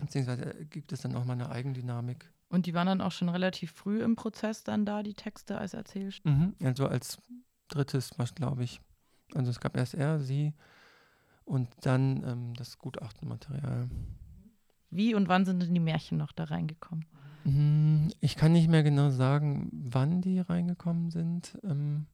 beziehungsweise 0.00 0.58
äh, 0.58 0.64
gibt 0.64 0.92
es 0.92 1.02
dann 1.02 1.14
auch 1.14 1.24
mal 1.24 1.34
eine 1.34 1.50
Eigendynamik. 1.50 2.30
Und 2.48 2.66
die 2.66 2.74
waren 2.74 2.86
dann 2.86 3.00
auch 3.00 3.12
schon 3.12 3.28
relativ 3.28 3.72
früh 3.72 4.02
im 4.02 4.16
Prozess 4.16 4.64
dann 4.64 4.86
da, 4.86 5.02
die 5.02 5.14
Texte 5.14 5.58
als 5.58 5.74
Erzählstück? 5.74 6.32
Mhm, 6.32 6.54
also 6.62 6.86
als 6.86 7.18
drittes, 7.68 8.12
was 8.16 8.34
glaube 8.34 8.64
ich. 8.64 8.80
Also 9.34 9.50
es 9.50 9.60
gab 9.60 9.76
erst 9.76 9.94
er, 9.94 10.20
sie 10.20 10.54
und 11.44 11.68
dann 11.82 12.22
ähm, 12.24 12.54
das 12.54 12.78
Gutachtenmaterial. 12.78 13.88
Wie 14.90 15.14
und 15.14 15.28
wann 15.28 15.44
sind 15.44 15.60
denn 15.60 15.74
die 15.74 15.80
Märchen 15.80 16.18
noch 16.18 16.32
da 16.32 16.44
reingekommen? 16.44 17.04
Mhm, 17.44 18.12
ich 18.20 18.36
kann 18.36 18.52
nicht 18.52 18.68
mehr 18.68 18.82
genau 18.82 19.10
sagen, 19.10 19.68
wann 19.72 20.20
die 20.20 20.38
reingekommen 20.38 21.10
sind. 21.10 21.58
Ähm, 21.62 22.06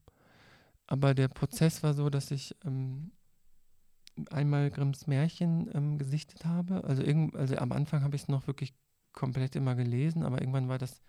aber 0.90 1.14
der 1.14 1.28
Prozess 1.28 1.82
war 1.84 1.94
so, 1.94 2.10
dass 2.10 2.32
ich 2.32 2.54
ähm, 2.64 3.12
einmal 4.30 4.70
Grimms 4.70 5.06
Märchen 5.06 5.70
ähm, 5.72 5.98
gesichtet 5.98 6.44
habe. 6.44 6.82
Also, 6.84 7.02
irgend, 7.02 7.36
also 7.36 7.56
am 7.56 7.70
Anfang 7.72 8.02
habe 8.02 8.16
ich 8.16 8.22
es 8.22 8.28
noch 8.28 8.48
wirklich 8.48 8.74
komplett 9.12 9.54
immer 9.54 9.76
gelesen, 9.76 10.24
aber 10.24 10.40
irgendwann 10.40 10.68
war 10.68 10.78
das, 10.78 11.00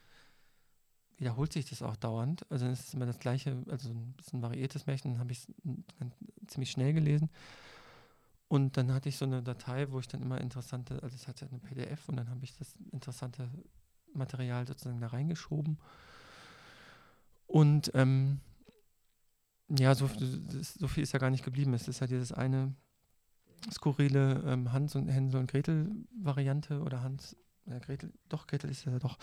wiederholt 1.17 1.51
sich 1.51 1.67
das 1.67 1.81
auch 1.81 1.95
dauernd. 1.95 2.49
Also 2.51 2.67
es 2.67 2.81
ist 2.81 2.93
immer 2.93 3.07
das 3.07 3.19
gleiche, 3.19 3.63
also 3.69 3.89
ein 3.89 4.13
bisschen 4.13 4.43
variiertes 4.43 4.85
Märchen, 4.85 5.13
dann 5.13 5.19
habe 5.19 5.31
ich 5.31 5.39
es 5.39 6.47
ziemlich 6.47 6.71
schnell 6.71 6.93
gelesen. 6.93 7.29
Und 8.47 8.77
dann 8.77 8.93
hatte 8.93 9.09
ich 9.09 9.17
so 9.17 9.25
eine 9.25 9.41
Datei, 9.41 9.91
wo 9.91 9.99
ich 9.99 10.07
dann 10.07 10.21
immer 10.21 10.39
interessante, 10.39 11.01
also 11.01 11.15
es 11.15 11.27
hat 11.27 11.41
ja 11.41 11.47
eine 11.47 11.59
PDF 11.59 12.07
und 12.07 12.17
dann 12.17 12.29
habe 12.29 12.43
ich 12.43 12.55
das 12.55 12.75
interessante 12.91 13.49
Material 14.13 14.67
sozusagen 14.67 14.99
da 14.99 15.07
reingeschoben. 15.07 15.79
Und 17.47 17.91
ähm, 17.95 18.41
ja, 19.77 19.95
so, 19.95 20.09
so, 20.61 20.87
viel 20.87 21.03
ist 21.03 21.13
ja 21.13 21.19
gar 21.19 21.29
nicht 21.29 21.45
geblieben. 21.45 21.73
Es 21.73 21.87
ist 21.87 22.01
ja 22.01 22.07
dieses 22.07 22.31
eine 22.31 22.73
skurrile 23.71 24.43
ähm, 24.45 24.71
Hans 24.71 24.95
und 24.95 25.07
Hänsel 25.07 25.39
und 25.39 25.51
Gretel 25.51 25.89
Variante 26.19 26.81
oder 26.81 27.03
Hans, 27.03 27.35
ja, 27.65 27.79
Gretel, 27.79 28.11
doch, 28.27 28.47
Gretel 28.47 28.69
ist 28.69 28.85
ja 28.85 28.99
doch 28.99 29.17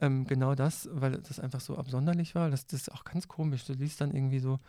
ähm, 0.00 0.26
genau 0.26 0.54
das, 0.54 0.88
weil 0.92 1.12
das 1.12 1.40
einfach 1.40 1.60
so 1.60 1.76
absonderlich 1.76 2.34
war. 2.34 2.50
Das, 2.50 2.66
das 2.66 2.82
ist 2.82 2.92
auch 2.92 3.04
ganz 3.04 3.28
komisch. 3.28 3.64
Du 3.64 3.72
liest 3.72 4.00
dann 4.00 4.14
irgendwie 4.14 4.40
so 4.40 4.60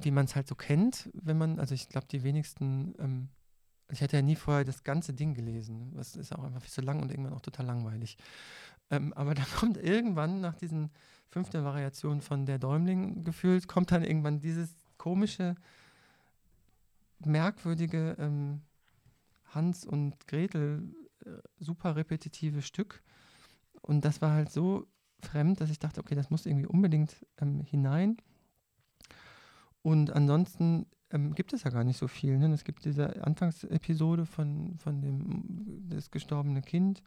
wie 0.00 0.10
man 0.10 0.26
es 0.26 0.36
halt 0.36 0.46
so 0.46 0.54
kennt, 0.54 1.10
wenn 1.12 1.38
man, 1.38 1.58
also 1.58 1.74
ich 1.74 1.88
glaube, 1.88 2.06
die 2.06 2.22
wenigsten, 2.22 2.94
ähm, 2.98 3.28
ich 3.90 4.00
hätte 4.00 4.16
ja 4.16 4.22
nie 4.22 4.36
vorher 4.36 4.64
das 4.64 4.84
ganze 4.84 5.12
Ding 5.12 5.34
gelesen. 5.34 5.92
Das 5.96 6.14
ist 6.14 6.34
auch 6.34 6.44
einfach 6.44 6.62
viel 6.62 6.70
zu 6.70 6.82
lang 6.82 7.00
und 7.00 7.10
irgendwann 7.10 7.32
auch 7.32 7.40
total 7.40 7.66
langweilig. 7.66 8.16
Ähm, 8.90 9.12
aber 9.14 9.34
da 9.34 9.44
kommt 9.56 9.76
irgendwann 9.76 10.40
nach 10.40 10.54
diesen 10.54 10.90
fünften 11.30 11.64
Variationen 11.64 12.20
von 12.20 12.46
der 12.46 12.58
Däumling 12.58 13.24
gefühlt, 13.24 13.68
kommt 13.68 13.92
dann 13.92 14.04
irgendwann 14.04 14.40
dieses 14.40 14.74
komische, 14.96 15.54
merkwürdige 17.20 18.16
ähm, 18.18 18.62
Hans 19.46 19.84
und 19.84 20.26
Gretel 20.26 20.94
äh, 21.24 21.30
super 21.58 21.96
repetitive 21.96 22.62
Stück. 22.62 23.02
Und 23.80 24.04
das 24.04 24.22
war 24.22 24.32
halt 24.32 24.50
so 24.50 24.86
fremd, 25.20 25.60
dass 25.60 25.70
ich 25.70 25.78
dachte, 25.78 26.00
okay, 26.00 26.14
das 26.14 26.30
muss 26.30 26.46
irgendwie 26.46 26.66
unbedingt 26.66 27.26
ähm, 27.40 27.60
hinein. 27.60 28.18
Und 29.82 30.12
ansonsten 30.12 30.86
ähm, 31.10 31.34
gibt 31.34 31.52
es 31.52 31.64
ja 31.64 31.70
gar 31.70 31.84
nicht 31.84 31.98
so 31.98 32.08
viel. 32.08 32.38
Ne? 32.38 32.52
Es 32.52 32.64
gibt 32.64 32.84
diese 32.84 33.24
Anfangsepisode 33.24 34.26
von, 34.26 34.76
von 34.78 35.00
dem 35.00 35.88
das 35.88 36.10
gestorbene 36.10 36.62
Kind 36.62 37.02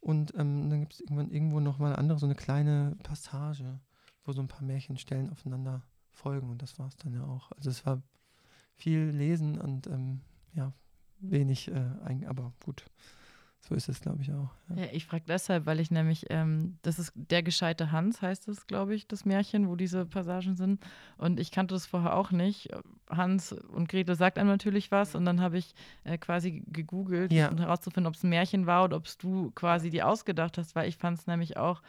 und 0.00 0.34
ähm, 0.36 0.70
dann 0.70 0.80
gibt 0.80 0.94
es 0.94 1.00
irgendwann 1.00 1.30
irgendwo 1.30 1.60
nochmal 1.60 1.90
eine 1.90 1.98
andere, 1.98 2.18
so 2.18 2.26
eine 2.26 2.34
kleine 2.34 2.96
Passage, 3.02 3.80
wo 4.24 4.32
so 4.32 4.40
ein 4.40 4.48
paar 4.48 4.62
Märchenstellen 4.62 5.30
aufeinander 5.30 5.82
folgen 6.10 6.50
und 6.50 6.62
das 6.62 6.78
war 6.78 6.88
es 6.88 6.96
dann 6.96 7.12
ja 7.12 7.24
auch. 7.24 7.52
Also 7.52 7.70
es 7.70 7.84
war 7.86 8.02
viel 8.74 9.10
Lesen 9.10 9.58
und 9.60 9.86
ähm, 9.86 10.20
ja, 10.54 10.72
wenig, 11.20 11.68
äh, 11.68 12.26
aber 12.26 12.52
gut. 12.64 12.86
So 13.68 13.74
ist 13.74 13.88
es, 13.88 14.00
glaube 14.00 14.22
ich, 14.22 14.32
auch. 14.32 14.50
Ja, 14.70 14.84
ja 14.84 14.88
ich 14.92 15.06
frage 15.06 15.24
deshalb, 15.28 15.66
weil 15.66 15.80
ich 15.80 15.90
nämlich, 15.90 16.26
ähm, 16.30 16.78
das 16.82 16.98
ist 16.98 17.12
der 17.14 17.42
gescheite 17.42 17.92
Hans, 17.92 18.22
heißt 18.22 18.48
es, 18.48 18.66
glaube 18.66 18.94
ich, 18.94 19.06
das 19.06 19.24
Märchen, 19.24 19.68
wo 19.68 19.76
diese 19.76 20.06
Passagen 20.06 20.56
sind. 20.56 20.80
Und 21.18 21.38
ich 21.38 21.50
kannte 21.50 21.74
das 21.74 21.86
vorher 21.86 22.16
auch 22.16 22.30
nicht. 22.30 22.70
Hans 23.08 23.52
und 23.52 23.88
Gretel 23.88 24.16
sagt 24.16 24.38
einem 24.38 24.48
natürlich 24.48 24.90
was 24.90 25.14
und 25.14 25.24
dann 25.24 25.40
habe 25.40 25.58
ich 25.58 25.74
äh, 26.04 26.16
quasi 26.16 26.62
gegoogelt, 26.68 27.32
ja. 27.32 27.48
um 27.48 27.58
herauszufinden, 27.58 28.08
ob 28.08 28.14
es 28.14 28.24
ein 28.24 28.30
Märchen 28.30 28.66
war 28.66 28.84
oder 28.84 28.96
ob 28.96 29.06
es 29.06 29.18
du 29.18 29.50
quasi 29.52 29.90
die 29.90 30.02
ausgedacht 30.02 30.56
hast, 30.58 30.74
weil 30.74 30.88
ich 30.88 30.96
fand 30.96 31.18
es 31.18 31.26
nämlich 31.26 31.56
auch 31.56 31.82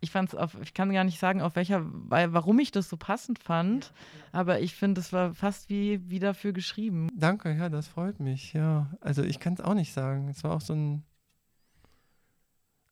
ich 0.00 0.10
fand 0.10 0.32
es 0.32 0.54
ich 0.62 0.74
kann 0.74 0.92
gar 0.92 1.04
nicht 1.04 1.18
sagen, 1.18 1.42
auf 1.42 1.56
welcher, 1.56 1.82
weil, 1.84 2.32
warum 2.32 2.58
ich 2.58 2.72
das 2.72 2.88
so 2.88 2.96
passend 2.96 3.38
fand, 3.38 3.84
ja, 3.84 3.90
ja. 4.32 4.40
aber 4.40 4.60
ich 4.60 4.74
finde, 4.74 5.00
es 5.00 5.12
war 5.12 5.34
fast 5.34 5.68
wie, 5.68 6.00
wie 6.08 6.18
dafür 6.18 6.52
geschrieben. 6.52 7.08
Danke, 7.14 7.54
ja, 7.54 7.68
das 7.68 7.88
freut 7.88 8.20
mich, 8.20 8.52
ja. 8.52 8.90
Also 9.00 9.22
ich 9.22 9.40
kann 9.40 9.54
es 9.54 9.60
auch 9.60 9.74
nicht 9.74 9.92
sagen. 9.92 10.28
Es 10.28 10.42
war 10.42 10.52
auch 10.52 10.60
so 10.60 10.74
ein, 10.74 11.04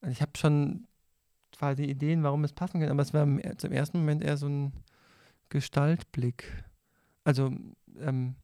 also 0.01 0.13
ich 0.13 0.21
habe 0.21 0.33
schon 0.37 0.87
zwar 1.53 1.75
die 1.75 1.91
Ideen, 1.91 2.23
warum 2.23 2.45
es 2.45 2.53
passen 2.53 2.81
kann, 2.81 2.91
aber 2.91 3.03
es 3.03 3.15
war 3.15 3.27
zum 3.57 3.73
ersten 3.73 3.99
Moment 3.99 4.23
eher 4.23 4.37
so 4.37 4.47
ein 4.49 4.73
Gestaltblick. 5.49 6.65
Also, 7.25 7.51
ähm, 8.01 8.37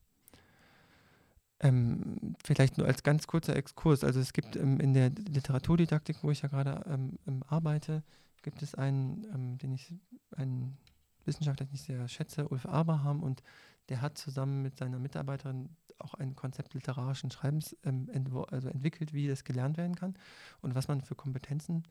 ähm, 1.61 2.37
vielleicht 2.45 2.79
nur 2.79 2.87
als 2.87 3.03
ganz 3.03 3.27
kurzer 3.27 3.57
Exkurs. 3.57 4.05
Also 4.05 4.21
es 4.21 4.33
gibt 4.33 4.57
ähm, 4.57 4.81
in 4.81 4.95
der 4.95 5.11
Literaturdidaktik, 5.11 6.19
wo 6.23 6.31
ich 6.31 6.43
ja 6.43 6.49
gerade 6.49 6.85
ähm, 6.87 7.19
ähm, 7.27 7.43
arbeite, 7.47 8.03
gibt 8.45 8.63
es 8.63 8.77
einen, 8.77 9.27
ähm, 9.35 9.59
den 9.59 9.73
ich, 9.73 9.93
einen 10.37 10.79
Wissenschaftler, 11.25 11.67
den 11.67 11.75
ich 11.75 11.83
sehr 11.83 12.07
schätze, 12.07 12.47
Ulf 12.49 12.67
Abraham, 12.67 13.23
und 13.23 13.43
der 13.89 14.01
hat 14.01 14.17
zusammen 14.17 14.63
mit 14.63 14.77
seiner 14.77 15.01
Mitarbeiterin 15.01 15.71
auch 15.99 16.15
ein 16.15 16.37
Konzept 16.37 16.75
literarischen 16.75 17.31
Schreibens 17.31 17.77
ähm, 17.83 18.09
also 18.51 18.69
entwickelt, 18.69 19.13
wie 19.13 19.27
das 19.27 19.45
gelernt 19.45 19.77
werden 19.77 19.97
kann 19.97 20.15
und 20.61 20.75
was 20.75 20.89
man 20.89 21.01
für 21.01 21.15
Kompetenzen 21.15 21.85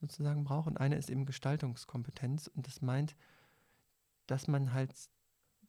sozusagen 0.00 0.44
braucht. 0.44 0.68
Und 0.68 0.78
eine 0.78 0.96
ist 0.96 1.10
eben 1.10 1.26
Gestaltungskompetenz 1.26 2.46
und 2.48 2.66
das 2.66 2.82
meint, 2.82 3.16
dass 4.26 4.46
man 4.48 4.72
halt 4.72 4.92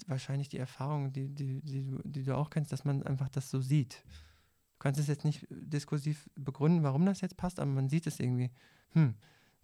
wahrscheinlich 0.07 0.49
die 0.49 0.57
Erfahrung, 0.57 1.13
die, 1.13 1.29
die, 1.29 1.61
die, 1.61 1.85
die 2.03 2.23
du 2.23 2.35
auch 2.35 2.49
kennst, 2.49 2.71
dass 2.71 2.83
man 2.83 3.03
einfach 3.03 3.29
das 3.29 3.49
so 3.49 3.61
sieht. 3.61 4.03
Du 4.73 4.79
kannst 4.79 4.99
es 4.99 5.07
jetzt 5.07 5.23
nicht 5.23 5.47
diskursiv 5.49 6.29
begründen, 6.35 6.83
warum 6.83 7.05
das 7.05 7.21
jetzt 7.21 7.37
passt, 7.37 7.59
aber 7.59 7.71
man 7.71 7.87
sieht 7.87 8.07
es 8.07 8.19
irgendwie. 8.19 8.51
Hm, 8.89 9.15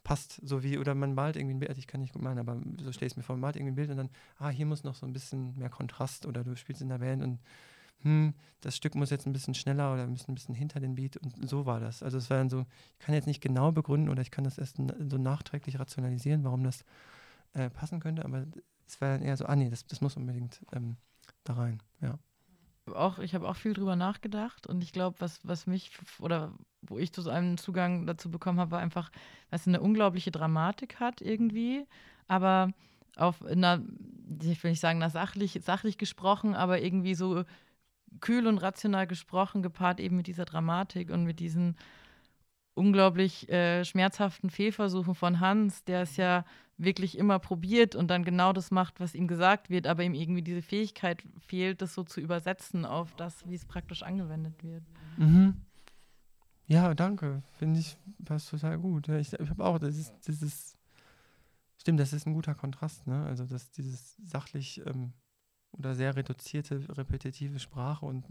passt 0.04 0.40
so 0.44 0.64
wie, 0.64 0.78
oder 0.78 0.96
man 0.96 1.14
malt 1.14 1.36
irgendwie 1.36 1.56
ein 1.56 1.60
Bild, 1.60 1.70
also 1.70 1.80
ich 1.80 1.88
kann 1.88 2.02
nicht 2.02 2.14
gut 2.14 2.22
malen, 2.22 2.40
aber 2.40 2.60
so 2.82 2.92
stelle 2.92 3.08
ich 3.08 3.14
es 3.14 3.18
mir 3.18 3.24
vor, 3.24 3.36
man 3.36 3.42
malt 3.42 3.56
irgendwie 3.56 3.74
ein 3.74 3.76
Bild 3.76 3.90
und 3.92 3.98
dann, 3.98 4.10
ah, 4.38 4.50
hier 4.50 4.66
muss 4.66 4.84
noch 4.84 4.96
so 4.96 5.06
ein 5.06 5.14
bisschen 5.14 5.58
mehr 5.58 5.70
Kontrast 5.70 6.26
oder 6.26 6.44
du 6.44 6.56
spielst 6.56 6.82
in 6.82 6.90
der 6.90 7.00
Band 7.00 7.22
und 7.24 7.40
hm, 8.02 8.34
das 8.62 8.76
Stück 8.76 8.96
muss 8.96 9.12
jetzt 9.12 9.28
ein 9.28 9.34
bisschen 9.34 9.54
schneller 9.54 9.94
oder 9.94 10.04
ein 10.04 10.14
bisschen, 10.14 10.32
ein 10.32 10.36
bisschen 10.36 10.56
hinter 10.56 10.80
den 10.80 10.96
Beat 10.96 11.18
und 11.18 11.48
so 11.48 11.66
war 11.66 11.80
das. 11.80 12.02
Also 12.02 12.18
es 12.18 12.30
war 12.30 12.38
dann 12.38 12.50
so, 12.50 12.66
ich 13.00 13.06
kann 13.06 13.14
jetzt 13.14 13.28
nicht 13.28 13.42
genau 13.42 13.72
begründen 13.72 14.10
oder 14.10 14.22
ich 14.22 14.32
kann 14.32 14.44
das 14.44 14.58
erst 14.58 14.78
so 14.78 15.18
nachträglich 15.18 15.80
rationalisieren, 15.80 16.44
warum 16.44 16.64
das 16.64 16.84
äh, 17.54 17.70
passen 17.70 18.00
könnte, 18.00 18.26
aber 18.26 18.48
es 18.88 19.00
war 19.02 19.10
dann 19.10 19.22
eher 19.22 19.38
so, 19.38 19.46
ah 19.46 19.56
nee, 19.56 19.70
das, 19.70 19.86
das 19.86 20.02
muss 20.02 20.18
unbedingt 20.18 20.62
ähm, 20.74 20.98
da 21.44 21.54
rein, 21.54 21.82
ja 22.02 22.18
auch, 22.88 23.20
ich 23.20 23.36
habe 23.36 23.48
auch 23.48 23.56
viel 23.56 23.74
drüber 23.74 23.96
nachgedacht 23.96 24.68
und 24.68 24.84
ich 24.84 24.92
glaube, 24.92 25.18
was, 25.20 25.40
was 25.44 25.68
mich 25.68 25.92
oder 26.20 26.54
wo 26.82 26.98
ich 26.98 27.14
zu 27.14 27.22
so 27.22 27.30
einem 27.30 27.58
Zugang 27.58 28.08
dazu 28.08 28.32
bekommen 28.32 28.60
habe, 28.60 28.72
war 28.72 28.80
einfach, 28.80 29.12
dass 29.50 29.62
es 29.62 29.68
eine 29.68 29.82
unglaubliche 29.82 30.32
Dramatik 30.32 31.00
hat 31.00 31.22
irgendwie, 31.22 31.86
aber 32.28 32.72
auf 33.16 33.44
einer, 33.46 33.82
ich 34.42 34.64
will 34.64 34.72
nicht 34.72 34.80
sagen, 34.80 35.08
sachlich, 35.10 35.60
sachlich 35.64 35.98
gesprochen, 35.98 36.56
aber 36.56 36.82
irgendwie 36.82 37.14
so 37.14 37.44
kühl 38.20 38.48
und 38.48 38.58
rational 38.58 39.08
gesprochen, 39.08 39.62
gepaart 39.62 40.00
eben 40.00 40.18
mit 40.18 40.28
dieser 40.28 40.46
Dramatik 40.46 41.12
und 41.12 41.24
mit 41.24 41.40
diesen 41.40 41.78
unglaublich 42.74 43.50
äh, 43.50 43.86
schmerzhaften 43.86 44.50
Fehlversuchen 44.50 45.16
von 45.16 45.40
Hans, 45.40 45.84
der 45.84 46.02
es 46.02 46.18
ja 46.18 46.46
wirklich 46.84 47.18
immer 47.18 47.40
probiert 47.40 47.96
und 47.96 48.10
dann 48.10 48.24
genau 48.24 48.54
das 48.54 48.72
macht, 48.72 49.00
was 49.00 49.16
ihm 49.16 49.28
gesagt 49.28 49.70
wird, 49.70 49.88
aber 49.88 50.04
ihm 50.04 50.14
irgendwie 50.14 50.42
diese 50.42 50.62
Fähigkeit 50.62 51.24
fehlt, 51.40 51.82
das 51.82 51.94
so 51.94 52.04
zu 52.04 52.20
übersetzen 52.20 52.86
auf 52.86 53.16
das, 53.16 53.48
wie 53.48 53.56
es 53.56 53.66
praktisch 53.66 54.04
angewendet 54.04 54.64
wird. 54.64 54.84
Mhm. 55.18 55.62
Ja, 56.68 56.94
danke. 56.94 57.44
Finde 57.54 57.80
ich 57.80 57.98
passt 58.24 58.50
total 58.50 58.78
gut. 58.78 59.10
Ich, 59.10 59.34
ich 59.34 59.50
habe 59.50 59.66
auch, 59.66 59.78
das 59.78 59.98
ist, 59.98 60.78
stimmt, 61.78 62.00
das 62.00 62.14
ist 62.14 62.26
ein 62.26 62.34
guter 62.34 62.56
Kontrast, 62.56 63.08
ne? 63.08 63.26
Also, 63.26 63.46
dass 63.46 63.72
dieses 63.72 64.16
sachlich 64.24 64.82
ähm, 64.86 65.14
oder 65.74 65.96
sehr 65.96 66.16
reduzierte, 66.16 66.86
repetitive 66.98 67.60
Sprache 67.60 68.06
und 68.06 68.26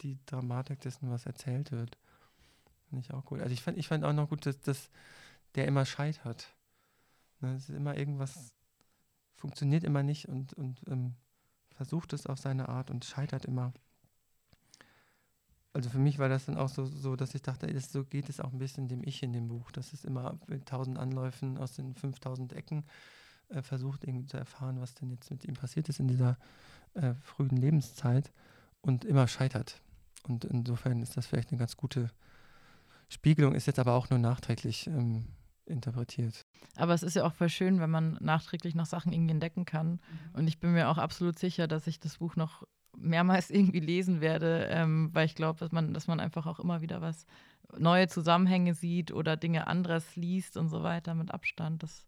die 0.00 0.18
Dramatik 0.26 0.80
dessen, 0.80 1.10
was 1.10 1.26
erzählt 1.26 1.72
wird. 1.72 1.98
Finde 2.88 3.04
ich 3.04 3.12
auch 3.12 3.24
gut. 3.24 3.40
Also 3.40 3.52
ich 3.52 3.62
fand, 3.62 3.78
ich 3.78 3.88
fand 3.88 4.04
auch 4.04 4.12
noch 4.12 4.28
gut, 4.28 4.46
dass, 4.46 4.60
dass 4.60 4.90
der 5.54 5.66
immer 5.66 5.84
scheitert. 5.84 6.54
Ne, 7.40 7.54
es 7.54 7.68
ist 7.68 7.76
immer 7.76 7.96
irgendwas, 7.96 8.52
funktioniert 9.36 9.84
immer 9.84 10.02
nicht 10.02 10.28
und, 10.28 10.54
und 10.54 10.82
ähm, 10.88 11.14
versucht 11.70 12.12
es 12.12 12.26
auf 12.26 12.38
seine 12.38 12.68
Art 12.68 12.90
und 12.90 13.04
scheitert 13.04 13.44
immer. 13.44 13.72
Also 15.72 15.90
für 15.90 15.98
mich 15.98 16.18
war 16.18 16.28
das 16.28 16.46
dann 16.46 16.56
auch 16.56 16.68
so, 16.68 16.86
so 16.86 17.14
dass 17.14 17.34
ich 17.34 17.42
dachte, 17.42 17.72
das, 17.72 17.92
so 17.92 18.04
geht 18.04 18.28
es 18.28 18.40
auch 18.40 18.52
ein 18.52 18.58
bisschen 18.58 18.88
dem 18.88 19.04
Ich 19.04 19.22
in 19.22 19.32
dem 19.32 19.48
Buch. 19.48 19.70
Das 19.70 19.92
ist 19.92 20.04
immer 20.04 20.38
mit 20.48 20.66
tausend 20.66 20.98
Anläufen 20.98 21.56
aus 21.58 21.74
den 21.74 21.94
5000 21.94 22.52
Ecken 22.52 22.84
äh, 23.48 23.62
versucht, 23.62 24.04
irgendwie 24.04 24.26
zu 24.26 24.36
erfahren, 24.36 24.80
was 24.80 24.94
denn 24.94 25.10
jetzt 25.10 25.30
mit 25.30 25.44
ihm 25.44 25.54
passiert 25.54 25.88
ist 25.88 26.00
in 26.00 26.08
dieser 26.08 26.36
äh, 26.94 27.14
frühen 27.22 27.56
Lebenszeit 27.56 28.32
und 28.80 29.04
immer 29.04 29.28
scheitert. 29.28 29.80
Und 30.24 30.44
insofern 30.44 31.00
ist 31.00 31.16
das 31.16 31.26
vielleicht 31.26 31.50
eine 31.50 31.58
ganz 31.58 31.76
gute 31.76 32.10
Spiegelung, 33.08 33.54
ist 33.54 33.66
jetzt 33.66 33.78
aber 33.78 33.94
auch 33.94 34.10
nur 34.10 34.18
nachträglich 34.18 34.88
ähm, 34.88 35.26
interpretiert. 35.68 36.46
Aber 36.76 36.94
es 36.94 37.02
ist 37.02 37.14
ja 37.14 37.24
auch 37.24 37.32
voll 37.32 37.48
schön, 37.48 37.80
wenn 37.80 37.90
man 37.90 38.18
nachträglich 38.20 38.74
noch 38.74 38.86
Sachen 38.86 39.12
irgendwie 39.12 39.32
entdecken 39.32 39.64
kann. 39.64 39.92
Mhm. 39.92 40.00
Und 40.34 40.48
ich 40.48 40.58
bin 40.60 40.72
mir 40.72 40.88
auch 40.88 40.98
absolut 40.98 41.38
sicher, 41.38 41.68
dass 41.68 41.86
ich 41.86 42.00
das 42.00 42.18
Buch 42.18 42.36
noch 42.36 42.64
mehrmals 42.96 43.50
irgendwie 43.50 43.80
lesen 43.80 44.20
werde, 44.20 44.68
ähm, 44.70 45.10
weil 45.12 45.26
ich 45.26 45.34
glaube, 45.34 45.58
dass 45.58 45.72
man, 45.72 45.94
dass 45.94 46.06
man 46.06 46.20
einfach 46.20 46.46
auch 46.46 46.58
immer 46.58 46.80
wieder 46.80 47.00
was 47.00 47.26
neue 47.76 48.08
Zusammenhänge 48.08 48.74
sieht 48.74 49.12
oder 49.12 49.36
Dinge 49.36 49.66
anderes 49.66 50.16
liest 50.16 50.56
und 50.56 50.68
so 50.68 50.82
weiter 50.82 51.14
mit 51.14 51.30
Abstand. 51.32 51.82
Das 51.82 52.06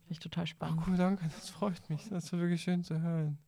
finde 0.00 0.12
ich 0.12 0.18
total 0.18 0.46
spannend. 0.46 0.80
Ach, 0.82 0.88
cool, 0.88 0.96
danke. 0.96 1.24
Das 1.24 1.50
freut 1.50 1.88
mich. 1.88 2.08
Das 2.08 2.24
ist 2.24 2.32
wirklich 2.32 2.62
schön 2.62 2.82
zu 2.82 3.00
hören. 3.00 3.38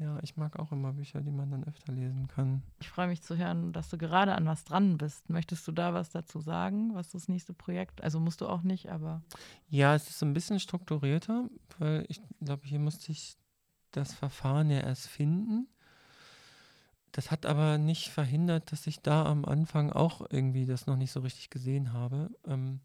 Ja, 0.00 0.18
ich 0.22 0.38
mag 0.38 0.58
auch 0.58 0.72
immer 0.72 0.94
Bücher, 0.94 1.20
die 1.20 1.30
man 1.30 1.50
dann 1.50 1.64
öfter 1.64 1.92
lesen 1.92 2.26
kann. 2.26 2.62
Ich 2.80 2.88
freue 2.88 3.06
mich 3.06 3.20
zu 3.20 3.36
hören, 3.36 3.74
dass 3.74 3.90
du 3.90 3.98
gerade 3.98 4.34
an 4.34 4.46
was 4.46 4.64
dran 4.64 4.96
bist. 4.96 5.28
Möchtest 5.28 5.68
du 5.68 5.72
da 5.72 5.92
was 5.92 6.08
dazu 6.08 6.40
sagen, 6.40 6.94
was 6.94 7.10
das 7.10 7.28
nächste 7.28 7.52
Projekt? 7.52 8.02
Also 8.02 8.18
musst 8.18 8.40
du 8.40 8.48
auch 8.48 8.62
nicht, 8.62 8.90
aber. 8.90 9.22
Ja, 9.68 9.94
es 9.94 10.08
ist 10.08 10.22
ein 10.22 10.32
bisschen 10.32 10.58
strukturierter, 10.58 11.50
weil 11.78 12.06
ich 12.08 12.22
glaube, 12.40 12.66
hier 12.66 12.78
musste 12.78 13.12
ich 13.12 13.36
das 13.90 14.14
Verfahren 14.14 14.70
ja 14.70 14.80
erst 14.80 15.06
finden. 15.08 15.68
das 17.12 17.30
hat 17.30 17.44
aber 17.44 17.76
nicht 17.76 18.08
verhindert, 18.08 18.72
dass 18.72 18.86
ich 18.86 19.00
da 19.02 19.26
am 19.26 19.44
Anfang 19.44 19.92
auch 19.92 20.26
irgendwie 20.30 20.64
das 20.64 20.86
noch 20.86 20.96
nicht 20.96 21.12
so 21.12 21.20
richtig 21.20 21.50
gesehen 21.50 21.92
habe. 21.92 22.30
Ähm, 22.46 22.80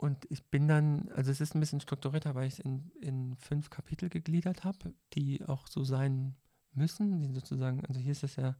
und 0.00 0.24
ich 0.30 0.46
bin 0.46 0.66
dann, 0.66 1.10
also 1.10 1.30
es 1.30 1.42
ist 1.42 1.54
ein 1.54 1.60
bisschen 1.60 1.82
strukturierter, 1.82 2.34
weil 2.34 2.48
ich 2.48 2.54
es 2.54 2.58
in, 2.60 2.90
in 3.02 3.36
fünf 3.36 3.68
Kapitel 3.68 4.08
gegliedert 4.08 4.64
habe, 4.64 4.94
die 5.12 5.44
auch 5.44 5.66
so 5.66 5.84
sein 5.84 6.36
müssen. 6.72 7.20
Die 7.20 7.30
sozusagen, 7.34 7.84
also 7.84 8.00
hier 8.00 8.12
ist 8.12 8.24
es 8.24 8.36
ja 8.36 8.56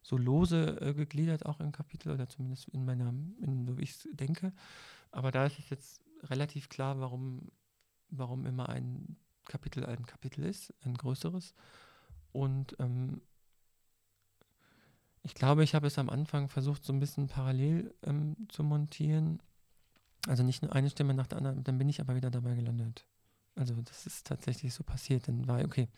so 0.00 0.16
lose 0.16 0.80
äh, 0.80 0.94
gegliedert, 0.94 1.44
auch 1.44 1.60
in 1.60 1.72
Kapitel, 1.72 2.10
oder 2.10 2.26
zumindest 2.26 2.70
in 2.70 2.86
meiner, 2.86 3.10
in, 3.42 3.66
so 3.66 3.76
wie 3.76 3.82
ich 3.82 3.90
es 3.90 4.08
denke. 4.12 4.54
Aber 5.10 5.30
da 5.30 5.44
ist 5.44 5.58
es 5.58 5.68
jetzt 5.68 6.00
relativ 6.22 6.70
klar, 6.70 7.00
warum, 7.00 7.52
warum 8.08 8.46
immer 8.46 8.70
ein 8.70 9.18
Kapitel 9.44 9.84
ein 9.84 10.06
Kapitel 10.06 10.42
ist, 10.42 10.72
ein 10.86 10.94
größeres. 10.94 11.54
Und 12.32 12.74
ähm, 12.78 13.20
ich 15.22 15.34
glaube, 15.34 15.64
ich 15.64 15.74
habe 15.74 15.88
es 15.88 15.98
am 15.98 16.08
Anfang 16.08 16.48
versucht, 16.48 16.82
so 16.82 16.94
ein 16.94 17.00
bisschen 17.00 17.26
parallel 17.26 17.94
ähm, 18.04 18.48
zu 18.48 18.64
montieren. 18.64 19.42
Also 20.26 20.42
nicht 20.42 20.62
nur 20.62 20.74
eine 20.74 20.90
Stimme 20.90 21.14
nach 21.14 21.26
der 21.26 21.38
anderen, 21.38 21.62
dann 21.64 21.78
bin 21.78 21.88
ich 21.88 22.00
aber 22.00 22.16
wieder 22.16 22.30
dabei 22.30 22.54
gelandet. 22.54 23.06
Also 23.54 23.80
das 23.80 24.06
ist 24.06 24.26
tatsächlich 24.26 24.74
so 24.74 24.82
passiert. 24.82 25.28
Dann 25.28 25.46
war, 25.46 25.64
okay, 25.64 25.88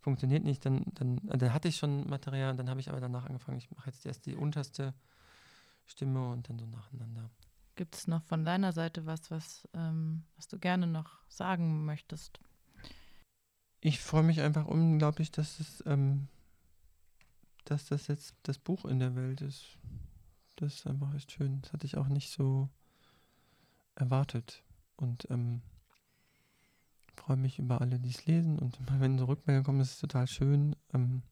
funktioniert 0.00 0.44
nicht, 0.44 0.64
dann, 0.66 0.84
dann, 0.94 1.20
dann 1.24 1.52
hatte 1.52 1.68
ich 1.68 1.76
schon 1.76 2.08
Material 2.08 2.50
und 2.50 2.56
dann 2.58 2.68
habe 2.68 2.80
ich 2.80 2.88
aber 2.88 3.00
danach 3.00 3.26
angefangen, 3.26 3.58
ich 3.58 3.70
mache 3.70 3.90
jetzt 3.90 4.04
erst 4.04 4.26
die 4.26 4.34
unterste 4.34 4.94
Stimme 5.86 6.30
und 6.30 6.48
dann 6.48 6.58
so 6.58 6.66
nacheinander. 6.66 7.30
Gibt 7.76 7.94
es 7.94 8.06
noch 8.06 8.22
von 8.22 8.44
deiner 8.44 8.72
Seite 8.72 9.06
was, 9.06 9.30
was, 9.30 9.68
ähm, 9.74 10.24
was 10.36 10.48
du 10.48 10.58
gerne 10.58 10.86
noch 10.86 11.20
sagen 11.28 11.84
möchtest? 11.84 12.40
Ich 13.80 14.00
freue 14.00 14.22
mich 14.22 14.40
einfach 14.40 14.66
unglaublich, 14.66 15.30
dass 15.30 15.60
es, 15.60 15.82
ähm, 15.86 16.28
dass 17.64 17.86
das 17.86 18.08
jetzt 18.08 18.34
das 18.42 18.58
Buch 18.58 18.84
in 18.84 18.98
der 18.98 19.14
Welt 19.14 19.42
ist. 19.42 19.78
Das 20.56 20.74
ist 20.74 20.86
einfach 20.86 21.14
echt 21.14 21.32
schön. 21.32 21.60
Das 21.62 21.72
hatte 21.72 21.86
ich 21.86 21.96
auch 21.96 22.08
nicht 22.08 22.30
so 22.30 22.70
erwartet. 23.96 24.62
Und 24.96 25.28
ähm, 25.30 25.62
freue 27.16 27.36
mich 27.36 27.58
über 27.58 27.80
alle, 27.80 27.98
die 27.98 28.10
es 28.10 28.26
lesen. 28.26 28.58
Und 28.58 28.78
wenn 29.00 29.18
so 29.18 29.24
Rückmeldungen 29.24 29.64
kommen, 29.64 29.80
ist 29.80 29.98
total 29.98 30.26
schön. 30.26 30.76
Ähm, 30.94 31.22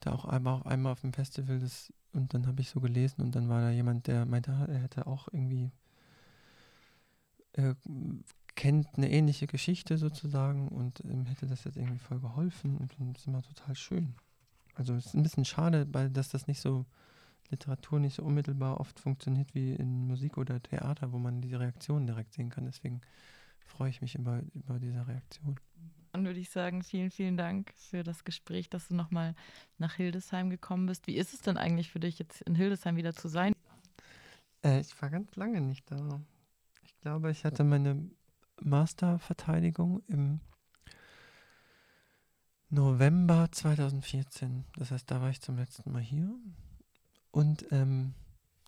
da 0.00 0.12
auch 0.12 0.24
einmal, 0.24 0.54
auch 0.54 0.66
einmal 0.66 0.92
auf 0.92 1.00
dem 1.00 1.12
Festival 1.12 1.58
das, 1.58 1.92
und 2.12 2.34
dann 2.34 2.46
habe 2.46 2.60
ich 2.60 2.70
so 2.70 2.80
gelesen 2.80 3.20
und 3.22 3.34
dann 3.34 3.48
war 3.48 3.60
da 3.60 3.70
jemand, 3.70 4.06
der 4.06 4.26
meinte, 4.26 4.52
ah, 4.52 4.64
er 4.66 4.78
hätte 4.78 5.06
auch 5.06 5.28
irgendwie 5.32 5.72
äh, 7.52 7.74
kennt 8.54 8.88
eine 8.96 9.10
ähnliche 9.10 9.46
Geschichte 9.46 9.98
sozusagen 9.98 10.68
und 10.68 11.00
ähm, 11.04 11.26
hätte 11.26 11.46
das 11.46 11.64
jetzt 11.64 11.76
irgendwie 11.76 11.98
voll 11.98 12.20
geholfen 12.20 12.76
und 12.76 12.94
das 12.98 13.22
ist 13.22 13.26
immer 13.26 13.42
total 13.42 13.74
schön. 13.76 14.14
Also 14.74 14.94
es 14.94 15.06
ist 15.06 15.14
ein 15.14 15.22
bisschen 15.22 15.44
schade, 15.44 15.86
weil 15.92 16.10
dass 16.10 16.28
das 16.28 16.46
nicht 16.46 16.60
so 16.60 16.86
Literatur 17.50 18.00
nicht 18.00 18.16
so 18.16 18.22
unmittelbar 18.22 18.80
oft 18.80 19.00
funktioniert 19.00 19.54
wie 19.54 19.72
in 19.72 20.06
Musik 20.06 20.36
oder 20.38 20.62
Theater, 20.62 21.12
wo 21.12 21.18
man 21.18 21.40
die 21.40 21.54
Reaktionen 21.54 22.06
direkt 22.06 22.32
sehen 22.34 22.50
kann. 22.50 22.66
Deswegen 22.66 23.00
freue 23.60 23.90
ich 23.90 24.00
mich 24.00 24.14
über, 24.14 24.42
über 24.54 24.78
diese 24.78 25.06
Reaktion. 25.06 25.58
Dann 26.12 26.24
würde 26.24 26.40
ich 26.40 26.50
sagen, 26.50 26.82
vielen, 26.82 27.10
vielen 27.10 27.36
Dank 27.36 27.72
für 27.76 28.02
das 28.02 28.24
Gespräch, 28.24 28.70
dass 28.70 28.88
du 28.88 28.94
nochmal 28.94 29.34
nach 29.76 29.94
Hildesheim 29.94 30.50
gekommen 30.50 30.86
bist. 30.86 31.06
Wie 31.06 31.16
ist 31.16 31.34
es 31.34 31.42
denn 31.42 31.56
eigentlich 31.56 31.90
für 31.90 32.00
dich, 32.00 32.18
jetzt 32.18 32.42
in 32.42 32.54
Hildesheim 32.54 32.96
wieder 32.96 33.14
zu 33.14 33.28
sein? 33.28 33.52
Äh, 34.64 34.80
ich 34.80 35.00
war 35.00 35.10
ganz 35.10 35.36
lange 35.36 35.60
nicht 35.60 35.90
da. 35.90 36.20
Ich 36.82 36.98
glaube, 37.00 37.30
ich 37.30 37.44
hatte 37.44 37.62
meine 37.62 38.10
Masterverteidigung 38.60 40.02
im 40.08 40.40
November 42.70 43.48
2014. 43.50 44.64
Das 44.76 44.90
heißt, 44.90 45.10
da 45.10 45.20
war 45.20 45.30
ich 45.30 45.40
zum 45.40 45.56
letzten 45.56 45.92
Mal 45.92 46.02
hier. 46.02 46.34
Und 47.38 47.66
ähm, 47.70 48.14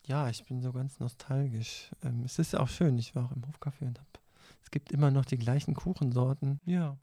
ja, 0.06 0.28
ich 0.28 0.44
bin 0.44 0.62
so 0.62 0.72
ganz 0.72 1.00
nostalgisch. 1.00 1.90
Ähm, 2.04 2.22
es 2.24 2.38
ist 2.38 2.54
auch 2.54 2.68
schön. 2.68 2.96
Ich 2.98 3.16
war 3.16 3.24
auch 3.24 3.32
im 3.32 3.42
Hofcafé 3.42 3.84
und 3.88 3.98
habe. 3.98 4.08
Es 4.62 4.70
gibt 4.70 4.92
immer 4.92 5.10
noch 5.10 5.24
die 5.24 5.38
gleichen 5.38 5.74
Kuchensorten. 5.74 6.60
Ja, 6.66 6.96